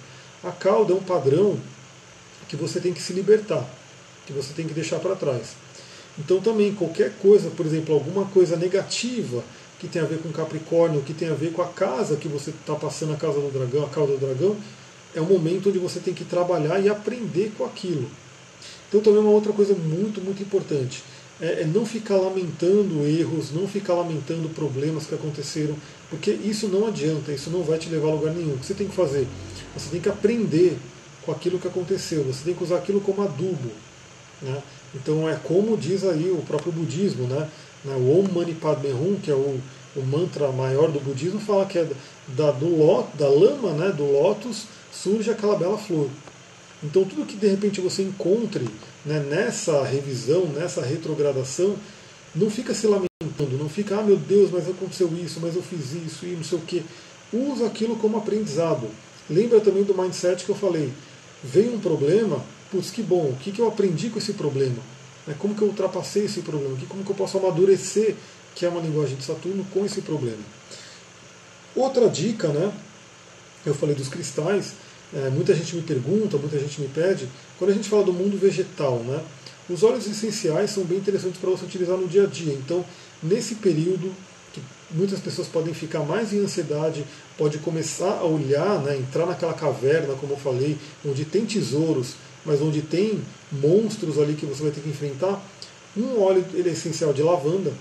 A 0.44 0.52
cauda 0.52 0.94
é 0.94 0.96
um 0.96 1.04
padrão 1.04 1.58
que 2.48 2.56
você 2.56 2.80
tem 2.80 2.94
que 2.94 3.02
se 3.02 3.14
libertar, 3.14 3.68
que 4.26 4.34
você 4.34 4.54
tem 4.54 4.68
que 4.68 4.74
deixar 4.74 5.00
para 5.00 5.16
trás. 5.16 5.56
Então 6.18 6.40
também 6.40 6.74
qualquer 6.74 7.14
coisa, 7.22 7.50
por 7.50 7.66
exemplo, 7.66 7.94
alguma 7.94 8.26
coisa 8.26 8.56
negativa 8.56 9.44
que 9.80 9.88
tem 9.88 10.02
a 10.02 10.06
ver 10.06 10.20
com 10.20 10.32
Capricórnio, 10.32 11.02
que 11.02 11.14
tem 11.14 11.30
a 11.30 11.34
ver 11.34 11.52
com 11.52 11.62
a 11.62 11.68
casa 11.68 12.16
que 12.16 12.28
você 12.28 12.52
está 12.52 12.76
passando, 12.76 13.14
a 13.14 13.18
casa 13.18 13.40
do 13.40 13.52
dragão, 13.52 13.84
a 13.84 13.90
cauda 13.90 14.14
do 14.14 14.26
dragão, 14.26 14.56
é 15.14 15.22
um 15.22 15.26
momento 15.26 15.70
onde 15.70 15.80
você 15.80 16.00
tem 16.00 16.14
que 16.14 16.24
trabalhar 16.24 16.80
e 16.80 16.90
aprender 16.90 17.52
com 17.58 17.66
aquilo. 17.66 18.10
Então 18.88 19.02
também 19.02 19.20
uma 19.20 19.32
outra 19.32 19.52
coisa 19.52 19.74
muito, 19.74 20.22
muito 20.22 20.42
importante 20.42 21.04
é, 21.42 21.62
é 21.62 21.66
não 21.66 21.86
ficar 21.86 22.18
lamentando 22.18 23.06
erros, 23.06 23.52
não 23.52 23.68
ficar 23.68 23.94
lamentando 23.94 24.50
problemas 24.50 25.06
que 25.06 25.16
aconteceram, 25.16 25.76
porque 26.10 26.32
isso 26.32 26.68
não 26.68 26.88
adianta, 26.88 27.32
isso 27.32 27.50
não 27.50 27.64
vai 27.64 27.78
te 27.78 27.90
levar 27.90 28.10
a 28.10 28.14
lugar 28.14 28.34
nenhum. 28.34 28.54
O 28.54 28.58
que 28.58 28.66
você 28.66 28.74
tem 28.74 28.88
que 28.88 28.96
fazer? 28.96 29.28
Você 29.76 29.90
tem 29.90 30.02
que 30.02 30.10
aprender 30.10 30.78
com 31.26 31.32
aquilo 31.32 31.60
que 31.60 31.68
aconteceu, 31.68 32.24
você 32.24 32.44
tem 32.46 32.54
que 32.54 32.64
usar 32.64 32.78
aquilo 32.78 33.02
como 33.02 33.22
adubo. 33.24 33.72
Né? 34.42 34.62
Então 34.96 35.30
é 35.30 35.36
como 35.44 35.78
diz 35.78 36.04
aí 36.04 36.32
o 36.32 36.42
próprio 36.48 36.72
budismo, 36.72 37.28
né? 37.28 37.48
o 37.86 38.20
Om 38.20 38.34
Mani 38.34 38.54
Padme 38.54 38.94
Hum, 38.94 39.20
que 39.22 39.30
é 39.30 39.36
o, 39.36 39.60
o 39.96 40.02
mantra 40.02 40.52
maior 40.52 40.90
do 40.90 41.00
budismo, 41.00 41.40
fala 41.40 41.66
que 41.66 41.78
é 41.78 41.88
da, 42.30 42.52
do 42.52 43.06
da 43.18 43.28
lama 43.28 43.72
né, 43.74 43.92
do 43.92 44.12
lótus 44.12 44.66
surge 44.92 45.30
aquela 45.30 45.56
bela 45.56 45.78
flor. 45.78 46.10
Então 46.84 47.04
tudo 47.04 47.26
que 47.26 47.36
de 47.36 47.48
repente 47.48 47.82
você 47.82 48.04
encontre 48.04 48.68
né, 49.06 49.20
nessa 49.20 49.84
revisão, 49.84 50.46
nessa 50.48 50.82
retrogradação, 50.82 51.76
não 52.34 52.50
fica 52.50 52.74
se 52.74 52.88
lamentando, 52.88 53.58
não 53.58 53.70
fica, 53.70 53.98
ah 53.98 54.04
meu 54.04 54.18
Deus, 54.18 54.52
mas 54.52 54.68
aconteceu 54.68 55.10
isso, 55.24 55.40
mas 55.42 55.56
eu 55.56 55.62
fiz 55.62 55.94
isso 55.94 56.26
e 56.26 56.36
não 56.36 56.44
sei 56.44 56.58
o 56.58 56.62
que. 56.62 56.84
Usa 57.32 57.66
aquilo 57.66 57.96
como 57.96 58.18
aprendizado. 58.18 58.88
Lembra 59.30 59.60
também 59.60 59.84
do 59.84 59.96
mindset 59.96 60.44
que 60.44 60.50
eu 60.50 60.56
falei. 60.56 60.92
Veio 61.44 61.74
um 61.74 61.80
problema, 61.80 62.44
putz, 62.76 62.92
que 62.92 63.02
bom, 63.02 63.30
o 63.30 63.38
que, 63.40 63.52
que 63.52 63.60
eu 63.60 63.68
aprendi 63.68 64.10
com 64.10 64.20
esse 64.20 64.34
problema? 64.34 64.78
Né, 65.26 65.36
como 65.40 65.56
que 65.56 65.62
eu 65.62 65.70
ultrapassei 65.70 66.26
esse 66.26 66.42
problema? 66.42 66.78
Como 66.88 67.04
que 67.04 67.10
eu 67.10 67.16
posso 67.16 67.38
amadurecer, 67.38 68.16
que 68.54 68.66
é 68.66 68.70
uma 68.70 68.82
linguagem 68.82 69.16
de 69.16 69.24
Saturno, 69.24 69.66
com 69.74 69.86
esse 69.86 70.02
problema? 70.02 70.44
Outra 71.76 72.10
dica, 72.10 72.50
né? 72.50 72.72
Eu 73.66 73.74
falei 73.74 73.96
dos 73.96 74.08
cristais, 74.08 74.74
é, 75.14 75.30
muita 75.30 75.54
gente 75.54 75.76
me 75.76 75.82
pergunta, 75.82 76.38
muita 76.38 76.60
gente 76.60 76.80
me 76.80 76.88
pede, 76.88 77.28
quando 77.58 77.72
a 77.72 77.74
gente 77.74 77.90
fala 77.90 78.04
do 78.04 78.14
mundo 78.14 78.38
vegetal, 78.38 79.00
né? 79.00 79.22
Os 79.70 79.82
óleos 79.82 80.06
essenciais 80.06 80.70
são 80.70 80.84
bem 80.84 81.00
interessantes 81.00 81.40
para 81.40 81.50
você 81.50 81.66
utilizar 81.66 81.98
no 81.98 82.08
dia 82.08 82.24
a 82.24 82.28
dia. 82.28 82.54
Então, 82.54 82.86
nesse 83.24 83.56
período 83.56 84.14
que 84.54 84.62
muitas 84.92 85.20
pessoas 85.20 85.48
podem 85.48 85.74
ficar 85.74 86.02
mais 86.02 86.32
em 86.32 86.40
ansiedade, 86.40 87.04
pode 87.38 87.58
começar 87.58 88.20
a 88.20 88.24
olhar, 88.24 88.80
né, 88.84 88.96
entrar 88.96 89.26
naquela 89.26 89.54
caverna, 89.54 90.14
como 90.14 90.34
eu 90.34 90.38
falei, 90.38 90.78
onde 91.04 91.26
tem 91.26 91.46
tesouros, 91.46 92.14
mas 92.46 92.62
onde 92.62 92.82
tem 92.82 93.22
monstros 93.52 94.20
ali 94.20 94.36
que 94.36 94.46
você 94.46 94.64
vai 94.64 94.72
ter 94.72 94.82
que 94.82 94.90
enfrentar. 94.90 95.42
Um 95.98 96.22
óleo 96.22 96.46
ele 96.54 96.70
é 96.70 96.74
essencial 96.74 97.14
de 97.14 97.24
lavanda. 97.24 97.74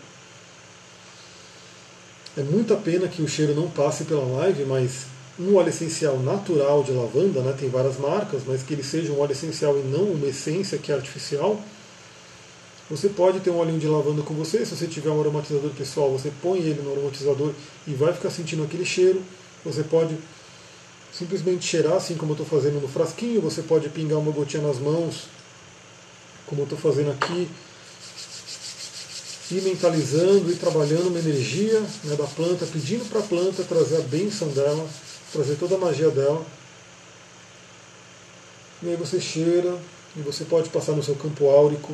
É 2.36 2.42
muita 2.42 2.76
pena 2.76 3.06
que 3.06 3.22
o 3.22 3.28
cheiro 3.28 3.54
não 3.54 3.70
passe 3.70 4.04
pela 4.04 4.24
live, 4.38 4.64
mas 4.64 5.06
um 5.38 5.56
óleo 5.56 5.68
essencial 5.68 6.18
natural 6.18 6.82
de 6.82 6.92
lavanda, 6.92 7.40
né, 7.40 7.54
tem 7.58 7.68
várias 7.68 7.98
marcas, 7.98 8.42
mas 8.46 8.62
que 8.62 8.72
ele 8.72 8.82
seja 8.82 9.12
um 9.12 9.20
óleo 9.20 9.32
essencial 9.32 9.76
e 9.78 9.82
não 9.82 10.04
uma 10.04 10.26
essência 10.26 10.78
que 10.78 10.92
é 10.92 10.94
artificial. 10.94 11.60
Você 12.90 13.08
pode 13.08 13.40
ter 13.40 13.50
um 13.50 13.58
olhinho 13.58 13.78
de 13.78 13.88
lavanda 13.88 14.22
com 14.22 14.34
você, 14.34 14.64
se 14.64 14.76
você 14.76 14.86
tiver 14.86 15.10
um 15.10 15.18
aromatizador 15.18 15.70
pessoal, 15.70 16.10
você 16.10 16.30
põe 16.42 16.58
ele 16.58 16.82
no 16.82 16.92
aromatizador 16.92 17.52
e 17.86 17.94
vai 17.94 18.12
ficar 18.12 18.30
sentindo 18.30 18.62
aquele 18.62 18.84
cheiro. 18.84 19.22
Você 19.64 19.82
pode 19.82 20.14
simplesmente 21.16 21.64
cheirar, 21.64 21.94
assim 21.94 22.16
como 22.16 22.32
eu 22.32 22.42
estou 22.42 22.46
fazendo 22.46 22.80
no 22.80 22.88
frasquinho, 22.88 23.40
você 23.40 23.62
pode 23.62 23.88
pingar 23.88 24.18
uma 24.18 24.32
gotinha 24.32 24.62
nas 24.62 24.78
mãos, 24.78 25.26
como 26.46 26.62
eu 26.62 26.64
estou 26.64 26.78
fazendo 26.78 27.12
aqui, 27.12 27.48
e 29.50 29.54
mentalizando 29.60 30.50
e 30.50 30.56
trabalhando 30.56 31.08
uma 31.08 31.18
energia 31.18 31.80
né, 32.02 32.16
da 32.16 32.24
planta, 32.24 32.66
pedindo 32.66 33.08
para 33.08 33.20
a 33.20 33.22
planta 33.22 33.62
trazer 33.62 33.98
a 33.98 34.00
bênção 34.00 34.48
dela, 34.48 34.88
trazer 35.32 35.56
toda 35.56 35.76
a 35.76 35.78
magia 35.78 36.10
dela. 36.10 36.44
E 38.82 38.88
aí 38.88 38.96
você 38.96 39.20
cheira, 39.20 39.78
e 40.16 40.20
você 40.20 40.44
pode 40.44 40.70
passar 40.70 40.92
no 40.92 41.02
seu 41.02 41.14
campo 41.14 41.48
áurico 41.48 41.92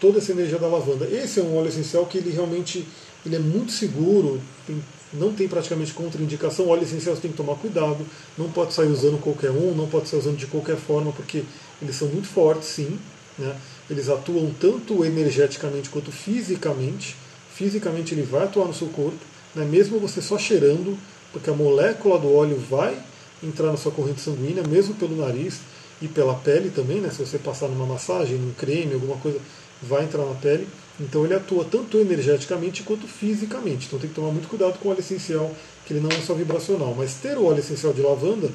toda 0.00 0.18
essa 0.18 0.32
energia 0.32 0.58
da 0.58 0.66
lavanda. 0.66 1.06
Esse 1.06 1.40
é 1.40 1.42
um 1.42 1.56
óleo 1.56 1.68
essencial 1.68 2.06
que 2.06 2.18
ele 2.18 2.30
realmente 2.30 2.86
ele 3.24 3.36
é 3.36 3.38
muito 3.38 3.72
seguro, 3.72 4.40
tem, 4.66 4.82
não 5.12 5.32
tem 5.32 5.48
praticamente 5.48 5.92
contraindicação. 5.92 6.68
óleo 6.68 6.82
essencial 6.82 7.14
você 7.14 7.22
tem 7.22 7.30
que 7.30 7.36
tomar 7.36 7.56
cuidado, 7.56 8.06
não 8.38 8.50
pode 8.50 8.72
sair 8.72 8.88
usando 8.88 9.20
qualquer 9.20 9.50
um, 9.50 9.74
não 9.74 9.88
pode 9.88 10.08
sair 10.08 10.20
usando 10.20 10.36
de 10.36 10.46
qualquer 10.46 10.76
forma, 10.76 11.12
porque 11.12 11.42
eles 11.82 11.96
são 11.96 12.08
muito 12.08 12.28
fortes, 12.28 12.68
sim. 12.68 12.98
Né? 13.38 13.56
Eles 13.88 14.08
atuam 14.08 14.52
tanto 14.60 15.04
energeticamente 15.04 15.88
quanto 15.90 16.12
fisicamente. 16.12 17.16
Fisicamente 17.52 18.14
ele 18.14 18.22
vai 18.22 18.44
atuar 18.44 18.66
no 18.66 18.74
seu 18.74 18.88
corpo, 18.88 19.18
né? 19.54 19.64
mesmo 19.64 19.98
você 19.98 20.22
só 20.22 20.38
cheirando, 20.38 20.96
porque 21.32 21.50
a 21.50 21.54
molécula 21.54 22.18
do 22.18 22.32
óleo 22.32 22.56
vai 22.70 22.96
entrar 23.42 23.70
na 23.70 23.76
sua 23.76 23.92
corrente 23.92 24.20
sanguínea, 24.20 24.62
mesmo 24.66 24.94
pelo 24.94 25.16
nariz 25.16 25.60
e 26.00 26.08
pela 26.08 26.34
pele 26.34 26.70
também, 26.70 27.00
né? 27.00 27.10
se 27.10 27.18
você 27.18 27.38
passar 27.38 27.68
numa 27.68 27.86
massagem, 27.86 28.36
num 28.38 28.52
creme, 28.52 28.94
alguma 28.94 29.16
coisa, 29.16 29.38
vai 29.82 30.04
entrar 30.04 30.24
na 30.24 30.34
pele. 30.34 30.66
Então 31.00 31.24
ele 31.24 31.34
atua 31.34 31.64
tanto 31.64 31.98
energeticamente 31.98 32.82
quanto 32.82 33.08
fisicamente. 33.08 33.86
Então 33.86 33.98
tem 33.98 34.08
que 34.08 34.14
tomar 34.14 34.30
muito 34.30 34.48
cuidado 34.48 34.78
com 34.78 34.88
o 34.88 34.92
óleo 34.92 35.00
essencial, 35.00 35.50
que 35.86 35.94
ele 35.94 36.00
não 36.00 36.10
é 36.10 36.20
só 36.20 36.34
vibracional. 36.34 36.94
Mas 36.96 37.14
ter 37.14 37.38
o 37.38 37.46
óleo 37.46 37.60
essencial 37.60 37.94
de 37.94 38.02
lavanda 38.02 38.50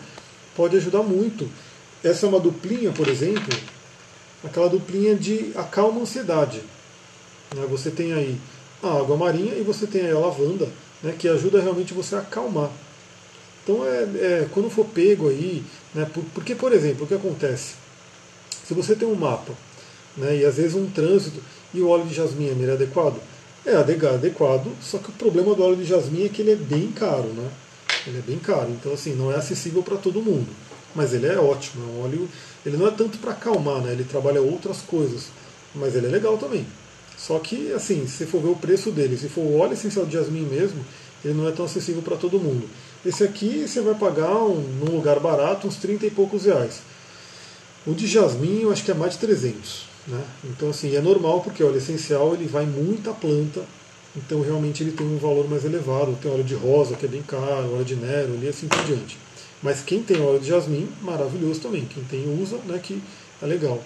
pode 0.56 0.78
ajudar 0.78 1.02
muito. 1.02 1.50
Essa 2.04 2.28
é 2.28 2.30
uma 2.30 2.40
duplinha, 2.40 2.92
por 2.92 3.08
exemplo, 3.08 3.58
aquela 4.44 4.70
duplinha 4.70 5.16
de 5.16 5.52
acalma 5.56 6.02
ansiedade. 6.02 6.62
Né? 7.56 7.66
Você 7.68 7.90
tem 7.90 8.14
aí 8.14 8.38
a 8.84 9.00
água 9.00 9.18
marinha 9.18 9.56
e 9.56 9.64
você 9.64 9.88
tem 9.88 10.02
aí 10.02 10.12
a 10.12 10.20
lavanda, 10.20 10.70
né, 11.02 11.16
que 11.18 11.28
ajuda 11.28 11.60
realmente 11.60 11.94
você 11.94 12.16
a 12.16 12.20
acalmar. 12.20 12.70
Então 13.64 13.84
é, 13.84 14.04
é 14.04 14.50
quando 14.52 14.70
for 14.70 14.86
pego 14.86 15.30
aí, 15.30 15.64
né, 15.96 16.08
porque 16.36 16.54
por 16.54 16.72
exemplo, 16.72 17.06
o 17.06 17.08
que 17.08 17.16
acontece? 17.16 17.74
Se 18.68 18.76
você 18.76 18.96
tem 18.96 19.08
um 19.08 19.16
mapa 19.16 19.54
né, 20.16 20.38
e 20.38 20.46
às 20.46 20.58
vezes 20.58 20.76
um 20.76 20.88
trânsito 20.88 21.42
e 21.76 21.82
o 21.82 21.90
óleo 21.90 22.06
de 22.06 22.14
jasmim 22.14 22.48
é 22.48 22.72
adequado, 22.72 23.20
é 23.66 23.76
adequado, 23.76 24.72
só 24.82 24.98
que 24.98 25.10
o 25.10 25.14
problema 25.14 25.54
do 25.54 25.64
óleo 25.64 25.76
de 25.76 25.86
jasmim 25.86 26.26
é 26.26 26.30
que 26.30 26.42
ele 26.42 26.52
é 26.52 26.56
bem 26.56 26.92
caro, 26.92 27.28
né? 27.30 27.50
Ele 28.08 28.20
é 28.20 28.22
bem 28.22 28.40
caro, 28.40 28.70
então 28.70 28.94
assim 28.94 29.14
não 29.14 29.32
é 29.32 29.36
acessível 29.36 29.82
para 29.82 29.98
todo 29.98 30.22
mundo, 30.22 30.48
mas 30.94 31.14
ele 31.14 31.26
é 31.26 31.38
ótimo, 31.38 31.84
é 31.84 31.88
um 31.88 32.04
óleo 32.06 32.30
ele 32.66 32.78
não 32.78 32.88
é 32.88 32.92
tanto 32.92 33.20
para 33.20 33.32
acalmar, 33.32 33.82
né? 33.82 33.92
ele 33.92 34.04
trabalha 34.04 34.42
outras 34.42 34.82
coisas, 34.82 35.28
mas 35.76 35.96
ele 35.96 36.08
é 36.08 36.10
legal 36.10 36.38
também. 36.38 36.66
Só 37.16 37.38
que, 37.40 37.72
assim, 37.72 38.08
se 38.08 38.26
for 38.26 38.42
ver 38.42 38.50
o 38.50 38.56
preço 38.56 38.92
dele, 38.92 39.18
se 39.18 39.30
for 39.30 39.42
o 39.42 39.58
óleo 39.60 39.74
essencial 39.74 40.06
de 40.06 40.14
jasmim 40.14 40.42
mesmo, 40.42 40.84
ele 41.24 41.36
não 41.36 41.48
é 41.48 41.52
tão 41.52 41.66
acessível 41.66 42.02
para 42.02 42.18
todo 42.18 42.40
mundo. 42.40 42.68
Esse 43.06 43.24
aqui 43.24 43.68
você 43.68 43.82
vai 43.82 43.94
pagar 43.94 44.36
um, 44.36 44.62
num 44.62 44.96
lugar 44.96 45.20
barato 45.20 45.68
uns 45.68 45.76
30 45.76 46.08
e 46.08 46.12
poucos 46.12 46.46
reais. 46.46 46.80
O 47.86 47.94
de 47.94 48.08
jasmim 48.08 48.62
eu 48.62 48.72
acho 48.72 48.84
que 48.84 48.92
é 48.92 48.96
mais 48.96 49.14
de 49.14 49.20
300. 49.20 49.86
Né? 50.08 50.24
Então 50.46 50.70
assim, 50.70 50.96
é 50.96 51.02
normal 51.02 51.42
porque 51.42 51.64
o 51.64 51.68
óleo 51.68 51.78
essencial 51.78 52.34
ele 52.34 52.48
vai 52.48 52.66
muita 52.66 53.12
planta, 53.12 53.64
então 54.16 54.42
realmente 54.42 54.84
ele 54.84 54.92
tem 54.92 55.06
um 55.06 55.18
valor 55.18 55.50
mais 55.50 55.66
elevado. 55.66 56.18
Tem 56.22 56.32
óleo 56.32 56.44
de 56.44 56.56
rosa 56.56 56.96
que 56.96 57.06
é 57.06 57.10
bem 57.10 57.22
caro, 57.22 57.74
óleo 57.74 57.86
de 57.86 57.96
nero 57.96 58.38
e 58.42 58.48
assim 58.48 58.68
por 58.68 58.84
diante. 58.86 59.18
Mas 59.62 59.82
quem 59.82 60.04
tem 60.04 60.22
óleo 60.22 60.40
de 60.40 60.48
jasmim, 60.48 60.88
maravilhoso 61.02 61.60
também. 61.60 61.86
Quem 61.86 62.04
tem 62.04 62.42
usa, 62.42 62.58
né, 62.66 62.80
que 62.82 63.02
é 63.42 63.46
legal. 63.46 63.82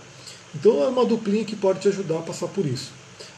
Então 0.53 0.83
é 0.83 0.87
uma 0.87 1.05
duplinha 1.05 1.45
que 1.45 1.55
pode 1.55 1.79
te 1.79 1.87
ajudar 1.87 2.19
a 2.19 2.21
passar 2.21 2.47
por 2.47 2.65
isso. 2.65 2.91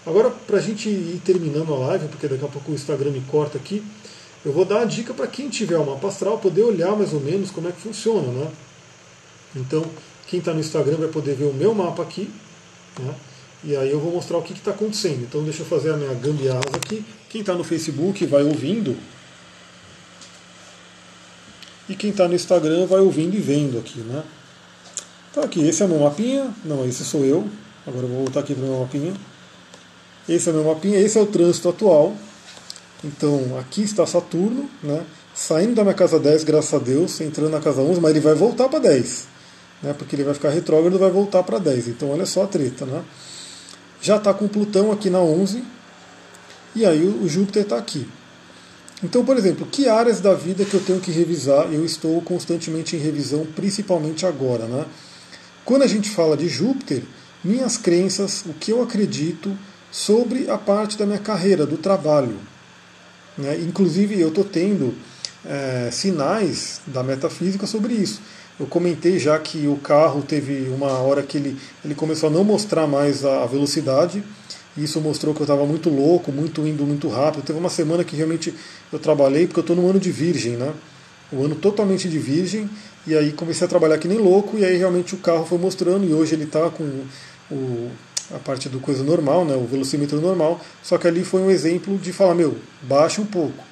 Agora, 0.06 0.30
para 0.30 0.58
a 0.58 0.62
gente 0.62 0.90
ir 0.90 1.22
terminando 1.24 1.74
a 1.74 1.78
live, 1.78 2.08
porque 2.08 2.28
daqui 2.28 2.44
a 2.44 2.48
pouco 2.48 2.72
o 2.72 2.76
Instagram 2.76 3.12
me 3.12 3.22
corta 3.22 3.58
aqui, 3.58 3.84
eu 4.44 4.52
vou 4.52 4.66
dar 4.66 4.82
a 4.82 4.86
dica 4.86 5.14
para 5.14 5.28
quem 5.28 5.50
tiver 5.50 5.78
uma 5.78 5.94
mapa 5.94 6.08
astral 6.08 6.40
poder 6.40 6.64
olhar 6.64 6.96
mais 6.96 7.14
ou 7.14 7.20
menos 7.20 7.52
como 7.52 7.70
é 7.70 7.72
que 7.72 7.82
funciona. 7.82 8.28
Né? 8.28 8.52
Então, 9.56 9.86
quem 10.28 10.40
está 10.40 10.54
no 10.54 10.60
Instagram 10.60 10.98
vai 10.98 11.10
poder 11.10 11.36
ver 11.36 11.46
o 11.46 11.54
meu 11.54 11.76
mapa 11.76 12.02
aqui. 12.02 12.30
Né? 13.00 13.16
E 13.64 13.76
aí 13.76 13.92
eu 13.92 14.00
vou 14.00 14.12
mostrar 14.12 14.38
o 14.38 14.42
que 14.42 14.54
está 14.54 14.72
acontecendo. 14.72 15.24
Então 15.24 15.44
deixa 15.44 15.62
eu 15.62 15.66
fazer 15.66 15.92
a 15.92 15.98
minha 15.98 16.14
gambiarra 16.14 16.62
aqui. 16.74 17.06
Quem 17.30 17.42
está 17.42 17.54
no 17.54 17.64
Facebook 17.64 18.26
vai 18.26 18.44
ouvindo. 18.44 18.98
E 21.88 21.96
quem 21.96 22.10
está 22.10 22.28
no 22.28 22.34
Instagram 22.34 22.86
vai 22.88 23.00
ouvindo 23.00 23.36
e 23.36 23.40
vendo 23.40 23.78
aqui, 23.78 24.00
né? 24.00 24.24
Então 25.30 25.44
aqui, 25.44 25.66
esse 25.66 25.82
é 25.82 25.86
o 25.86 25.90
meu 25.90 26.00
mapinha. 26.00 26.54
Não, 26.66 26.86
esse 26.86 27.06
sou 27.06 27.24
eu. 27.24 27.48
Agora 27.86 28.06
eu 28.06 28.10
vou 28.10 28.18
voltar 28.20 28.42
aqui 28.42 28.54
para 28.54 28.64
o 28.64 28.68
meu 28.68 28.80
mapinha. 28.80 29.14
Esse 30.28 30.50
é 30.50 30.52
o 30.52 30.56
meu 30.56 30.64
mapinha, 30.66 31.00
esse 31.00 31.18
é 31.18 31.22
o 31.22 31.26
trânsito 31.26 31.70
atual. 31.70 32.16
Então 33.04 33.58
aqui 33.60 33.82
está 33.82 34.06
Saturno, 34.06 34.70
né? 34.84 35.06
Saindo 35.34 35.76
da 35.76 35.84
minha 35.84 35.96
casa 35.96 36.20
10, 36.20 36.44
graças 36.44 36.74
a 36.74 36.78
Deus, 36.78 37.20
entrando 37.22 37.52
na 37.52 37.60
casa 37.60 37.82
11, 37.82 38.00
mas 38.00 38.12
ele 38.12 38.20
vai 38.20 38.36
voltar 38.36 38.68
para 38.70 38.80
10. 38.80 39.31
Né? 39.82 39.94
Porque 39.94 40.16
ele 40.16 40.24
vai 40.24 40.34
ficar 40.34 40.50
retrógrado 40.50 40.96
e 40.96 41.00
vai 41.00 41.10
voltar 41.10 41.44
para 41.44 41.58
10. 41.58 41.90
Então 41.90 42.10
olha 42.12 42.26
só 42.26 42.44
a 42.44 42.48
treta, 42.48 42.86
né? 42.86 43.04
Já 44.02 44.18
está 44.18 44.34
com 44.34 44.48
Plutão 44.48 44.92
aqui 44.92 45.10
na 45.10 45.20
11. 45.20 45.64
E 46.76 46.86
aí 46.86 47.06
o 47.06 47.28
Júpiter 47.28 47.64
está 47.64 47.78
aqui. 47.78 48.08
Então, 49.04 49.26
por 49.26 49.36
exemplo, 49.36 49.66
que 49.66 49.88
áreas 49.88 50.22
da 50.22 50.34
vida 50.34 50.64
que 50.64 50.76
eu 50.76 50.80
tenho 50.80 51.00
que 51.00 51.12
revisar? 51.12 51.72
Eu 51.74 51.84
estou 51.84 52.22
constantemente 52.22 52.96
em 52.96 53.00
revisão, 53.00 53.46
principalmente 53.46 54.26
agora. 54.26 54.66
Né? 54.66 54.86
Quando 55.66 55.82
a 55.82 55.88
gente 55.88 56.10
fala 56.10 56.38
de 56.38 56.48
Júpiter, 56.48 57.04
minhas 57.44 57.78
crenças, 57.78 58.44
o 58.46 58.54
que 58.54 58.72
eu 58.72 58.82
acredito 58.82 59.58
sobre 59.92 60.50
a 60.50 60.58
parte 60.58 60.98
da 60.98 61.06
minha 61.06 61.20
carreira, 61.20 61.66
do 61.66 61.78
trabalho. 61.78 62.38
Né? 63.38 63.60
Inclusive, 63.62 64.20
eu 64.20 64.30
estou 64.30 64.44
tendo 64.44 64.94
é, 65.46 65.90
sinais 65.92 66.82
da 66.88 67.04
metafísica 67.04 67.66
sobre 67.66 67.94
isso. 67.94 68.22
Eu 68.60 68.68
comentei 68.68 69.18
já 69.18 69.40
que 69.40 69.66
o 69.68 69.78
carro 69.78 70.22
teve 70.22 70.70
uma 70.70 70.92
hora 71.00 71.24
que 71.24 71.38
ele, 71.38 71.58
ele 71.84 71.96
começou 71.96 72.30
a 72.30 72.32
não 72.32 72.44
mostrar 72.44 72.86
mais 72.86 73.26
a 73.26 73.46
velocidade. 73.46 74.24
Isso 74.78 75.02
mostrou 75.02 75.34
que 75.34 75.42
eu 75.42 75.46
estava 75.46 75.66
muito 75.66 75.90
louco, 75.90 76.32
muito 76.32 76.66
indo 76.68 76.86
muito 76.86 77.10
rápido. 77.10 77.44
Teve 77.44 77.60
uma 77.60 77.70
semana 77.70 78.04
que 78.04 78.16
realmente 78.16 78.54
eu 78.92 79.00
trabalhei, 79.00 79.48
porque 79.48 79.60
eu 79.60 79.64
estou 79.64 79.76
no 79.76 79.90
ano 79.90 80.00
de 80.00 80.12
virgem, 80.12 80.58
né? 80.58 80.74
O 81.32 81.44
ano 81.44 81.56
totalmente 81.56 82.08
de 82.08 82.20
virgem. 82.20 82.70
E 83.08 83.16
aí 83.16 83.32
comecei 83.32 83.66
a 83.66 83.70
trabalhar 83.70 83.98
que 83.98 84.08
nem 84.08 84.20
louco, 84.20 84.58
e 84.58 84.64
aí 84.64 84.78
realmente 84.78 85.16
o 85.16 85.18
carro 85.18 85.46
foi 85.46 85.58
mostrando, 85.58 86.06
e 86.06 86.14
hoje 86.14 86.36
ele 86.36 86.44
está 86.44 86.70
com 86.70 86.84
o, 87.50 87.90
a 88.34 88.38
parte 88.38 88.70
do 88.70 88.80
coisa 88.80 89.04
normal, 89.04 89.44
né? 89.44 89.56
O 89.56 89.66
velocímetro 89.66 90.22
normal. 90.22 90.62
Só 90.84 90.98
que 90.98 91.08
ali 91.08 91.24
foi 91.24 91.42
um 91.42 91.50
exemplo 91.50 91.98
de 91.98 92.14
falar, 92.14 92.36
meu, 92.36 92.56
baixa 92.84 93.22
um 93.22 93.26
pouco, 93.26 93.64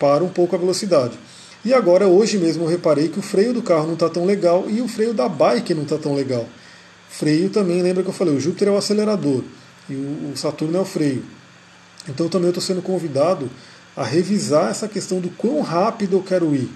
para 0.00 0.24
um 0.24 0.28
pouco 0.28 0.56
a 0.56 0.58
velocidade. 0.58 1.16
E 1.62 1.74
agora, 1.74 2.08
hoje 2.08 2.38
mesmo, 2.38 2.64
eu 2.64 2.68
reparei 2.68 3.08
que 3.08 3.18
o 3.18 3.22
freio 3.22 3.52
do 3.52 3.62
carro 3.62 3.86
não 3.86 3.94
está 3.94 4.08
tão 4.08 4.24
legal 4.24 4.64
e 4.68 4.80
o 4.80 4.88
freio 4.88 5.12
da 5.12 5.28
bike 5.28 5.74
não 5.74 5.82
está 5.82 5.98
tão 5.98 6.14
legal. 6.14 6.48
Freio 7.10 7.50
também, 7.50 7.82
lembra 7.82 8.02
que 8.02 8.08
eu 8.08 8.14
falei, 8.14 8.34
o 8.34 8.40
Júpiter 8.40 8.68
é 8.68 8.70
o 8.70 8.78
acelerador 8.78 9.44
e 9.88 9.94
o 9.94 10.32
Saturno 10.34 10.78
é 10.78 10.80
o 10.80 10.84
freio. 10.84 11.22
Então 12.08 12.28
também 12.28 12.48
estou 12.48 12.62
sendo 12.62 12.80
convidado 12.80 13.50
a 13.96 14.04
revisar 14.04 14.70
essa 14.70 14.88
questão 14.88 15.20
do 15.20 15.28
quão 15.30 15.60
rápido 15.60 16.16
eu 16.16 16.22
quero 16.22 16.54
ir. 16.54 16.70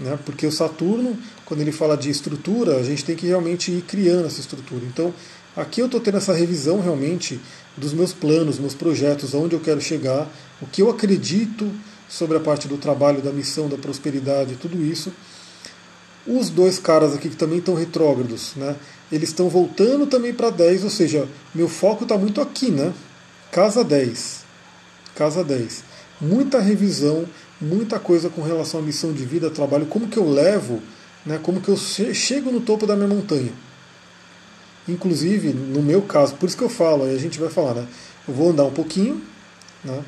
Né? 0.00 0.18
Porque 0.24 0.46
o 0.46 0.50
Saturno, 0.50 1.16
quando 1.44 1.60
ele 1.60 1.70
fala 1.70 1.96
de 1.96 2.10
estrutura, 2.10 2.76
a 2.76 2.82
gente 2.82 3.04
tem 3.04 3.14
que 3.14 3.26
realmente 3.26 3.70
ir 3.70 3.82
criando 3.82 4.26
essa 4.26 4.40
estrutura. 4.40 4.84
Então 4.84 5.14
aqui 5.56 5.80
eu 5.80 5.86
estou 5.86 6.00
tendo 6.00 6.16
essa 6.16 6.32
revisão 6.32 6.80
realmente 6.80 7.40
dos 7.76 7.92
meus 7.92 8.12
planos, 8.12 8.58
meus 8.58 8.74
projetos, 8.74 9.34
aonde 9.34 9.54
eu 9.54 9.60
quero 9.60 9.80
chegar, 9.80 10.28
o 10.60 10.66
que 10.66 10.82
eu 10.82 10.90
acredito 10.90 11.70
sobre 12.12 12.36
a 12.36 12.40
parte 12.40 12.68
do 12.68 12.76
trabalho, 12.76 13.22
da 13.22 13.32
missão, 13.32 13.70
da 13.70 13.78
prosperidade, 13.78 14.56
tudo 14.56 14.84
isso. 14.84 15.10
Os 16.26 16.50
dois 16.50 16.78
caras 16.78 17.14
aqui 17.14 17.30
que 17.30 17.36
também 17.36 17.58
estão 17.58 17.74
retrógrados, 17.74 18.52
né? 18.54 18.76
Eles 19.10 19.30
estão 19.30 19.48
voltando 19.48 20.06
também 20.06 20.34
para 20.34 20.50
10, 20.50 20.84
ou 20.84 20.90
seja, 20.90 21.26
meu 21.54 21.70
foco 21.70 22.02
está 22.02 22.18
muito 22.18 22.42
aqui, 22.42 22.70
né? 22.70 22.92
Casa 23.50 23.82
10. 23.82 24.44
Casa 25.14 25.42
10. 25.42 25.84
Muita 26.20 26.60
revisão, 26.60 27.24
muita 27.58 27.98
coisa 27.98 28.28
com 28.28 28.42
relação 28.42 28.80
à 28.80 28.82
missão 28.82 29.10
de 29.10 29.24
vida, 29.24 29.48
trabalho, 29.48 29.86
como 29.86 30.06
que 30.06 30.18
eu 30.18 30.28
levo, 30.28 30.82
né? 31.24 31.40
Como 31.42 31.62
que 31.62 31.70
eu 31.70 31.76
chego 31.78 32.52
no 32.52 32.60
topo 32.60 32.86
da 32.86 32.94
minha 32.94 33.08
montanha. 33.08 33.52
Inclusive, 34.86 35.54
no 35.54 35.82
meu 35.82 36.02
caso, 36.02 36.34
por 36.34 36.46
isso 36.46 36.58
que 36.58 36.64
eu 36.64 36.68
falo, 36.68 37.04
aí 37.04 37.16
a 37.16 37.18
gente 37.18 37.40
vai 37.40 37.48
falar, 37.48 37.72
né? 37.72 37.86
Eu 38.28 38.34
vou 38.34 38.50
andar 38.50 38.64
um 38.64 38.72
pouquinho, 38.72 39.22
né? 39.82 40.04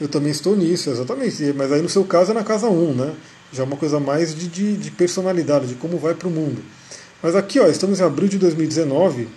Eu 0.00 0.08
também 0.08 0.30
estou 0.30 0.56
nisso, 0.56 0.90
exatamente. 0.90 1.52
Mas 1.56 1.72
aí 1.72 1.82
no 1.82 1.88
seu 1.88 2.04
caso 2.04 2.30
é 2.30 2.34
na 2.34 2.44
casa 2.44 2.68
1, 2.68 2.94
né? 2.94 3.14
Já 3.52 3.62
é 3.62 3.66
uma 3.66 3.76
coisa 3.76 3.98
mais 3.98 4.34
de, 4.34 4.46
de, 4.46 4.76
de 4.76 4.90
personalidade, 4.90 5.66
de 5.66 5.74
como 5.74 5.98
vai 5.98 6.14
para 6.14 6.28
o 6.28 6.30
mundo. 6.30 6.62
Mas 7.22 7.34
aqui, 7.34 7.58
ó, 7.58 7.66
estamos 7.66 7.98
em 7.98 8.04
abril 8.04 8.28
de 8.28 8.38
2019 8.38 9.28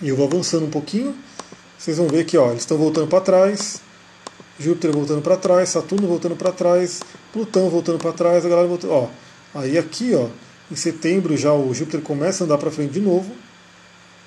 e 0.00 0.08
eu 0.08 0.16
vou 0.16 0.26
avançando 0.26 0.64
um 0.64 0.70
pouquinho. 0.70 1.14
Vocês 1.78 1.98
vão 1.98 2.08
ver 2.08 2.24
que 2.24 2.36
ó, 2.38 2.50
eles 2.50 2.60
estão 2.60 2.78
voltando 2.78 3.06
para 3.06 3.20
trás, 3.20 3.80
Júpiter 4.58 4.92
voltando 4.92 5.22
para 5.22 5.36
trás, 5.36 5.68
Saturno 5.70 6.06
voltando 6.06 6.36
para 6.36 6.52
trás, 6.52 7.00
Plutão 7.32 7.68
voltando 7.68 7.98
para 7.98 8.12
trás, 8.12 8.44
a 8.44 8.48
galera 8.48 8.68
voltando. 8.68 8.92
Ó, 8.92 9.08
aí 9.54 9.76
aqui, 9.76 10.14
ó, 10.14 10.28
em 10.70 10.76
setembro 10.76 11.36
já 11.36 11.52
o 11.52 11.72
Júpiter 11.74 12.00
começa 12.00 12.44
a 12.44 12.46
andar 12.46 12.58
para 12.58 12.70
frente 12.70 12.92
de 12.92 13.00
novo. 13.00 13.34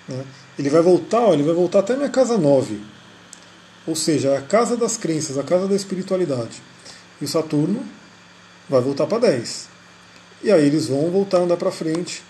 Né? 0.08 0.24
Ele 0.58 0.70
vai 0.70 0.82
voltar, 0.82 1.22
ó, 1.22 1.34
ele 1.34 1.44
vai 1.44 1.54
voltar 1.54 1.80
até 1.80 1.96
minha 1.96 2.10
casa 2.10 2.38
9. 2.38 2.80
Ou 3.86 3.96
seja, 3.96 4.38
a 4.38 4.42
casa 4.42 4.78
das 4.78 4.96
crenças, 4.98 5.38
a 5.38 5.44
casa 5.44 5.68
da 5.68 5.76
espiritualidade. 5.76 6.62
E 7.22 7.26
o 7.26 7.28
Saturno 7.28 7.84
vai 8.70 8.82
voltar 8.82 9.08
para 9.08 9.20
10. 9.20 9.68
E 10.44 10.52
aí 10.52 10.66
eles 10.66 10.88
vão 10.88 11.10
voltar 11.10 11.38
a 11.38 11.42
andar 11.42 11.58
para 11.58 11.72
frente. 11.72 12.24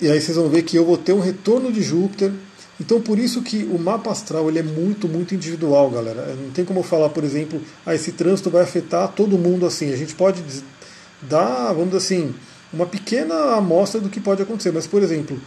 E 0.00 0.10
aí 0.10 0.20
vocês 0.20 0.36
vão 0.36 0.48
ver 0.48 0.62
que 0.62 0.76
eu 0.76 0.84
vou 0.84 0.98
ter 0.98 1.12
um 1.12 1.20
retorno 1.20 1.72
de 1.72 1.82
Júpiter. 1.82 2.32
Então 2.80 3.00
por 3.00 3.18
isso 3.18 3.42
que 3.42 3.64
o 3.64 3.78
mapa 3.78 4.10
astral 4.10 4.48
ele 4.48 4.58
é 4.58 4.62
muito, 4.62 5.08
muito 5.08 5.34
individual, 5.34 5.90
galera. 5.90 6.34
Não 6.34 6.50
tem 6.50 6.64
como 6.64 6.82
falar, 6.82 7.08
por 7.08 7.24
exemplo, 7.24 7.60
ah, 7.84 7.94
esse 7.94 8.12
trânsito 8.12 8.50
vai 8.50 8.62
afetar 8.62 9.08
todo 9.12 9.38
mundo 9.38 9.64
assim. 9.66 9.92
A 9.92 9.96
gente 9.96 10.14
pode 10.14 10.42
dar, 11.22 11.72
vamos 11.72 11.86
dizer 11.86 11.98
assim, 11.98 12.34
uma 12.72 12.86
pequena 12.86 13.54
amostra 13.54 14.00
do 14.00 14.08
que 14.08 14.20
pode 14.20 14.42
acontecer. 14.42 14.72
Mas, 14.72 14.86
por 14.86 15.02
exemplo, 15.02 15.40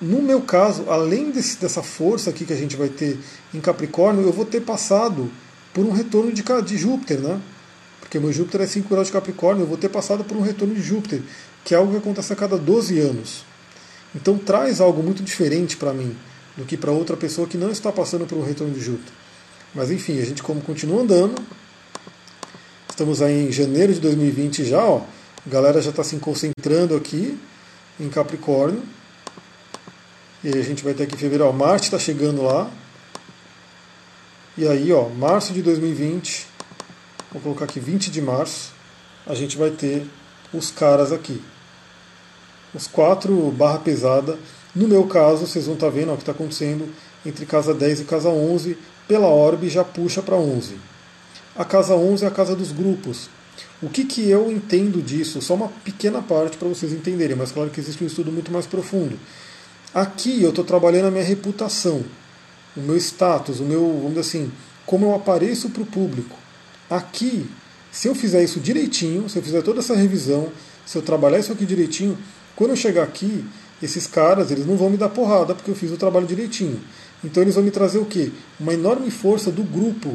no 0.00 0.20
meu 0.20 0.42
caso, 0.42 0.90
além 0.90 1.30
desse, 1.30 1.56
dessa 1.58 1.82
força 1.82 2.30
aqui 2.30 2.44
que 2.44 2.52
a 2.52 2.56
gente 2.56 2.76
vai 2.76 2.88
ter 2.88 3.18
em 3.54 3.60
Capricórnio, 3.60 4.22
eu 4.22 4.32
vou 4.32 4.44
ter 4.44 4.60
passado 4.60 5.30
por 5.72 5.84
um 5.84 5.90
retorno 5.90 6.32
de, 6.32 6.42
de 6.42 6.76
Júpiter, 6.76 7.18
né? 7.20 7.40
Porque 8.00 8.18
meu 8.18 8.32
Júpiter 8.32 8.60
é 8.60 8.66
5 8.66 8.88
graus 8.88 9.08
de 9.08 9.12
Capricórnio, 9.12 9.62
eu 9.62 9.66
vou 9.66 9.76
ter 9.76 9.88
passado 9.88 10.22
por 10.22 10.36
um 10.36 10.40
retorno 10.40 10.74
de 10.74 10.82
Júpiter, 10.82 11.22
que 11.64 11.74
é 11.74 11.76
algo 11.76 11.92
que 11.92 11.98
acontece 11.98 12.32
a 12.32 12.36
cada 12.36 12.56
12 12.56 12.98
anos. 13.00 13.44
Então 14.14 14.38
traz 14.38 14.80
algo 14.80 15.02
muito 15.02 15.22
diferente 15.22 15.76
para 15.76 15.92
mim 15.92 16.16
do 16.56 16.64
que 16.64 16.76
para 16.76 16.90
outra 16.90 17.16
pessoa 17.16 17.46
que 17.46 17.58
não 17.58 17.70
está 17.70 17.90
passando 17.90 18.26
por 18.26 18.38
um 18.38 18.44
retorno 18.44 18.72
de 18.72 18.80
Júpiter. 18.80 19.12
Mas 19.74 19.90
enfim, 19.90 20.20
a 20.20 20.24
gente 20.24 20.42
como 20.42 20.60
continua 20.60 21.02
andando. 21.02 21.34
Estamos 22.88 23.20
aí 23.20 23.48
em 23.48 23.52
janeiro 23.52 23.92
de 23.92 24.00
2020 24.00 24.64
já, 24.64 24.82
ó. 24.82 25.02
A 25.46 25.50
galera 25.50 25.82
já 25.82 25.90
está 25.90 26.02
se 26.02 26.16
concentrando 26.16 26.96
aqui 26.96 27.38
em 28.00 28.08
Capricórnio. 28.08 28.82
E 30.46 30.56
a 30.56 30.62
gente 30.62 30.84
vai 30.84 30.94
ter 30.94 31.02
aqui 31.02 31.16
fevereiro, 31.16 31.48
ó, 31.48 31.52
Marte 31.52 31.86
está 31.86 31.98
chegando 31.98 32.40
lá. 32.40 32.70
E 34.56 34.64
aí, 34.64 34.92
ó, 34.92 35.08
março 35.08 35.52
de 35.52 35.60
2020, 35.60 36.46
vou 37.32 37.42
colocar 37.42 37.64
aqui 37.64 37.80
20 37.80 38.12
de 38.12 38.22
março, 38.22 38.72
a 39.26 39.34
gente 39.34 39.56
vai 39.56 39.70
ter 39.70 40.06
os 40.54 40.70
caras 40.70 41.10
aqui. 41.10 41.42
Os 42.72 42.86
quatro 42.86 43.50
barra 43.50 43.80
pesada. 43.80 44.38
No 44.72 44.86
meu 44.86 45.08
caso, 45.08 45.48
vocês 45.48 45.66
vão 45.66 45.74
estar 45.74 45.88
tá 45.88 45.92
vendo 45.92 46.10
ó, 46.10 46.12
o 46.12 46.16
que 46.16 46.22
está 46.22 46.30
acontecendo 46.30 46.94
entre 47.24 47.44
casa 47.44 47.74
10 47.74 48.02
e 48.02 48.04
casa 48.04 48.28
11. 48.28 48.78
Pela 49.08 49.26
orbe 49.26 49.68
já 49.68 49.82
puxa 49.82 50.22
para 50.22 50.36
11. 50.36 50.76
A 51.56 51.64
casa 51.64 51.96
11 51.96 52.24
é 52.24 52.28
a 52.28 52.30
casa 52.30 52.54
dos 52.54 52.70
grupos. 52.70 53.28
O 53.82 53.88
que, 53.88 54.04
que 54.04 54.30
eu 54.30 54.48
entendo 54.52 55.02
disso? 55.02 55.42
Só 55.42 55.54
uma 55.54 55.70
pequena 55.82 56.22
parte 56.22 56.56
para 56.56 56.68
vocês 56.68 56.92
entenderem, 56.92 57.34
mas 57.34 57.50
claro 57.50 57.68
que 57.68 57.80
existe 57.80 58.04
um 58.04 58.06
estudo 58.06 58.30
muito 58.30 58.52
mais 58.52 58.64
profundo. 58.64 59.18
Aqui 59.96 60.42
eu 60.42 60.50
estou 60.50 60.62
trabalhando 60.62 61.06
a 61.06 61.10
minha 61.10 61.24
reputação, 61.24 62.04
o 62.76 62.80
meu 62.82 62.98
status, 62.98 63.60
o 63.60 63.62
meu, 63.62 63.80
vamos 63.80 64.08
dizer 64.08 64.20
assim, 64.20 64.52
como 64.84 65.06
eu 65.06 65.14
apareço 65.14 65.70
para 65.70 65.82
o 65.82 65.86
público. 65.86 66.36
Aqui, 66.90 67.48
se 67.90 68.06
eu 68.06 68.14
fizer 68.14 68.44
isso 68.44 68.60
direitinho, 68.60 69.26
se 69.26 69.38
eu 69.38 69.42
fizer 69.42 69.62
toda 69.62 69.78
essa 69.78 69.96
revisão, 69.96 70.52
se 70.84 70.98
eu 70.98 71.00
trabalhar 71.00 71.38
isso 71.38 71.50
aqui 71.50 71.64
direitinho, 71.64 72.18
quando 72.54 72.72
eu 72.72 72.76
chegar 72.76 73.04
aqui, 73.04 73.42
esses 73.82 74.06
caras 74.06 74.50
eles 74.50 74.66
não 74.66 74.76
vão 74.76 74.90
me 74.90 74.98
dar 74.98 75.08
porrada 75.08 75.54
porque 75.54 75.70
eu 75.70 75.74
fiz 75.74 75.90
o 75.90 75.96
trabalho 75.96 76.26
direitinho. 76.26 76.78
Então 77.24 77.42
eles 77.42 77.54
vão 77.54 77.64
me 77.64 77.70
trazer 77.70 77.96
o 77.96 78.04
quê? 78.04 78.30
Uma 78.60 78.74
enorme 78.74 79.10
força 79.10 79.50
do 79.50 79.62
grupo 79.62 80.14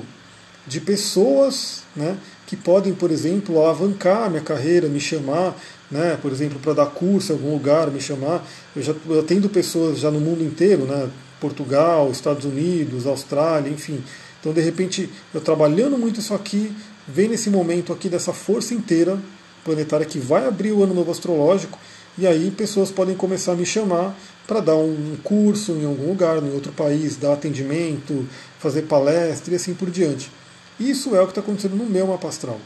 de 0.68 0.80
pessoas 0.80 1.82
né, 1.96 2.18
que 2.46 2.56
podem, 2.56 2.94
por 2.94 3.10
exemplo, 3.10 3.60
alavancar 3.60 4.30
minha 4.30 4.44
carreira, 4.44 4.88
me 4.88 5.00
chamar, 5.00 5.56
né, 5.92 6.18
por 6.22 6.32
exemplo, 6.32 6.60
para 6.60 6.74
dar 6.74 6.86
curso 6.88 7.32
em 7.32 7.36
algum 7.36 7.52
lugar, 7.52 7.92
me 7.92 8.00
chamar. 8.00 8.48
Eu 8.76 8.82
já 8.82 8.96
eu 9.08 9.20
atendo 9.20 9.50
pessoas 9.50 10.00
já 10.00 10.10
no 10.10 10.20
mundo 10.20 10.44
inteiro, 10.44 10.86
né, 10.86 11.10
Portugal, 11.40 12.10
Estados 12.12 12.46
Unidos, 12.46 13.06
Austrália, 13.06 13.70
enfim. 13.70 14.02
Então, 14.40 14.54
de 14.54 14.62
repente, 14.62 15.10
eu 15.34 15.42
trabalhando 15.42 15.98
muito 15.98 16.20
isso 16.20 16.34
aqui, 16.34 16.74
vem 17.08 17.28
nesse 17.28 17.50
momento 17.50 17.92
aqui 17.92 18.08
dessa 18.10 18.32
força 18.32 18.74
inteira 18.74 19.20
planetária 19.64 20.06
que 20.06 20.18
vai 20.18 20.48
abrir 20.48 20.72
o 20.72 20.84
ano 20.84 20.94
novo 20.94 21.12
astrológico, 21.12 21.78
e 22.18 22.26
aí 22.26 22.52
pessoas 22.52 22.92
podem 22.92 23.16
começar 23.16 23.54
a 23.54 23.56
me 23.56 23.66
chamar 23.66 24.18
para 24.48 24.60
dar 24.60 24.76
um 24.76 25.16
curso 25.24 25.74
em 25.74 25.86
algum 25.86 26.08
lugar, 26.08 26.44
em 26.44 26.52
outro 26.54 26.72
país, 26.72 27.16
dar 27.16 27.34
atendimento, 27.34 28.28
fazer 28.60 28.84
palestra 28.84 29.54
e 29.54 29.56
assim 29.56 29.74
por 29.74 29.90
diante. 29.90 30.32
Isso 30.80 31.16
é 31.16 31.22
o 31.22 31.26
que 31.26 31.32
está 31.32 31.42
acontecendo 31.42 31.76
no 31.76 31.86
meu 31.86 32.08
mapa 32.08 32.28
astral. 32.28 32.60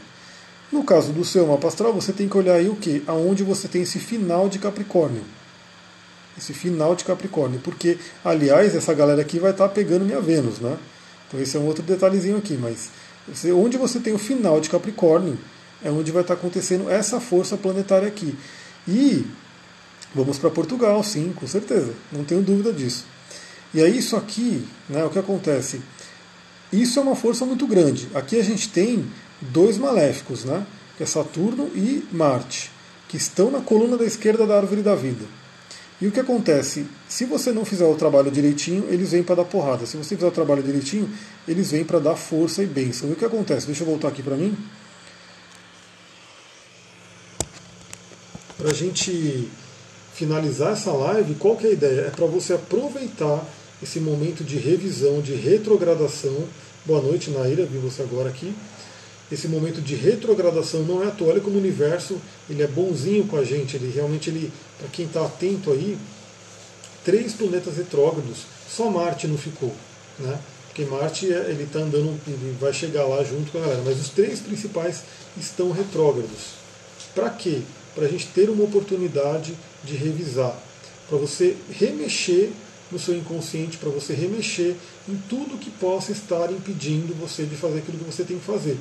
No 0.72 0.82
caso 0.82 1.12
do 1.12 1.24
seu 1.24 1.46
mapa 1.46 1.68
astral, 1.68 1.92
você 1.92 2.12
tem 2.12 2.28
que 2.28 2.36
olhar 2.36 2.54
aí 2.54 2.68
o 2.68 2.76
que? 2.76 3.02
Aonde 3.06 3.44
você 3.44 3.68
tem 3.68 3.82
esse 3.82 3.98
final 3.98 4.48
de 4.48 4.58
Capricórnio. 4.58 5.22
Esse 6.36 6.52
final 6.52 6.94
de 6.94 7.04
Capricórnio. 7.04 7.60
Porque, 7.60 7.98
aliás, 8.24 8.74
essa 8.74 8.92
galera 8.92 9.22
aqui 9.22 9.38
vai 9.38 9.52
estar 9.52 9.68
tá 9.68 9.74
pegando 9.74 10.04
minha 10.04 10.20
Vênus, 10.20 10.58
né? 10.58 10.76
Então 11.28 11.40
esse 11.40 11.56
é 11.56 11.60
um 11.60 11.66
outro 11.66 11.82
detalhezinho 11.82 12.36
aqui, 12.36 12.56
mas 12.60 12.90
onde 13.52 13.76
você 13.76 13.98
tem 13.98 14.12
o 14.12 14.18
final 14.18 14.60
de 14.60 14.70
Capricórnio 14.70 15.38
é 15.82 15.90
onde 15.90 16.12
vai 16.12 16.22
estar 16.22 16.34
tá 16.34 16.40
acontecendo 16.40 16.88
essa 16.88 17.20
força 17.20 17.56
planetária 17.56 18.06
aqui. 18.06 18.36
E 18.86 19.26
vamos 20.14 20.38
para 20.38 20.50
Portugal, 20.50 21.02
sim, 21.02 21.32
com 21.34 21.46
certeza, 21.46 21.92
não 22.12 22.24
tenho 22.24 22.42
dúvida 22.42 22.72
disso. 22.72 23.04
E 23.74 23.82
aí 23.82 23.98
isso 23.98 24.16
aqui, 24.16 24.66
né, 24.88 25.04
o 25.04 25.10
que 25.10 25.18
acontece? 25.18 25.80
Isso 26.72 26.98
é 26.98 27.02
uma 27.02 27.16
força 27.16 27.44
muito 27.44 27.66
grande. 27.66 28.08
Aqui 28.14 28.38
a 28.38 28.42
gente 28.42 28.68
tem 28.68 29.06
dois 29.40 29.78
maléficos, 29.78 30.44
né? 30.44 30.66
Que 30.96 31.02
é 31.02 31.06
Saturno 31.06 31.70
e 31.74 32.06
Marte, 32.10 32.70
que 33.08 33.16
estão 33.16 33.50
na 33.50 33.60
coluna 33.60 33.96
da 33.96 34.04
esquerda 34.04 34.46
da 34.46 34.56
árvore 34.56 34.82
da 34.82 34.94
vida. 34.94 35.24
E 36.00 36.06
o 36.06 36.12
que 36.12 36.20
acontece? 36.20 36.86
Se 37.08 37.24
você 37.24 37.52
não 37.52 37.64
fizer 37.64 37.86
o 37.86 37.94
trabalho 37.94 38.30
direitinho, 38.30 38.86
eles 38.90 39.12
vêm 39.12 39.22
para 39.22 39.36
dar 39.36 39.44
porrada. 39.44 39.86
Se 39.86 39.96
você 39.96 40.14
fizer 40.14 40.28
o 40.28 40.30
trabalho 40.30 40.62
direitinho, 40.62 41.10
eles 41.48 41.70
vêm 41.70 41.84
para 41.84 41.98
dar 41.98 42.16
força 42.16 42.62
e 42.62 42.66
bênção. 42.66 43.08
E 43.08 43.12
o 43.12 43.16
que 43.16 43.24
acontece? 43.24 43.66
Deixa 43.66 43.82
eu 43.82 43.86
voltar 43.86 44.08
aqui 44.08 44.22
para 44.22 44.36
mim. 44.36 44.56
Para 48.58 48.70
a 48.70 48.74
gente 48.74 49.48
finalizar 50.14 50.72
essa 50.72 50.92
live, 50.92 51.34
qual 51.36 51.56
que 51.56 51.66
é 51.66 51.70
a 51.70 51.72
ideia? 51.72 52.00
É 52.02 52.10
para 52.10 52.26
você 52.26 52.54
aproveitar 52.54 53.42
esse 53.82 54.00
momento 54.00 54.44
de 54.44 54.56
revisão, 54.58 55.20
de 55.20 55.34
retrogradação. 55.34 56.44
Boa 56.84 57.00
noite, 57.00 57.30
Naira, 57.30 57.64
vi 57.64 57.78
você 57.78 58.02
agora 58.02 58.28
aqui. 58.28 58.54
Esse 59.30 59.48
momento 59.48 59.80
de 59.80 59.94
retrogradação 59.96 60.82
não 60.82 61.02
é 61.02 61.08
à 61.08 61.10
toa, 61.10 61.32
olha 61.32 61.40
como 61.40 61.56
o 61.56 61.58
universo 61.58 62.16
ele 62.48 62.62
é 62.62 62.66
bonzinho 62.66 63.26
com 63.26 63.36
a 63.36 63.44
gente, 63.44 63.76
ele 63.76 63.90
realmente, 63.92 64.30
ele, 64.30 64.52
para 64.78 64.88
quem 64.88 65.06
está 65.06 65.24
atento 65.24 65.72
aí, 65.72 65.98
três 67.04 67.32
planetas 67.32 67.76
retrógrados, 67.76 68.46
só 68.68 68.88
Marte 68.88 69.26
não 69.26 69.36
ficou, 69.36 69.74
né? 70.18 70.38
Porque 70.68 70.84
Marte 70.84 71.32
é, 71.32 71.50
ele 71.50 71.64
está 71.64 71.80
andando, 71.80 72.20
ele 72.26 72.56
vai 72.60 72.72
chegar 72.72 73.04
lá 73.04 73.24
junto 73.24 73.50
com 73.50 73.58
a 73.58 73.62
galera, 73.62 73.82
mas 73.84 73.98
os 74.00 74.10
três 74.10 74.40
principais 74.40 75.02
estão 75.36 75.72
retrógrados. 75.72 76.54
Para 77.14 77.30
quê? 77.30 77.62
Para 77.94 78.04
a 78.04 78.08
gente 78.08 78.26
ter 78.28 78.50
uma 78.50 78.64
oportunidade 78.64 79.56
de 79.82 79.96
revisar, 79.96 80.54
para 81.08 81.16
você 81.16 81.56
remexer 81.70 82.50
no 82.92 82.98
seu 82.98 83.16
inconsciente, 83.16 83.78
para 83.78 83.88
você 83.88 84.12
remexer 84.12 84.74
em 85.08 85.16
tudo 85.28 85.58
que 85.58 85.70
possa 85.70 86.12
estar 86.12 86.52
impedindo 86.52 87.14
você 87.14 87.44
de 87.44 87.56
fazer 87.56 87.78
aquilo 87.78 87.98
que 87.98 88.04
você 88.04 88.22
tem 88.22 88.38
que 88.38 88.44
fazer. 88.44 88.78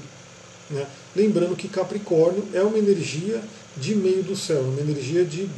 Né? 0.69 0.85
Lembrando 1.15 1.55
que 1.55 1.67
Capricórnio 1.67 2.43
é 2.53 2.61
uma 2.61 2.77
energia 2.77 3.41
de 3.77 3.95
meio 3.95 4.23
do 4.23 4.35
céu, 4.35 4.61
uma 4.61 4.81
energia 4.81 5.23
de 5.23 5.49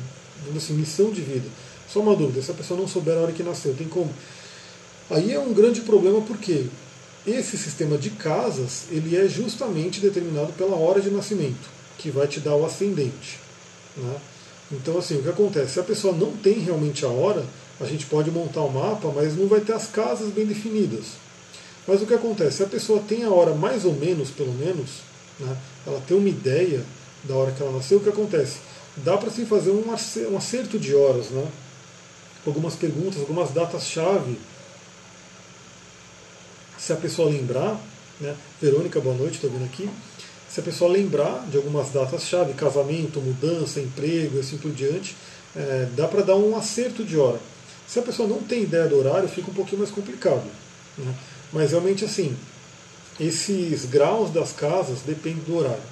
assim, 0.55 0.73
missão 0.73 1.11
de 1.11 1.21
vida. 1.21 1.47
Só 1.87 2.01
uma 2.01 2.15
dúvida, 2.15 2.41
se 2.41 2.51
a 2.51 2.53
pessoa 2.53 2.79
não 2.79 2.87
souber 2.87 3.15
a 3.15 3.21
hora 3.21 3.31
que 3.31 3.43
nasceu, 3.43 3.73
tem 3.73 3.87
como? 3.87 4.13
Aí 5.09 5.33
é 5.33 5.39
um 5.39 5.53
grande 5.53 5.81
problema 5.81 6.21
porque 6.21 6.65
esse 7.25 7.57
sistema 7.57 7.97
de 7.97 8.09
casas 8.11 8.85
ele 8.91 9.15
é 9.15 9.27
justamente 9.27 10.01
determinado 10.01 10.51
pela 10.53 10.75
hora 10.75 10.99
de 10.99 11.09
nascimento, 11.09 11.69
que 11.97 12.09
vai 12.09 12.27
te 12.27 12.39
dar 12.39 12.55
o 12.55 12.65
ascendente. 12.65 13.39
Né? 13.95 14.15
Então, 14.71 14.97
assim, 14.97 15.15
o 15.17 15.23
que 15.23 15.29
acontece? 15.29 15.73
Se 15.73 15.79
a 15.79 15.83
pessoa 15.83 16.13
não 16.13 16.31
tem 16.33 16.59
realmente 16.59 17.05
a 17.05 17.09
hora, 17.09 17.45
a 17.79 17.85
gente 17.85 18.05
pode 18.05 18.29
montar 18.29 18.61
o 18.61 18.67
um 18.67 18.71
mapa, 18.71 19.11
mas 19.15 19.37
não 19.37 19.47
vai 19.47 19.61
ter 19.61 19.73
as 19.73 19.87
casas 19.87 20.29
bem 20.29 20.45
definidas. 20.45 21.26
Mas 21.87 22.01
o 22.01 22.05
que 22.05 22.13
acontece? 22.13 22.63
A 22.63 22.67
pessoa 22.67 23.01
tem 23.07 23.23
a 23.23 23.29
hora 23.29 23.53
mais 23.53 23.85
ou 23.85 23.93
menos, 23.93 24.29
pelo 24.29 24.53
menos, 24.53 24.89
né, 25.39 25.57
ela 25.85 26.01
tem 26.01 26.17
uma 26.17 26.27
ideia 26.27 26.83
da 27.23 27.35
hora 27.35 27.51
que 27.51 27.61
ela 27.61 27.71
nasceu, 27.71 27.99
o 27.99 28.01
que 28.01 28.09
acontece? 28.09 28.57
Dá 28.97 29.17
para 29.17 29.29
se 29.29 29.45
fazer 29.45 29.71
um 29.71 30.37
acerto 30.37 30.77
de 30.77 30.93
horas, 30.93 31.29
né? 31.29 31.47
algumas 32.49 32.75
perguntas, 32.75 33.19
algumas 33.19 33.51
datas-chave. 33.51 34.37
Se 36.77 36.93
a 36.93 36.95
pessoa 36.95 37.29
lembrar, 37.29 37.79
né? 38.19 38.35
Verônica, 38.61 38.99
boa 38.99 39.15
noite, 39.15 39.35
estou 39.35 39.49
vendo 39.49 39.65
aqui. 39.65 39.89
Se 40.49 40.59
a 40.59 40.63
pessoa 40.63 40.91
lembrar 40.91 41.45
de 41.49 41.57
algumas 41.57 41.89
datas-chave, 41.91 42.53
casamento, 42.53 43.19
mudança, 43.19 43.79
emprego 43.79 44.37
e 44.37 44.39
assim 44.39 44.57
por 44.57 44.71
diante, 44.71 45.15
é, 45.55 45.87
dá 45.95 46.07
para 46.07 46.21
dar 46.21 46.35
um 46.35 46.55
acerto 46.55 47.03
de 47.03 47.17
hora. 47.17 47.39
Se 47.87 47.99
a 47.99 48.01
pessoa 48.01 48.27
não 48.27 48.41
tem 48.41 48.63
ideia 48.63 48.87
do 48.87 48.97
horário, 48.97 49.27
fica 49.27 49.51
um 49.51 49.53
pouquinho 49.53 49.79
mais 49.79 49.91
complicado. 49.91 50.43
Né? 50.97 51.13
Mas 51.51 51.71
realmente 51.71 52.05
assim, 52.05 52.35
esses 53.19 53.85
graus 53.85 54.31
das 54.31 54.51
casas 54.51 54.99
dependem 55.05 55.43
do 55.43 55.57
horário. 55.57 55.83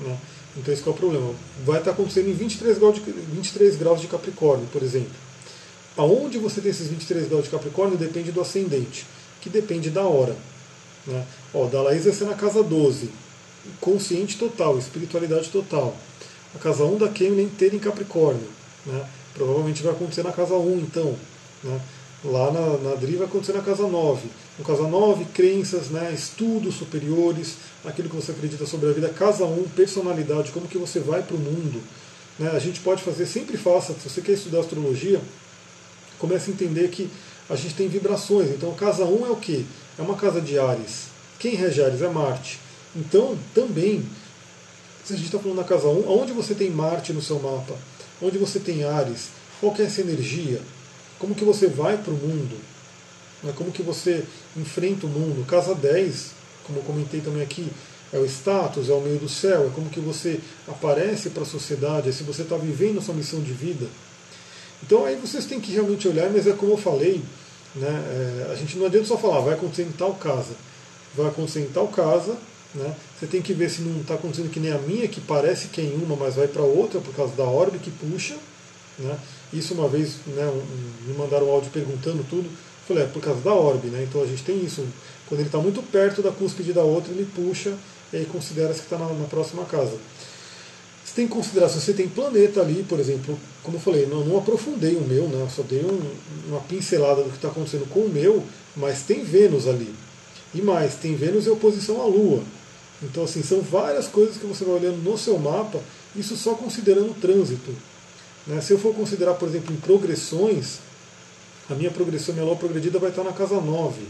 Né? 0.00 0.16
Então 0.56 0.72
esse 0.72 0.86
é 0.86 0.90
o 0.90 0.94
problema. 0.94 1.34
Vai 1.64 1.78
estar 1.78 1.92
acontecendo 1.92 2.28
em 2.28 2.34
23 2.34 2.78
graus, 2.78 2.94
de, 2.96 3.00
23 3.10 3.76
graus 3.76 4.00
de 4.00 4.06
Capricórnio, 4.06 4.66
por 4.72 4.82
exemplo. 4.82 5.12
Aonde 5.96 6.38
você 6.38 6.60
tem 6.60 6.70
esses 6.70 6.88
23 6.88 7.28
graus 7.28 7.44
de 7.44 7.50
Capricórnio 7.50 7.96
depende 7.96 8.30
do 8.30 8.40
ascendente, 8.40 9.06
que 9.40 9.48
depende 9.48 9.90
da 9.90 10.02
hora. 10.02 10.36
Né? 11.06 11.24
Ó, 11.54 11.66
da 11.66 11.82
Laís 11.82 12.04
vai 12.04 12.12
ser 12.12 12.24
na 12.24 12.34
casa 12.34 12.62
12. 12.62 13.10
Consciente 13.80 14.38
total, 14.38 14.78
espiritualidade 14.78 15.48
total. 15.48 15.96
A 16.54 16.58
casa 16.58 16.84
1 16.84 16.98
da 16.98 17.08
Kemlin 17.08 17.44
inteira 17.44 17.74
em 17.74 17.78
Capricórnio. 17.78 18.46
Né? 18.86 19.04
Provavelmente 19.34 19.82
vai 19.82 19.92
acontecer 19.92 20.22
na 20.22 20.32
casa 20.32 20.54
1, 20.54 20.78
então. 20.78 21.14
Né? 21.62 21.80
Lá 22.24 22.50
na, 22.50 22.78
na 22.78 22.94
DRI 22.96 23.16
vai 23.16 23.26
acontecer 23.26 23.52
na 23.52 23.62
casa 23.62 23.86
9. 23.86 24.28
No 24.58 24.64
casa 24.64 24.82
9, 24.82 25.24
crenças, 25.26 25.88
né, 25.88 26.12
estudos 26.12 26.74
superiores, 26.74 27.56
aquilo 27.84 28.08
que 28.08 28.16
você 28.16 28.32
acredita 28.32 28.66
sobre 28.66 28.90
a 28.90 28.92
vida. 28.92 29.08
Casa 29.08 29.44
1, 29.44 29.68
personalidade, 29.76 30.50
como 30.50 30.66
que 30.66 30.78
você 30.78 30.98
vai 30.98 31.22
para 31.22 31.36
o 31.36 31.38
mundo. 31.38 31.80
Né? 32.38 32.50
A 32.50 32.58
gente 32.58 32.80
pode 32.80 33.02
fazer, 33.02 33.26
sempre 33.26 33.56
faça, 33.56 33.94
se 33.94 34.08
você 34.08 34.20
quer 34.20 34.32
estudar 34.32 34.60
astrologia, 34.60 35.20
comece 36.18 36.50
a 36.50 36.54
entender 36.54 36.88
que 36.88 37.08
a 37.48 37.54
gente 37.54 37.74
tem 37.74 37.88
vibrações. 37.88 38.50
Então, 38.50 38.74
casa 38.74 39.04
1 39.04 39.26
é 39.26 39.30
o 39.30 39.36
que? 39.36 39.64
É 39.98 40.02
uma 40.02 40.16
casa 40.16 40.40
de 40.40 40.58
Ares. 40.58 41.06
Quem 41.38 41.54
rege 41.54 41.82
Ares 41.82 42.02
é 42.02 42.08
Marte. 42.08 42.58
Então, 42.96 43.38
também, 43.54 44.04
se 45.04 45.12
a 45.12 45.16
gente 45.16 45.26
está 45.26 45.38
falando 45.38 45.58
na 45.58 45.64
casa 45.64 45.86
1, 45.86 46.10
onde 46.10 46.32
você 46.32 46.54
tem 46.54 46.70
Marte 46.70 47.12
no 47.12 47.22
seu 47.22 47.38
mapa? 47.38 47.76
onde 48.20 48.38
você 48.38 48.58
tem 48.58 48.84
Ares, 48.84 49.28
qual 49.60 49.74
é 49.78 49.82
essa 49.82 50.00
energia, 50.00 50.60
como 51.18 51.34
que 51.34 51.44
você 51.44 51.66
vai 51.66 51.96
para 51.98 52.12
o 52.12 52.16
mundo, 52.16 52.56
né? 53.42 53.52
como 53.56 53.72
que 53.72 53.82
você 53.82 54.24
enfrenta 54.56 55.06
o 55.06 55.08
mundo. 55.08 55.46
Casa 55.46 55.74
10, 55.74 56.30
como 56.66 56.78
eu 56.78 56.82
comentei 56.82 57.20
também 57.20 57.42
aqui, 57.42 57.68
é 58.12 58.18
o 58.18 58.24
status, 58.24 58.88
é 58.88 58.92
o 58.92 59.00
meio 59.00 59.18
do 59.18 59.28
céu, 59.28 59.66
é 59.66 59.70
como 59.74 59.90
que 59.90 60.00
você 60.00 60.40
aparece 60.66 61.30
para 61.30 61.42
a 61.42 61.46
sociedade, 61.46 62.08
é 62.08 62.12
se 62.12 62.22
você 62.22 62.42
está 62.42 62.56
vivendo 62.56 62.98
a 62.98 63.02
sua 63.02 63.14
missão 63.14 63.40
de 63.40 63.52
vida. 63.52 63.86
Então 64.82 65.04
aí 65.04 65.16
vocês 65.16 65.44
têm 65.44 65.60
que 65.60 65.72
realmente 65.72 66.08
olhar, 66.08 66.30
mas 66.30 66.46
é 66.46 66.52
como 66.52 66.72
eu 66.72 66.78
falei, 66.78 67.22
né, 67.74 67.88
é, 67.88 68.52
a 68.52 68.54
gente 68.54 68.78
não 68.78 68.86
adianta 68.86 69.06
só 69.06 69.18
falar, 69.18 69.40
vai 69.40 69.54
acontecer 69.54 69.82
em 69.82 69.92
tal 69.92 70.14
casa. 70.14 70.54
Vai 71.14 71.26
acontecer 71.26 71.60
em 71.60 71.68
tal 71.68 71.88
casa, 71.88 72.36
né? 72.74 72.94
Você 73.18 73.26
tem 73.26 73.40
que 73.40 73.52
ver 73.52 73.70
se 73.70 73.82
não 73.82 74.00
está 74.00 74.14
acontecendo 74.14 74.50
que 74.50 74.60
nem 74.60 74.72
a 74.72 74.78
minha, 74.78 75.08
que 75.08 75.20
parece 75.20 75.68
que 75.68 75.80
é 75.80 75.84
em 75.84 75.94
uma, 75.94 76.16
mas 76.16 76.34
vai 76.34 76.46
para 76.46 76.62
outra 76.62 77.00
por 77.00 77.14
causa 77.14 77.34
da 77.34 77.44
orbe 77.44 77.78
que 77.78 77.90
puxa. 77.90 78.36
Né? 78.98 79.18
Isso 79.52 79.74
uma 79.74 79.88
vez 79.88 80.16
né, 80.26 80.46
um, 80.46 81.08
me 81.08 81.16
mandaram 81.16 81.48
um 81.48 81.52
áudio 81.52 81.70
perguntando 81.70 82.24
tudo. 82.28 82.48
Falei, 82.86 83.04
é 83.04 83.06
por 83.06 83.22
causa 83.22 83.40
da 83.40 83.52
orbe, 83.52 83.88
né? 83.88 84.06
Então 84.08 84.22
a 84.22 84.26
gente 84.26 84.42
tem 84.42 84.64
isso. 84.64 84.84
Quando 85.26 85.40
ele 85.40 85.48
está 85.48 85.58
muito 85.58 85.82
perto 85.82 86.22
da 86.22 86.30
cúspide 86.30 86.72
da 86.72 86.82
outra, 86.82 87.12
ele 87.12 87.28
puxa 87.34 87.74
e 88.12 88.16
aí 88.16 88.26
considera-se 88.26 88.80
que 88.80 88.86
está 88.86 88.98
na, 88.98 89.12
na, 89.12 89.26
próxima 89.26 89.64
casa. 89.64 89.96
Você 91.04 91.14
tem 91.14 91.26
que 91.26 91.34
considerar 91.34 91.68
se 91.68 91.80
você 91.80 91.92
tem 91.92 92.08
planeta 92.08 92.60
ali, 92.60 92.84
por 92.88 92.98
exemplo, 92.98 93.38
como 93.62 93.76
eu 93.76 93.80
falei, 93.80 94.06
não, 94.06 94.24
não 94.24 94.38
aprofundei 94.38 94.96
o 94.96 95.02
meu, 95.02 95.28
né? 95.28 95.46
só 95.54 95.62
dei 95.62 95.84
um, 95.84 96.00
uma 96.48 96.60
pincelada 96.60 97.22
do 97.22 97.30
que 97.30 97.36
está 97.36 97.48
acontecendo 97.48 97.88
com 97.88 98.00
o 98.00 98.08
meu, 98.08 98.42
mas 98.76 99.02
tem 99.02 99.24
Vênus 99.24 99.66
ali. 99.66 99.94
E 100.54 100.62
mais, 100.62 100.94
tem 100.94 101.14
Vênus 101.14 101.46
em 101.46 101.50
oposição 101.50 102.00
à 102.00 102.06
Lua. 102.06 102.42
Então, 103.02 103.24
assim, 103.24 103.42
são 103.42 103.60
várias 103.60 104.06
coisas 104.08 104.36
que 104.36 104.46
você 104.46 104.64
vai 104.64 104.76
olhando 104.76 105.02
no 105.02 105.16
seu 105.16 105.38
mapa, 105.38 105.80
isso 106.16 106.36
só 106.36 106.54
considerando 106.54 107.10
o 107.10 107.14
trânsito. 107.14 107.72
Né? 108.48 108.60
Se 108.60 108.72
eu 108.72 108.78
for 108.78 108.94
considerar, 108.94 109.34
por 109.34 109.48
exemplo, 109.48 109.72
em 109.72 109.76
progressões, 109.76 110.78
a 111.68 111.74
minha 111.74 111.90
progressão, 111.90 112.34
minha 112.34 112.46
lua 112.46 112.56
progredida 112.56 112.98
vai 112.98 113.10
estar 113.10 113.22
na 113.22 113.32
casa 113.32 113.60
9, 113.60 114.00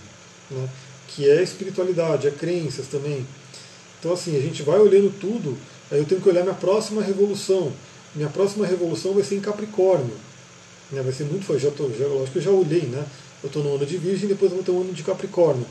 né? 0.50 0.68
que 1.08 1.28
é 1.28 1.42
espiritualidade, 1.42 2.28
é 2.28 2.30
crenças 2.30 2.86
também. 2.86 3.26
Então, 3.98 4.12
assim, 4.12 4.36
a 4.36 4.40
gente 4.40 4.62
vai 4.62 4.78
olhando 4.78 5.12
tudo, 5.18 5.58
aí 5.90 5.98
eu 5.98 6.04
tenho 6.04 6.20
que 6.20 6.28
olhar 6.28 6.42
minha 6.42 6.54
próxima 6.54 7.02
revolução. 7.02 7.72
Minha 8.14 8.28
próxima 8.28 8.64
revolução 8.64 9.12
vai 9.12 9.24
ser 9.24 9.34
em 9.34 9.40
Capricórnio. 9.40 10.16
Né? 10.90 11.02
Vai 11.02 11.12
ser 11.12 11.24
muito 11.24 11.44
forte. 11.44 11.62
Já 11.62 11.70
tô, 11.70 11.90
já, 11.90 12.06
acho 12.22 12.32
que 12.32 12.38
eu 12.38 12.42
já 12.42 12.50
olhei, 12.50 12.82
né? 12.82 13.04
Eu 13.42 13.48
estou 13.48 13.62
no 13.62 13.74
ano 13.74 13.84
de 13.84 13.96
Virgem, 13.98 14.28
depois 14.28 14.50
eu 14.50 14.56
vou 14.56 14.64
ter 14.64 14.70
um 14.70 14.80
ano 14.80 14.92
de 14.92 15.02
Capricórnio. 15.02 15.66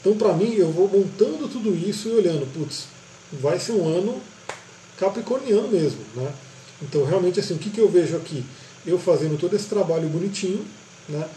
Então, 0.00 0.16
para 0.16 0.32
mim, 0.34 0.54
eu 0.54 0.70
vou 0.70 0.88
montando 0.88 1.48
tudo 1.48 1.74
isso 1.74 2.08
e 2.08 2.12
olhando, 2.12 2.46
putz, 2.54 2.86
vai 3.32 3.58
ser 3.58 3.72
um 3.72 3.86
ano 3.86 4.20
capricorniano 4.98 5.68
mesmo, 5.68 6.00
né? 6.14 6.32
Então, 6.82 7.04
realmente, 7.04 7.40
assim, 7.40 7.54
o 7.54 7.58
que, 7.58 7.70
que 7.70 7.80
eu 7.80 7.88
vejo 7.88 8.16
aqui? 8.16 8.44
Eu 8.86 8.98
fazendo 8.98 9.38
todo 9.38 9.54
esse 9.54 9.66
trabalho 9.66 10.08
bonitinho, 10.08 10.64
né? 11.08 11.28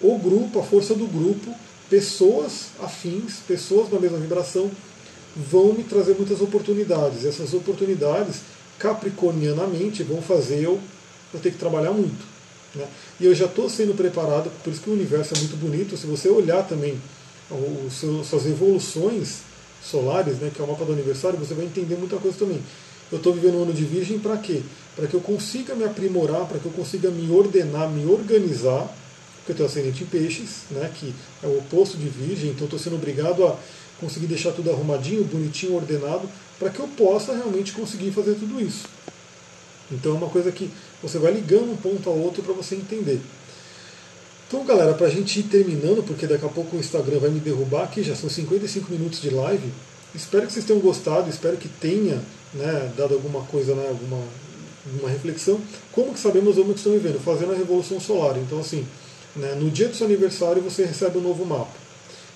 o 0.00 0.18
grupo, 0.18 0.58
a 0.58 0.62
força 0.62 0.94
do 0.94 1.06
grupo, 1.06 1.54
pessoas 1.88 2.68
afins, 2.82 3.36
pessoas 3.46 3.88
da 3.88 3.98
mesma 3.98 4.18
vibração, 4.18 4.70
vão 5.36 5.72
me 5.72 5.84
trazer 5.84 6.14
muitas 6.14 6.40
oportunidades. 6.40 7.24
Essas 7.24 7.54
oportunidades, 7.54 8.40
capricornianamente, 8.78 10.02
vão 10.02 10.20
fazer 10.20 10.62
eu, 10.62 10.80
eu 11.32 11.40
ter 11.40 11.52
que 11.52 11.58
trabalhar 11.58 11.92
muito. 11.92 12.24
Né? 12.74 12.86
E 13.20 13.26
eu 13.26 13.34
já 13.34 13.46
estou 13.46 13.68
sendo 13.68 13.94
preparado, 13.94 14.50
por 14.62 14.72
isso 14.72 14.80
que 14.80 14.90
o 14.90 14.92
universo 14.92 15.34
é 15.34 15.38
muito 15.38 15.56
bonito. 15.56 15.96
Se 15.96 16.06
você 16.06 16.28
olhar 16.28 16.66
também 16.66 16.98
seus, 17.90 18.26
suas 18.26 18.46
evoluções 18.46 19.38
solares, 19.82 20.38
né, 20.38 20.50
que 20.54 20.60
é 20.60 20.64
o 20.64 20.68
mapa 20.68 20.84
do 20.84 20.92
aniversário, 20.92 21.38
você 21.38 21.54
vai 21.54 21.64
entender 21.64 21.96
muita 21.96 22.16
coisa 22.16 22.36
também. 22.36 22.60
Eu 23.10 23.18
estou 23.18 23.32
vivendo 23.32 23.56
um 23.56 23.62
ano 23.62 23.72
de 23.72 23.84
virgem 23.84 24.18
para 24.18 24.36
quê? 24.36 24.62
Para 24.94 25.06
que 25.06 25.14
eu 25.14 25.20
consiga 25.20 25.74
me 25.74 25.84
aprimorar, 25.84 26.46
para 26.46 26.58
que 26.58 26.66
eu 26.66 26.72
consiga 26.72 27.10
me 27.10 27.30
ordenar, 27.30 27.88
me 27.90 28.04
organizar, 28.06 28.88
porque 29.38 29.52
eu 29.52 29.56
tenho 29.56 29.68
ascendente 29.68 30.02
em 30.02 30.06
peixes, 30.06 30.64
né, 30.70 30.90
que 30.94 31.14
é 31.42 31.46
o 31.46 31.58
oposto 31.58 31.96
de 31.96 32.08
virgem, 32.08 32.50
então 32.50 32.64
estou 32.64 32.78
sendo 32.78 32.96
obrigado 32.96 33.46
a 33.46 33.56
conseguir 33.98 34.26
deixar 34.26 34.52
tudo 34.52 34.70
arrumadinho, 34.70 35.24
bonitinho, 35.24 35.74
ordenado, 35.74 36.28
para 36.58 36.70
que 36.70 36.80
eu 36.80 36.88
possa 36.88 37.32
realmente 37.32 37.72
conseguir 37.72 38.10
fazer 38.10 38.34
tudo 38.34 38.60
isso. 38.60 38.86
Então 39.90 40.12
é 40.12 40.14
uma 40.16 40.28
coisa 40.28 40.52
que 40.52 40.70
você 41.02 41.18
vai 41.18 41.32
ligando 41.32 41.72
um 41.72 41.76
ponto 41.76 42.10
ao 42.10 42.18
outro 42.18 42.42
para 42.42 42.52
você 42.52 42.74
entender. 42.74 43.20
Então, 44.46 44.64
galera, 44.64 44.94
para 44.94 45.06
a 45.06 45.10
gente 45.10 45.40
ir 45.40 45.44
terminando, 45.44 46.02
porque 46.02 46.26
daqui 46.26 46.44
a 46.44 46.48
pouco 46.48 46.76
o 46.76 46.80
Instagram 46.80 47.18
vai 47.18 47.30
me 47.30 47.40
derrubar 47.40 47.84
aqui, 47.84 48.02
já 48.02 48.16
são 48.16 48.30
55 48.30 48.90
minutos 48.90 49.20
de 49.20 49.30
live. 49.30 49.70
Espero 50.14 50.46
que 50.46 50.52
vocês 50.52 50.64
tenham 50.64 50.80
gostado, 50.80 51.28
espero 51.28 51.56
que 51.58 51.68
tenha 51.68 52.22
né, 52.54 52.92
dado 52.96 53.14
alguma 53.14 53.42
coisa, 53.42 53.74
né, 53.74 53.88
alguma, 53.88 54.22
reflexão. 55.08 55.60
Como 55.92 56.12
que 56.14 56.18
sabemos 56.18 56.56
onde 56.56 56.72
estão 56.72 56.92
vivendo? 56.92 57.20
Fazendo 57.22 57.52
a 57.52 57.56
Revolução 57.56 58.00
Solar. 58.00 58.38
Então, 58.38 58.60
assim, 58.60 58.86
né, 59.36 59.54
no 59.54 59.70
dia 59.70 59.88
do 59.88 59.94
seu 59.94 60.06
aniversário 60.06 60.62
você 60.62 60.84
recebe 60.84 61.18
um 61.18 61.22
novo 61.22 61.44
mapa. 61.44 61.72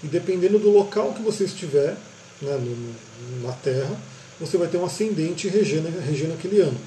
E 0.05 0.07
dependendo 0.07 0.59
do 0.59 0.71
local 0.71 1.13
que 1.15 1.23
você 1.23 1.45
estiver 1.45 1.97
né, 2.43 2.59
no, 2.59 3.47
na 3.47 3.53
Terra, 3.53 3.97
você 4.41 4.57
vai 4.57 4.69
ter 4.69 4.77
um 4.77 4.85
ascendente 4.85 5.49
regendo, 5.49 5.89
regendo 6.01 6.35
aquele 6.35 6.61
ano. 6.61 6.79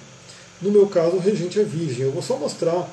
No 0.62 0.72
meu 0.72 0.88
caso, 0.88 1.16
o 1.16 1.20
regente 1.20 1.60
é 1.60 1.64
virgem. 1.64 2.06
Eu 2.06 2.12
vou 2.12 2.22
só 2.22 2.38
mostrar, 2.38 2.90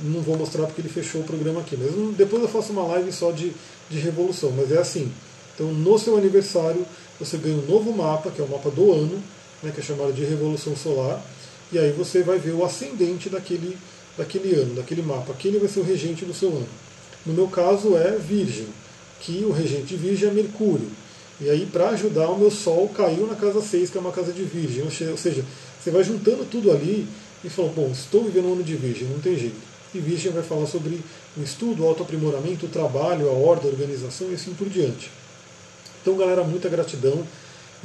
não 0.00 0.20
vou 0.20 0.36
mostrar 0.36 0.66
porque 0.66 0.80
ele 0.80 0.88
fechou 0.88 1.20
o 1.20 1.24
programa 1.24 1.60
aqui, 1.60 1.76
mas 1.76 2.16
depois 2.16 2.42
eu 2.42 2.48
faço 2.48 2.72
uma 2.72 2.86
live 2.86 3.12
só 3.12 3.30
de, 3.30 3.52
de 3.88 3.98
revolução. 3.98 4.52
Mas 4.56 4.72
é 4.72 4.78
assim. 4.78 5.12
Então, 5.54 5.72
no 5.72 5.98
seu 5.98 6.16
aniversário, 6.16 6.84
você 7.18 7.36
ganha 7.38 7.56
um 7.56 7.66
novo 7.66 7.92
mapa, 7.92 8.30
que 8.30 8.40
é 8.40 8.44
o 8.44 8.48
mapa 8.48 8.70
do 8.70 8.92
ano, 8.92 9.22
né, 9.62 9.72
que 9.72 9.80
é 9.80 9.82
chamado 9.82 10.12
de 10.12 10.24
Revolução 10.24 10.76
Solar, 10.76 11.22
e 11.72 11.78
aí 11.78 11.92
você 11.92 12.22
vai 12.22 12.38
ver 12.38 12.52
o 12.52 12.64
ascendente 12.64 13.28
daquele, 13.28 13.76
daquele 14.16 14.54
ano, 14.54 14.74
daquele 14.74 15.02
mapa. 15.02 15.32
Aquele 15.32 15.58
vai 15.58 15.68
ser 15.68 15.80
o 15.80 15.82
regente 15.82 16.24
do 16.24 16.32
seu 16.32 16.48
ano. 16.48 16.68
No 17.24 17.34
meu 17.34 17.48
caso 17.48 17.96
é 17.96 18.16
Virgem, 18.16 18.68
que 19.20 19.44
o 19.44 19.50
regente 19.50 19.96
Virgem 19.96 20.28
é 20.28 20.32
Mercúrio. 20.32 20.88
E 21.40 21.50
aí, 21.50 21.66
para 21.66 21.90
ajudar, 21.90 22.30
o 22.30 22.38
meu 22.38 22.50
Sol 22.50 22.88
caiu 22.88 23.26
na 23.26 23.34
casa 23.34 23.60
6, 23.60 23.90
que 23.90 23.98
é 23.98 24.00
uma 24.00 24.12
casa 24.12 24.32
de 24.32 24.42
Virgem. 24.42 24.84
Ou 24.84 24.90
seja, 24.90 25.44
você 25.78 25.90
vai 25.90 26.02
juntando 26.02 26.44
tudo 26.44 26.70
ali 26.70 27.06
e 27.44 27.50
fala, 27.50 27.68
bom, 27.68 27.90
estou 27.92 28.24
vivendo 28.24 28.48
um 28.48 28.52
ano 28.54 28.62
de 28.62 28.74
Virgem, 28.74 29.08
não 29.08 29.18
tem 29.18 29.36
jeito. 29.36 29.56
E 29.94 29.98
Virgem 29.98 30.32
vai 30.32 30.42
falar 30.42 30.66
sobre 30.66 31.00
o 31.36 31.42
estudo, 31.42 31.82
o 31.82 31.88
autoaprimoramento, 31.88 32.66
o 32.66 32.68
trabalho, 32.68 33.28
a 33.28 33.32
ordem, 33.32 33.68
a 33.68 33.72
organização 33.72 34.30
e 34.30 34.34
assim 34.34 34.54
por 34.54 34.68
diante. 34.68 35.10
Então, 36.00 36.16
galera, 36.16 36.44
muita 36.44 36.68
gratidão. 36.68 37.26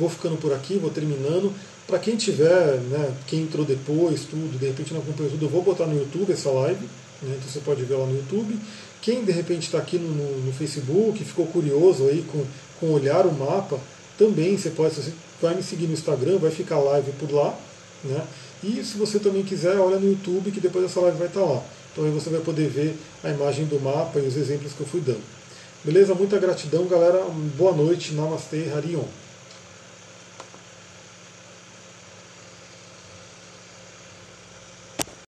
Vou 0.02 0.10
ficando 0.10 0.36
por 0.38 0.52
aqui, 0.52 0.80
vou 0.80 0.90
terminando. 0.90 1.54
Para 1.86 2.00
quem 2.00 2.16
tiver, 2.16 2.80
né, 2.90 3.14
quem 3.28 3.42
entrou 3.44 3.64
depois, 3.64 4.22
tudo, 4.22 4.58
de 4.58 4.66
repente 4.66 4.92
não 4.96 5.00
acompanhou 5.00 5.32
tudo, 5.32 5.46
eu 5.46 5.50
vou 5.50 5.62
botar 5.62 5.86
no 5.86 5.96
YouTube 5.96 6.34
essa 6.34 6.50
live, 6.50 6.86
né, 7.22 7.36
então 7.38 7.48
você 7.48 7.60
pode 7.60 7.84
ver 7.84 7.94
lá 7.94 8.08
no 8.08 8.16
YouTube. 8.16 8.58
Quem 9.00 9.24
de 9.24 9.32
repente 9.32 9.68
está 9.68 9.78
aqui 9.78 10.00
no, 10.00 10.08
no, 10.08 10.46
no, 10.48 10.54
Facebook, 10.54 11.24
ficou 11.24 11.46
curioso 11.46 12.08
aí 12.08 12.26
com, 12.32 12.44
com 12.80 12.94
olhar 12.94 13.28
o 13.28 13.32
mapa, 13.32 13.80
também 14.18 14.58
você 14.58 14.72
pode, 14.72 14.96
você 14.96 15.14
vai 15.40 15.54
me 15.54 15.62
seguir 15.62 15.86
no 15.86 15.94
Instagram, 15.94 16.40
vai 16.40 16.50
ficar 16.50 16.80
live 16.80 17.12
por 17.20 17.32
lá. 17.32 17.56
Né? 18.04 18.24
E 18.64 18.84
se 18.84 18.98
você 18.98 19.20
também 19.20 19.44
quiser, 19.44 19.78
olha 19.78 20.00
no 20.00 20.10
YouTube 20.10 20.50
que 20.50 20.60
depois 20.60 20.86
essa 20.86 21.00
live 21.00 21.20
vai 21.20 21.28
estar 21.28 21.42
tá 21.42 21.46
lá. 21.46 21.64
Então 21.92 22.06
aí 22.06 22.12
você 22.12 22.32
vai 22.32 22.40
poder 22.40 22.70
ver 22.70 22.96
a 23.24 23.30
imagem 23.30 23.66
do 23.66 23.80
mapa 23.80 24.18
e 24.20 24.26
os 24.26 24.36
exemplos 24.36 24.74
que 24.74 24.82
eu 24.82 24.88
fui 24.88 25.02
dando. 25.02 25.22
Beleza? 25.84 26.16
Muita 26.16 26.40
gratidão, 26.40 26.86
galera. 26.86 27.24
Boa 27.58 27.74
noite. 27.74 28.14
Namastê, 28.14 28.72
Harion. 28.74 29.04